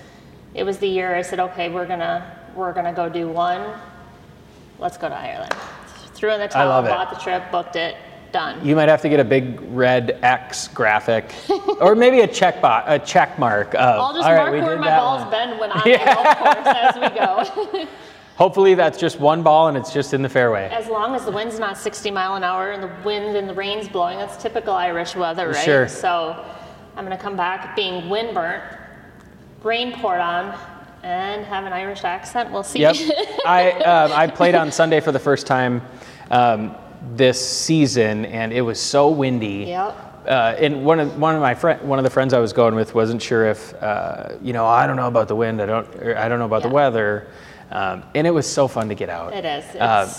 It 0.54 0.64
was 0.64 0.78
the 0.78 0.88
year 0.88 1.14
I 1.14 1.20
said, 1.20 1.38
okay, 1.38 1.68
we're 1.68 1.86
gonna 1.86 2.34
we're 2.54 2.72
gonna 2.72 2.94
go 2.94 3.10
do 3.10 3.28
one. 3.28 3.78
Let's 4.78 4.96
go 4.96 5.10
to 5.10 5.14
Ireland. 5.14 5.54
Threw 6.14 6.32
in 6.32 6.40
the 6.40 6.48
towel, 6.48 6.68
love 6.68 6.86
it. 6.86 6.88
bought 6.88 7.10
the 7.10 7.20
trip, 7.20 7.50
booked 7.50 7.76
it, 7.76 7.96
done. 8.32 8.64
You 8.66 8.74
might 8.74 8.88
have 8.88 9.02
to 9.02 9.08
get 9.08 9.20
a 9.20 9.24
big 9.24 9.60
red 9.68 10.18
X 10.22 10.68
graphic, 10.68 11.32
or 11.80 11.94
maybe 11.94 12.20
a 12.20 12.26
check 12.26 12.60
bo- 12.60 12.82
a 12.86 12.98
check 12.98 13.38
mark. 13.38 13.74
Of, 13.74 13.80
I'll 13.80 14.14
just 14.14 14.26
all 14.28 14.36
mark 14.36 14.52
where 14.52 14.78
my 14.78 14.88
balls 14.88 15.22
one." 15.22 15.30
bend 15.30 15.60
when 15.60 15.70
I'm 15.72 15.78
on 15.80 15.84
the 15.84 15.98
golf 15.98 16.38
course 16.38 16.66
as 16.66 16.94
we 16.96 17.82
go. 17.84 17.88
Hopefully, 18.36 18.74
that's 18.74 18.98
just 18.98 19.20
one 19.20 19.42
ball 19.42 19.68
and 19.68 19.76
it's 19.76 19.92
just 19.92 20.14
in 20.14 20.22
the 20.22 20.28
fairway. 20.28 20.68
As 20.72 20.88
long 20.88 21.14
as 21.14 21.24
the 21.24 21.30
wind's 21.30 21.58
not 21.58 21.76
60 21.76 22.10
mile 22.10 22.34
an 22.34 22.42
hour 22.42 22.72
and 22.72 22.82
the 22.82 22.90
wind 23.04 23.36
and 23.36 23.48
the 23.48 23.54
rain's 23.54 23.88
blowing, 23.88 24.18
that's 24.18 24.42
typical 24.42 24.72
Irish 24.72 25.14
weather, 25.14 25.48
right? 25.48 25.64
Sure. 25.64 25.86
So 25.86 26.44
I'm 26.96 27.04
gonna 27.04 27.18
come 27.18 27.36
back 27.36 27.76
being 27.76 28.08
wind 28.08 28.34
burnt, 28.34 28.64
rain 29.62 29.92
poured 29.92 30.20
on, 30.20 30.58
and 31.02 31.44
have 31.44 31.64
an 31.66 31.72
Irish 31.72 32.04
accent. 32.04 32.50
We'll 32.50 32.62
see. 32.62 32.80
Yep. 32.80 32.96
I 33.44 33.72
um, 33.72 34.12
I 34.12 34.26
played 34.28 34.54
on 34.54 34.72
Sunday 34.72 35.00
for 35.00 35.12
the 35.12 35.18
first 35.18 35.46
time 35.46 35.82
um, 36.30 36.74
this 37.14 37.44
season, 37.46 38.24
and 38.26 38.52
it 38.52 38.62
was 38.62 38.80
so 38.80 39.08
windy. 39.08 39.64
Yep. 39.68 40.10
Uh, 40.26 40.54
and 40.58 40.84
one 40.84 41.00
of 41.00 41.18
one 41.18 41.34
of 41.34 41.40
my 41.40 41.54
friend, 41.54 41.80
one 41.88 41.98
of 41.98 42.04
the 42.04 42.10
friends 42.10 42.32
I 42.32 42.38
was 42.38 42.52
going 42.52 42.74
with 42.74 42.94
wasn't 42.94 43.20
sure 43.20 43.46
if 43.46 43.74
uh, 43.82 44.34
you 44.40 44.52
know 44.52 44.66
I 44.66 44.86
don't 44.86 44.96
know 44.96 45.08
about 45.08 45.28
the 45.28 45.36
wind, 45.36 45.60
I 45.60 45.66
don't 45.66 45.86
or 45.96 46.16
I 46.16 46.28
don't 46.28 46.38
know 46.38 46.44
about 46.46 46.62
the 46.62 46.68
weather, 46.68 47.26
um, 47.70 48.04
and 48.14 48.26
it 48.26 48.30
was 48.30 48.46
so 48.46 48.68
fun 48.68 48.88
to 48.88 48.94
get 48.94 49.08
out. 49.08 49.32
It 49.32 49.44
is. 49.44 49.64
Uh, 49.74 50.12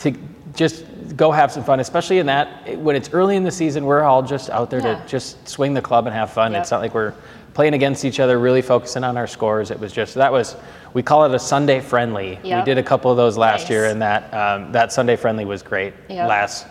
to 0.00 0.16
just 0.54 0.84
go 1.16 1.30
have 1.30 1.50
some 1.52 1.64
fun, 1.64 1.80
especially 1.80 2.18
in 2.18 2.26
that 2.26 2.78
when 2.78 2.96
it's 2.96 3.10
early 3.12 3.36
in 3.36 3.42
the 3.44 3.50
season, 3.50 3.84
we're 3.84 4.02
all 4.02 4.22
just 4.22 4.50
out 4.50 4.70
there 4.70 4.80
Yeah. 4.80 5.00
to 5.00 5.08
just 5.08 5.48
swing 5.48 5.74
the 5.74 5.82
club 5.82 6.06
and 6.06 6.14
have 6.14 6.30
fun. 6.30 6.52
Yep. 6.52 6.62
It's 6.62 6.70
not 6.70 6.80
like 6.80 6.94
we're 6.94 7.12
playing 7.54 7.74
against 7.74 8.04
each 8.04 8.20
other, 8.20 8.38
really 8.38 8.62
focusing 8.62 9.04
on 9.04 9.16
our 9.16 9.26
scores. 9.26 9.70
It 9.70 9.78
was 9.78 9.92
just 9.92 10.14
that 10.14 10.32
was 10.32 10.56
we 10.92 11.02
call 11.02 11.24
it 11.24 11.34
a 11.34 11.38
Sunday 11.38 11.80
friendly. 11.80 12.38
We 12.42 12.62
did 12.62 12.78
a 12.78 12.82
couple 12.82 13.10
of 13.10 13.16
those 13.16 13.36
last 13.36 13.62
Nice. 13.62 13.70
year, 13.70 13.84
and 13.86 14.00
that 14.02 14.32
um, 14.34 14.72
that 14.72 14.92
Sunday 14.92 15.16
friendly 15.16 15.44
was 15.44 15.62
great 15.62 15.92
Yep. 16.08 16.28
last 16.28 16.66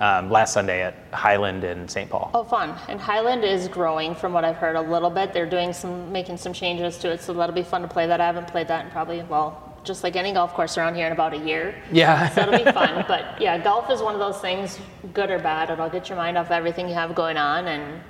um, 0.00 0.28
last 0.28 0.52
Sunday 0.52 0.82
at 0.82 0.94
Highland 1.12 1.62
in 1.62 1.86
St. 1.88 2.10
Paul. 2.10 2.30
Oh, 2.34 2.42
fun. 2.42 2.74
And 2.88 3.00
Highland 3.00 3.44
is 3.44 3.68
growing 3.68 4.14
from 4.16 4.32
what 4.32 4.44
I've 4.44 4.56
heard 4.56 4.74
a 4.74 4.80
little 4.80 5.08
bit. 5.08 5.32
They're 5.32 5.48
doing 5.48 5.72
some, 5.72 6.10
making 6.10 6.36
some 6.36 6.52
changes 6.52 6.98
to 6.98 7.12
it, 7.12 7.20
so 7.22 7.32
that'll 7.32 7.54
be 7.54 7.62
fun 7.62 7.80
to 7.82 7.88
play 7.88 8.04
that. 8.08 8.20
I 8.20 8.26
haven't 8.26 8.48
played 8.48 8.66
that 8.68 8.84
in 8.84 8.90
probably, 8.90 9.22
well, 9.22 9.73
just 9.84 10.02
like 10.02 10.16
any 10.16 10.32
golf 10.32 10.54
course 10.54 10.76
around 10.78 10.94
here 10.94 11.06
in 11.06 11.12
about 11.12 11.34
a 11.34 11.38
year. 11.38 11.74
Yeah. 11.92 12.28
So 12.30 12.42
it'll 12.42 12.64
be 12.64 12.72
fun. 12.72 13.04
But 13.06 13.40
yeah, 13.40 13.62
golf 13.62 13.90
is 13.90 14.00
one 14.00 14.14
of 14.14 14.20
those 14.20 14.40
things, 14.40 14.78
good 15.12 15.30
or 15.30 15.38
bad. 15.38 15.70
It'll 15.70 15.90
get 15.90 16.08
your 16.08 16.16
mind 16.16 16.38
off 16.38 16.50
everything 16.50 16.88
you 16.88 16.94
have 16.94 17.14
going 17.14 17.36
on, 17.36 17.68
and 17.68 18.00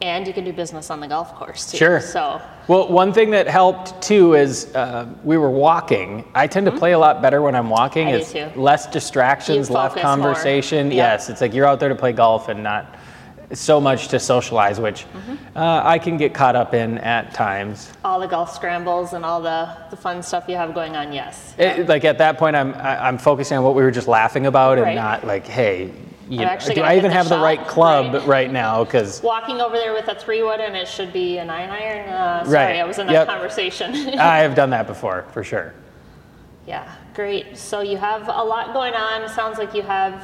and 0.00 0.28
you 0.28 0.32
can 0.32 0.44
do 0.44 0.52
business 0.52 0.90
on 0.90 1.00
the 1.00 1.08
golf 1.08 1.34
course 1.34 1.70
too. 1.70 1.76
Sure. 1.76 2.00
So 2.00 2.40
Well, 2.68 2.88
one 2.88 3.12
thing 3.12 3.30
that 3.30 3.48
helped 3.48 4.00
too 4.00 4.34
is 4.34 4.74
uh, 4.76 5.12
we 5.24 5.36
were 5.36 5.50
walking. 5.50 6.24
I 6.34 6.46
tend 6.46 6.66
to 6.66 6.72
play 6.72 6.92
a 6.92 6.98
lot 6.98 7.20
better 7.20 7.42
when 7.42 7.56
I'm 7.56 7.68
walking. 7.68 8.06
Mm-hmm. 8.06 8.14
I 8.14 8.18
do 8.18 8.40
it's 8.42 8.54
too. 8.54 8.60
less 8.60 8.86
distractions, 8.86 9.70
less 9.70 9.94
conversation. 9.94 10.86
Yep. 10.86 10.94
Yes, 10.94 11.28
it's 11.28 11.40
like 11.40 11.52
you're 11.52 11.66
out 11.66 11.80
there 11.80 11.88
to 11.88 11.96
play 11.96 12.12
golf 12.12 12.48
and 12.48 12.62
not 12.62 12.94
so 13.52 13.80
much 13.80 14.08
to 14.08 14.20
socialize, 14.20 14.78
which 14.78 15.04
Mm-hmm. 15.06 15.56
uh, 15.56 15.82
I 15.84 15.98
can 15.98 16.16
get 16.18 16.34
caught 16.34 16.54
up 16.56 16.74
in 16.74 16.98
at 16.98 17.32
times. 17.32 17.90
all 18.04 18.20
the 18.20 18.26
golf 18.26 18.54
scrambles 18.54 19.14
and 19.14 19.24
all 19.24 19.40
the, 19.40 19.74
the 19.90 19.96
fun 19.96 20.22
stuff 20.22 20.44
you 20.48 20.56
have 20.56 20.74
going 20.74 20.96
on, 20.96 21.12
yes. 21.12 21.54
It- 21.58 21.88
like 21.88 22.04
at 22.04 22.18
that 22.18 22.36
point, 22.38 22.56
I'm 22.56 22.74
I, 22.74 23.06
I'm 23.08 23.16
focusing 23.18 23.56
on 23.58 23.64
what 23.64 23.74
we 23.74 23.82
were 23.82 23.90
just 23.90 24.08
laughing 24.08 24.46
about, 24.46 24.78
and 24.78 24.94
not 24.94 25.26
like, 25.26 25.46
hey, 25.46 25.92
you 26.28 26.38
do 26.40 26.44
I 26.82 26.96
even 26.96 27.04
the 27.10 27.16
have 27.16 27.30
the 27.30 27.38
right 27.38 27.66
club 27.66 28.12
Right. 28.12 28.26
right, 28.26 28.52
now? 28.52 28.84
Because 28.84 29.22
Walking 29.22 29.62
over 29.62 29.76
there 29.76 29.94
with 29.94 30.08
a 30.08 30.14
three 30.14 30.42
wood 30.42 30.60
and 30.60 30.76
it 30.76 30.86
should 30.86 31.10
be 31.10 31.38
a 31.38 31.44
nine 31.44 31.70
iron. 31.70 32.06
Uh, 32.10 32.44
sorry, 32.44 32.54
Right. 32.54 32.76
I 32.80 32.84
was 32.84 32.98
in 32.98 33.06
that 33.06 33.12
Yep. 33.14 33.28
conversation. 33.28 33.94
I 34.18 34.40
have 34.40 34.54
done 34.54 34.68
that 34.70 34.86
before 34.86 35.24
for 35.32 35.42
sure. 35.42 35.72
Yeah, 36.66 36.86
great. 37.14 37.56
So 37.56 37.80
you 37.80 37.96
have 37.96 38.28
a 38.28 38.44
lot 38.44 38.74
going 38.74 38.92
on. 38.92 39.26
Sounds 39.30 39.56
like 39.56 39.72
you 39.74 39.80
have 39.80 40.22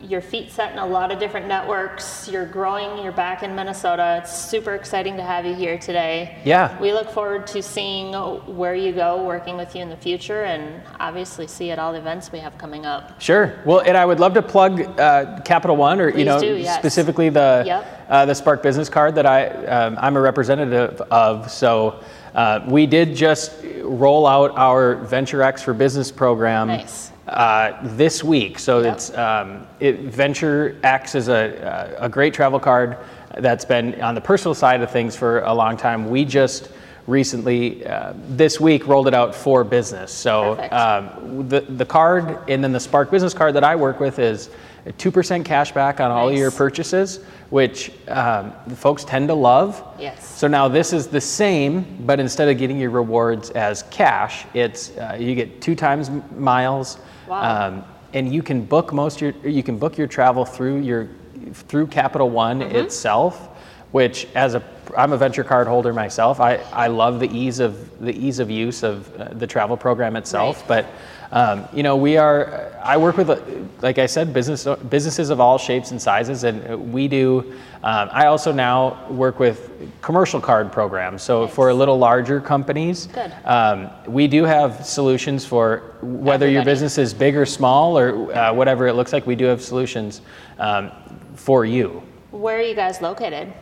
your 0.00 0.20
feet 0.20 0.50
set 0.50 0.72
in 0.72 0.78
a 0.78 0.86
lot 0.86 1.10
of 1.10 1.18
different 1.18 1.46
networks. 1.46 2.28
You're 2.28 2.46
growing. 2.46 3.02
You're 3.02 3.12
back 3.12 3.42
in 3.42 3.54
Minnesota. 3.54 4.20
It's 4.22 4.36
super 4.36 4.74
exciting 4.74 5.16
to 5.16 5.22
have 5.22 5.46
you 5.46 5.54
here 5.54 5.78
today. 5.78 6.38
Yeah. 6.44 6.78
We 6.80 6.92
look 6.92 7.10
forward 7.10 7.46
to 7.48 7.62
seeing 7.62 8.12
where 8.12 8.74
you 8.74 8.92
go, 8.92 9.24
working 9.24 9.56
with 9.56 9.74
you 9.74 9.82
in 9.82 9.88
the 9.88 9.96
future, 9.96 10.44
and 10.44 10.82
obviously 11.00 11.46
see 11.46 11.70
at 11.70 11.78
all 11.78 11.92
the 11.92 11.98
events 11.98 12.30
we 12.30 12.38
have 12.40 12.56
coming 12.58 12.84
up. 12.84 13.20
Sure. 13.20 13.58
Well, 13.64 13.80
and 13.80 13.96
I 13.96 14.04
would 14.04 14.20
love 14.20 14.34
to 14.34 14.42
plug 14.42 14.80
uh, 15.00 15.40
Capital 15.44 15.76
One, 15.76 16.00
or 16.00 16.10
you 16.10 16.24
know, 16.24 16.40
do, 16.40 16.56
yes. 16.56 16.78
specifically 16.78 17.28
the 17.30 17.62
Yep. 17.66 18.06
uh, 18.08 18.26
the 18.26 18.34
Spark 18.34 18.62
Business 18.62 18.88
Card 18.88 19.14
that 19.14 19.26
I 19.26 19.46
um, 19.66 19.96
I'm 19.98 20.16
a 20.16 20.20
representative 20.20 21.00
of. 21.10 21.50
So 21.50 22.04
uh, 22.34 22.64
we 22.68 22.86
did 22.86 23.16
just 23.16 23.64
roll 23.80 24.26
out 24.26 24.56
our 24.58 24.96
Venture 24.96 25.42
X 25.42 25.62
for 25.62 25.72
Business 25.72 26.12
program. 26.12 26.68
Nice. 26.68 27.12
Uh, 27.26 27.76
this 27.96 28.22
week, 28.22 28.56
so 28.56 28.80
Yep. 28.80 28.92
it's 28.94 29.12
um, 29.16 29.66
it, 29.80 29.98
Venture 30.02 30.76
X 30.84 31.16
is 31.16 31.26
a, 31.28 31.96
a 31.98 32.08
great 32.08 32.32
travel 32.32 32.60
card 32.60 32.98
that's 33.38 33.64
been 33.64 34.00
on 34.00 34.14
the 34.14 34.20
personal 34.20 34.54
side 34.54 34.80
of 34.80 34.92
things 34.92 35.16
for 35.16 35.40
a 35.40 35.52
long 35.52 35.76
time. 35.76 36.08
We 36.08 36.24
just 36.24 36.70
recently 37.08 37.84
uh, 37.84 38.12
this 38.28 38.60
week 38.60 38.86
rolled 38.86 39.08
it 39.08 39.14
out 39.14 39.34
for 39.34 39.64
business. 39.64 40.12
So 40.12 40.52
um, 40.70 41.48
the 41.48 41.62
the 41.62 41.84
card 41.84 42.48
and 42.48 42.62
then 42.62 42.70
the 42.70 42.78
Spark 42.78 43.10
Business 43.10 43.34
Card 43.34 43.54
that 43.54 43.64
I 43.64 43.74
work 43.74 43.98
with 43.98 44.20
is 44.20 44.48
two 44.96 45.10
percent 45.10 45.44
cash 45.44 45.72
back 45.72 45.98
on 45.98 46.12
all 46.12 46.28
Nice. 46.28 46.38
your 46.38 46.52
purchases, 46.52 47.24
which 47.50 47.90
um, 48.06 48.52
folks 48.76 49.02
tend 49.02 49.26
to 49.28 49.34
love. 49.34 49.82
Yes. 49.98 50.24
So 50.24 50.46
now 50.46 50.68
this 50.68 50.92
is 50.92 51.08
the 51.08 51.20
same, 51.20 52.04
but 52.06 52.20
instead 52.20 52.48
of 52.48 52.56
getting 52.56 52.78
your 52.78 52.90
rewards 52.90 53.50
as 53.50 53.82
cash, 53.90 54.44
it's 54.54 54.96
uh, 54.96 55.16
you 55.18 55.34
get 55.34 55.60
two 55.60 55.74
times 55.74 56.08
miles. 56.36 56.98
Wow. 57.26 57.68
Um, 57.68 57.84
and 58.12 58.32
you 58.32 58.42
can 58.42 58.64
book 58.64 58.92
most 58.92 59.20
your 59.20 59.32
you 59.44 59.62
can 59.62 59.78
book 59.78 59.98
your 59.98 60.06
travel 60.06 60.44
through 60.44 60.80
your 60.80 61.08
through 61.52 61.88
Capital 61.88 62.30
One 62.30 62.60
Mm-hmm. 62.60 62.76
itself, 62.76 63.48
which 63.96 64.26
as 64.34 64.54
a 64.54 64.62
I'm 64.94 65.12
a 65.14 65.16
venture 65.16 65.42
card 65.42 65.66
holder 65.66 65.94
myself. 65.94 66.38
I, 66.38 66.56
I 66.70 66.88
love 66.88 67.18
the 67.18 67.30
ease 67.34 67.60
of 67.60 67.98
the 67.98 68.14
ease 68.14 68.40
of 68.40 68.50
use 68.50 68.82
of 68.82 68.96
uh, 69.18 69.28
the 69.32 69.46
travel 69.46 69.74
program 69.74 70.16
itself. 70.16 70.68
But 70.68 70.84
um, 71.32 71.66
you 71.72 71.82
know 71.82 71.96
we 71.96 72.18
are 72.18 72.78
I 72.84 72.98
work 72.98 73.16
with 73.16 73.30
like 73.80 73.96
I 73.96 74.04
said 74.04 74.34
business 74.34 74.66
businesses 74.90 75.30
of 75.30 75.40
all 75.40 75.56
shapes 75.56 75.92
and 75.92 76.02
sizes, 76.08 76.44
and 76.44 76.92
we 76.92 77.08
do. 77.08 77.54
Um, 77.82 78.10
I 78.12 78.26
also 78.26 78.52
now 78.52 78.78
work 79.10 79.38
with 79.38 79.58
commercial 80.02 80.42
card 80.42 80.70
programs. 80.72 81.22
So 81.22 81.48
for 81.48 81.70
a 81.70 81.74
little 81.74 81.98
larger 81.98 82.38
companies, 82.38 83.06
Good. 83.06 83.32
um, 83.46 83.88
we 84.06 84.28
do 84.28 84.44
have 84.44 84.84
solutions 84.84 85.46
for 85.46 85.94
whether 86.02 86.50
your 86.50 86.64
business 86.64 86.98
is 86.98 87.14
big 87.14 87.34
or 87.34 87.46
small 87.46 87.96
or 87.98 88.08
uh, 88.30 88.52
whatever 88.52 88.88
it 88.88 88.92
looks 88.92 89.14
like. 89.14 89.26
We 89.26 89.36
do 89.36 89.46
have 89.46 89.62
solutions 89.62 90.20
um, 90.58 90.90
for 91.34 91.64
you. 91.64 92.02
Where 92.30 92.58
are 92.58 92.68
you 92.72 92.74
guys 92.74 93.00
located? 93.00 93.54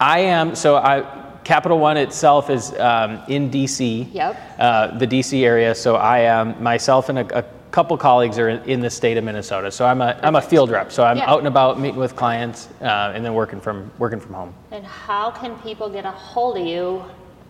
I 0.00 0.20
am 0.20 0.54
so 0.54 0.76
I 0.76 1.02
Capital 1.44 1.78
One 1.78 1.96
itself 1.96 2.50
is 2.50 2.74
um, 2.78 3.22
in 3.28 3.50
DC. 3.50 4.12
Yep. 4.12 4.36
Uh, 4.58 4.98
the 4.98 5.06
DC 5.06 5.42
area. 5.44 5.74
So 5.74 5.96
I 5.96 6.18
am 6.20 6.62
myself 6.62 7.08
and 7.08 7.20
a, 7.20 7.38
a 7.38 7.42
couple 7.70 7.96
colleagues 7.96 8.38
are 8.38 8.48
in, 8.50 8.62
in 8.64 8.80
the 8.80 8.90
state 8.90 9.16
of 9.16 9.24
Minnesota. 9.24 9.70
So 9.70 9.86
I'm 9.86 10.00
a 10.00 10.18
am 10.22 10.36
a 10.36 10.42
field 10.42 10.70
rep. 10.70 10.92
So 10.92 11.04
I'm 11.04 11.16
Yeah. 11.16 11.30
out 11.30 11.38
and 11.38 11.48
about 11.48 11.80
meeting 11.80 11.98
with 11.98 12.16
clients 12.16 12.68
uh, 12.80 13.12
and 13.14 13.24
then 13.24 13.34
working 13.34 13.60
from 13.60 13.90
working 13.98 14.20
from 14.20 14.34
home. 14.34 14.54
And 14.70 14.84
how 14.84 15.30
can 15.30 15.56
people 15.60 15.88
get 15.88 16.04
a 16.04 16.10
hold 16.10 16.58
of 16.58 16.66
you 16.66 17.02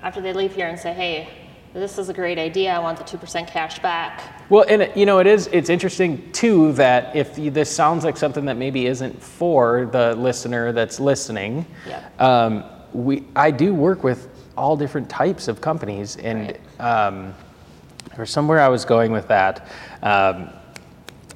after 0.02 0.20
they 0.20 0.32
leave 0.32 0.54
here 0.54 0.68
and 0.68 0.78
say, 0.78 0.92
hey, 0.92 1.28
this 1.74 1.98
is 1.98 2.09
a 2.09 2.12
great 2.14 2.38
idea. 2.38 2.72
I 2.72 2.78
want 2.78 2.98
the 2.98 3.04
2% 3.04 3.46
cash 3.46 3.78
back? 3.81 4.20
Well, 4.50 4.64
and 4.68 4.83
it- 4.83 4.96
you 4.96 5.07
know, 5.07 5.18
it 5.18 5.26
is. 5.26 5.48
It's 5.52 5.70
interesting 5.70 6.31
too 6.33 6.72
that 6.72 7.14
if 7.14 7.38
you, 7.38 7.50
this 7.50 7.70
sounds 7.70 8.04
like 8.04 8.16
something 8.16 8.44
that 8.46 8.57
maybe 8.57 8.87
isn't 8.87 9.22
for 9.22 9.88
the 9.92 10.14
listener 10.16 10.72
that's 10.72 10.98
listening, 10.98 11.66
Yep. 11.87 12.20
um, 12.20 12.64
we 12.92 13.24
I 13.37 13.50
do 13.50 13.74
work 13.74 14.02
with 14.02 14.28
all 14.57 14.76
different 14.76 15.09
types 15.09 15.46
of 15.46 15.61
companies, 15.61 16.16
and 16.16 16.57
um, 16.81 17.35
or 18.16 18.24
somewhere 18.26 18.61
I 18.61 18.68
was 18.68 18.85
going 18.85 19.12
with 19.12 19.28
that. 19.28 19.68
Um, 20.02 20.48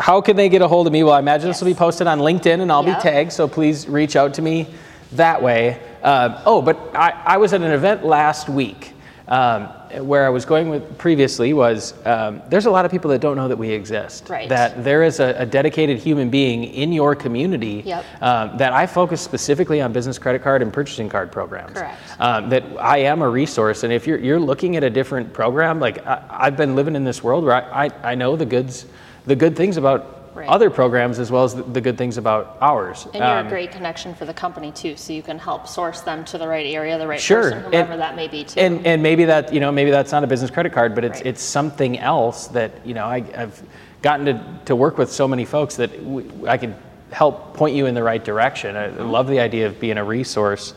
how 0.00 0.20
can 0.20 0.34
they 0.34 0.48
get 0.48 0.62
a 0.62 0.66
hold 0.68 0.86
of 0.86 0.92
me? 0.92 1.04
Well, 1.04 1.12
I 1.12 1.18
imagine 1.20 1.48
this 1.48 1.60
will 1.60 1.68
be 1.68 1.74
posted 1.74 2.06
on 2.06 2.18
LinkedIn, 2.18 2.60
and 2.60 2.72
I'll 2.72 2.84
Yep. 2.84 2.96
be 2.98 3.02
tagged. 3.02 3.32
So 3.32 3.46
please 3.46 3.86
reach 3.86 4.16
out 4.16 4.34
to 4.34 4.42
me 4.42 4.66
that 5.12 5.40
way. 5.42 5.78
Um, 6.02 6.36
oh, 6.46 6.62
but 6.62 6.78
I, 6.94 7.12
I 7.24 7.36
was 7.36 7.52
at 7.52 7.60
an 7.60 7.70
event 7.70 8.04
last 8.04 8.48
week 8.48 8.91
Um, 9.28 9.68
where 10.06 10.26
I 10.26 10.30
was 10.30 10.44
going 10.44 10.68
with 10.70 10.98
previously 10.98 11.52
was 11.52 11.94
um, 12.06 12.42
there's 12.48 12.66
a 12.66 12.70
lot 12.70 12.84
of 12.84 12.90
people 12.90 13.10
that 13.10 13.20
don't 13.20 13.36
know 13.36 13.46
that 13.48 13.58
we 13.58 13.70
exist. 13.70 14.28
Right. 14.28 14.48
That 14.48 14.82
there 14.82 15.02
is 15.02 15.20
a, 15.20 15.34
a 15.38 15.46
dedicated 15.46 15.98
human 15.98 16.30
being 16.30 16.64
in 16.64 16.92
your 16.92 17.14
community 17.14 17.82
Yep. 17.84 18.04
um, 18.22 18.56
that 18.56 18.72
I 18.72 18.86
focus 18.86 19.20
specifically 19.20 19.80
on 19.80 19.92
business 19.92 20.18
credit 20.18 20.42
card 20.42 20.62
and 20.62 20.72
purchasing 20.72 21.08
card 21.08 21.30
programs. 21.30 21.78
Correct. 21.78 22.00
Um, 22.18 22.48
that 22.48 22.64
I 22.80 22.98
am 22.98 23.22
a 23.22 23.28
resource, 23.28 23.84
and 23.84 23.92
if 23.92 24.06
you're, 24.06 24.18
you're 24.18 24.40
looking 24.40 24.76
at 24.76 24.82
a 24.84 24.90
different 24.90 25.32
program, 25.32 25.78
like 25.78 26.04
I, 26.06 26.24
I've 26.30 26.56
been 26.56 26.74
living 26.74 26.96
in 26.96 27.04
this 27.04 27.22
world 27.22 27.44
where 27.44 27.54
I, 27.54 27.86
I, 27.86 28.12
I 28.12 28.14
know 28.14 28.34
the 28.36 28.46
goods, 28.46 28.86
the 29.26 29.36
good 29.36 29.56
things 29.56 29.76
about 29.76 30.21
Right. 30.34 30.48
other 30.48 30.70
programs 30.70 31.18
as 31.18 31.30
well 31.30 31.44
as 31.44 31.54
the, 31.54 31.62
the 31.62 31.80
good 31.80 31.98
things 31.98 32.16
about 32.16 32.56
ours. 32.62 33.04
And 33.06 33.16
you're 33.16 33.24
Um, 33.24 33.46
a 33.46 33.50
great 33.50 33.70
connection 33.70 34.14
for 34.14 34.24
the 34.24 34.32
company 34.32 34.72
too, 34.72 34.96
so 34.96 35.12
you 35.12 35.22
can 35.22 35.38
help 35.38 35.68
source 35.68 36.00
them 36.00 36.24
to 36.26 36.38
the 36.38 36.48
right 36.48 36.64
area, 36.66 36.96
the 36.98 37.06
right 37.06 37.20
Sure, 37.20 37.42
person, 37.52 37.74
and- 37.74 38.00
that 38.00 38.16
may 38.16 38.28
be 38.28 38.44
too. 38.44 38.58
And, 38.58 38.86
and 38.86 39.02
maybe 39.02 39.26
that, 39.26 39.52
you 39.52 39.60
know, 39.60 39.70
maybe 39.70 39.90
that's 39.90 40.10
not 40.10 40.24
a 40.24 40.26
business 40.26 40.50
credit 40.50 40.72
card, 40.72 40.94
but 40.94 41.04
it's, 41.04 41.18
Right. 41.18 41.26
it's 41.26 41.42
something 41.42 41.98
else 41.98 42.46
that, 42.48 42.70
you 42.86 42.94
know, 42.94 43.04
I, 43.04 43.22
I've 43.36 43.62
gotten 44.00 44.24
to, 44.26 44.60
to 44.64 44.74
work 44.76 44.96
with 44.96 45.12
so 45.12 45.28
many 45.28 45.44
folks 45.44 45.76
that 45.76 45.92
w- 46.02 46.46
I 46.48 46.56
can 46.56 46.74
help 47.10 47.54
point 47.54 47.74
you 47.76 47.84
in 47.84 47.94
the 47.94 48.02
right 48.02 48.24
direction. 48.24 48.74
I 48.74 48.86
love 48.88 49.28
the 49.28 49.38
idea 49.38 49.66
of 49.66 49.78
being 49.78 49.98
a 49.98 50.04
resource 50.04 50.72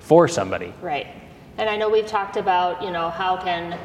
for 0.00 0.26
somebody. 0.26 0.74
Right. 0.82 1.06
And 1.56 1.70
I 1.70 1.76
know 1.76 1.88
we've 1.88 2.06
talked 2.06 2.36
about, 2.36 2.82
you 2.82 2.90
know, 2.90 3.10
how 3.10 3.36
can 3.36 3.78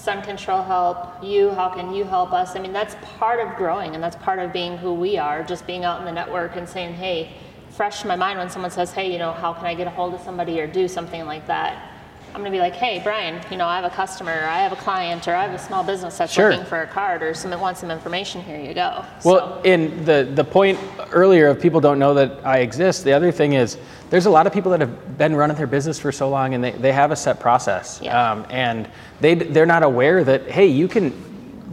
Sun 0.00 0.22
Control 0.22 0.62
help 0.62 1.22
you? 1.22 1.50
How 1.50 1.68
can 1.68 1.92
you 1.92 2.04
help 2.04 2.32
us? 2.32 2.56
I 2.56 2.58
mean, 2.58 2.72
that's 2.72 2.96
part 3.02 3.38
of 3.38 3.54
growing 3.56 3.94
and 3.94 4.02
that's 4.02 4.16
part 4.16 4.38
of 4.38 4.50
being 4.50 4.78
who 4.78 4.94
we 4.94 5.18
are, 5.18 5.42
just 5.42 5.66
being 5.66 5.84
out 5.84 5.98
in 6.00 6.06
the 6.06 6.12
network 6.12 6.56
and 6.56 6.66
saying, 6.66 6.94
hey, 6.94 7.32
fresh 7.68 8.00
in 8.00 8.08
my 8.08 8.16
mind 8.16 8.38
when 8.38 8.48
someone 8.48 8.70
says, 8.70 8.92
hey, 8.92 9.12
you 9.12 9.18
know, 9.18 9.32
how 9.32 9.52
can 9.52 9.66
I 9.66 9.74
get 9.74 9.86
a 9.86 9.90
hold 9.90 10.14
of 10.14 10.22
somebody 10.22 10.58
or 10.58 10.66
do 10.66 10.88
something 10.88 11.26
like 11.26 11.46
that? 11.48 11.92
I'm 12.32 12.42
going 12.42 12.52
to 12.52 12.56
be 12.56 12.60
like, 12.60 12.74
hey, 12.74 13.00
Brian, 13.02 13.42
you 13.50 13.56
know, 13.56 13.66
I 13.66 13.74
have 13.80 13.84
a 13.84 13.94
customer, 13.94 14.30
or 14.30 14.44
I 14.44 14.58
have 14.62 14.70
a 14.72 14.76
client, 14.76 15.26
or 15.26 15.34
I 15.34 15.42
have 15.42 15.52
a 15.52 15.58
small 15.58 15.82
business 15.82 16.16
that's 16.16 16.32
Sure. 16.32 16.50
looking 16.50 16.64
for 16.64 16.80
a 16.82 16.86
card 16.86 17.22
or 17.24 17.34
some 17.34 17.50
wants 17.58 17.80
some 17.80 17.90
information. 17.90 18.40
Here 18.40 18.58
you 18.60 18.72
go. 18.72 19.04
Well, 19.24 19.60
in 19.64 20.04
the, 20.04 20.30
the 20.32 20.44
point 20.44 20.78
earlier 21.10 21.48
of 21.48 21.60
people 21.60 21.80
don't 21.80 21.98
know 21.98 22.14
that 22.14 22.46
I 22.46 22.58
exist, 22.58 23.02
the 23.04 23.12
other 23.12 23.32
thing 23.32 23.54
is 23.54 23.78
there's 24.10 24.26
a 24.26 24.30
lot 24.30 24.46
of 24.46 24.52
people 24.52 24.70
that 24.70 24.80
have 24.80 25.18
been 25.18 25.34
running 25.34 25.56
their 25.56 25.66
business 25.66 25.98
for 25.98 26.12
so 26.12 26.28
long 26.28 26.54
and 26.54 26.62
they, 26.62 26.70
they 26.70 26.92
have 26.92 27.10
a 27.10 27.16
set 27.16 27.40
process. 27.40 27.98
Yeah. 28.00 28.30
Um, 28.32 28.46
and 28.48 28.88
they, 29.20 29.34
they're 29.34 29.66
not 29.66 29.82
aware 29.82 30.22
that, 30.22 30.48
hey, 30.48 30.66
you 30.66 30.86
can, 30.86 31.12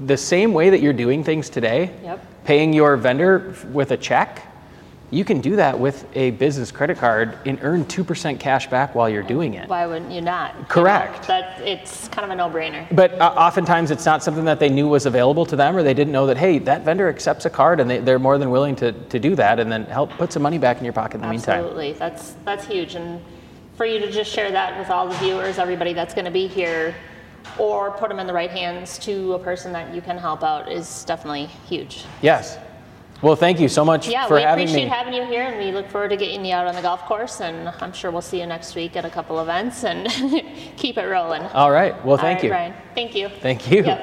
the 0.08 0.18
same 0.18 0.53
way 0.53 0.72
that 0.72 0.82
you're 0.82 0.91
doing 0.93 1.24
things 1.24 1.49
today, 1.51 1.91
Yep. 2.03 2.26
paying 2.45 2.74
your 2.74 2.97
vendor 2.97 3.53
with 3.72 3.91
a 3.91 3.97
check, 3.97 4.41
you 5.10 5.24
can 5.24 5.39
do 5.39 5.55
that 5.55 5.80
with 5.80 6.05
a 6.16 6.32
business 6.32 6.70
credit 6.70 6.97
card 6.97 7.38
and 7.45 7.60
earn 7.62 7.86
2% 7.86 8.39
cash 8.39 8.70
back 8.70 8.93
while 8.93 9.10
you're 9.10 9.24
doing 9.24 9.53
it. 9.53 9.70
why 9.70 9.86
wouldn't 9.86 10.12
you 10.12 10.20
not? 10.20 10.53
You 10.55 10.62
know, 10.62 10.68
Correct. 10.68 11.28
that 11.28 11.62
it's 11.62 12.10
kind 12.10 12.26
of 12.26 12.32
a 12.32 12.36
no-brainer. 12.36 12.93
But 12.93 13.14
uh, 13.14 13.34
oftentimes 13.38 13.89
it's 13.89 14.05
not 14.05 14.22
something 14.22 14.43
that 14.45 14.60
they 14.60 14.70
knew 14.70 14.88
was 14.88 15.05
available 15.05 15.45
to 15.45 15.55
them 15.55 15.78
or 15.78 15.84
they 15.84 15.93
didn't 15.93 16.12
know 16.12 16.26
that, 16.28 16.38
hey, 16.38 16.60
that 16.60 16.84
vendor 16.84 17.08
accepts 17.08 17.45
a 17.45 17.49
card 17.49 17.80
and 17.80 17.89
they, 17.89 17.99
they're 17.99 18.20
more 18.20 18.38
than 18.38 18.51
willing 18.51 18.76
to, 18.78 18.91
to 18.91 19.20
do 19.20 19.34
that 19.36 19.60
and 19.60 19.72
then 19.72 19.86
help 19.86 20.12
put 20.12 20.34
some 20.34 20.43
money 20.43 20.58
back 20.58 20.78
in 20.78 20.84
your 20.84 20.93
pocket 20.93 21.16
in 21.16 21.22
the 21.22 21.30
meantime. 21.30 21.60
Absolutely, 21.60 21.93
that's 21.93 22.36
that's 22.43 22.66
huge, 22.66 22.95
and 22.95 23.22
for 23.76 23.86
you 23.86 23.99
to 23.99 24.12
just 24.12 24.32
share 24.32 24.51
that 24.51 24.78
with 24.78 24.89
all 24.89 25.08
the 25.08 25.16
viewers, 25.18 25.58
everybody 25.58 25.93
that's 25.93 26.14
going 26.14 26.26
to 26.26 26.32
be 26.32 26.47
here, 26.47 26.95
or 27.58 27.91
put 27.91 28.10
them 28.10 28.20
in 28.20 28.28
the 28.28 28.34
right 28.34 28.49
hands 28.49 28.97
to 28.99 29.34
a 29.34 29.39
person 29.39 29.72
that 29.72 29.93
you 29.93 30.01
can 30.01 30.18
help 30.18 30.43
out 30.43 30.70
is 30.72 31.05
definitely 31.05 31.45
huge. 31.68 32.03
Yes. 32.22 32.58
Well, 33.22 33.36
thank 33.36 33.59
you 33.59 33.68
so 33.68 33.84
much 33.84 34.07
Yeah, 34.07 34.28
for 34.28 34.39
having 34.39 34.65
me. 34.65 34.72
Yeah, 34.72 34.78
we 34.78 34.84
appreciate 34.84 34.89
having 34.89 35.13
you 35.13 35.26
here, 35.26 35.43
and 35.43 35.57
we 35.57 35.72
look 35.72 35.89
forward 35.89 36.09
to 36.09 36.18
getting 36.18 36.45
you 36.45 36.53
out 36.53 36.68
on 36.68 36.76
the 36.76 36.82
golf 36.82 37.03
course. 37.05 37.41
And 37.41 37.70
I'm 37.82 37.91
sure 37.93 38.11
we'll 38.11 38.22
see 38.22 38.39
you 38.39 38.45
next 38.45 38.76
week 38.76 38.95
at 38.95 39.05
a 39.05 39.09
couple 39.09 39.39
events 39.39 39.84
and 39.84 40.07
keep 40.78 40.97
it 40.97 41.05
rolling. 41.05 41.41
All 41.43 41.72
right. 41.72 41.93
Well, 42.05 42.18
thank 42.18 42.38
right, 42.38 42.43
you. 42.43 42.49
Brian. 42.49 42.74
Thank 42.93 43.15
you. 43.15 43.30
Thank 43.30 43.72
you. 43.72 43.84
Yep. 43.84 43.97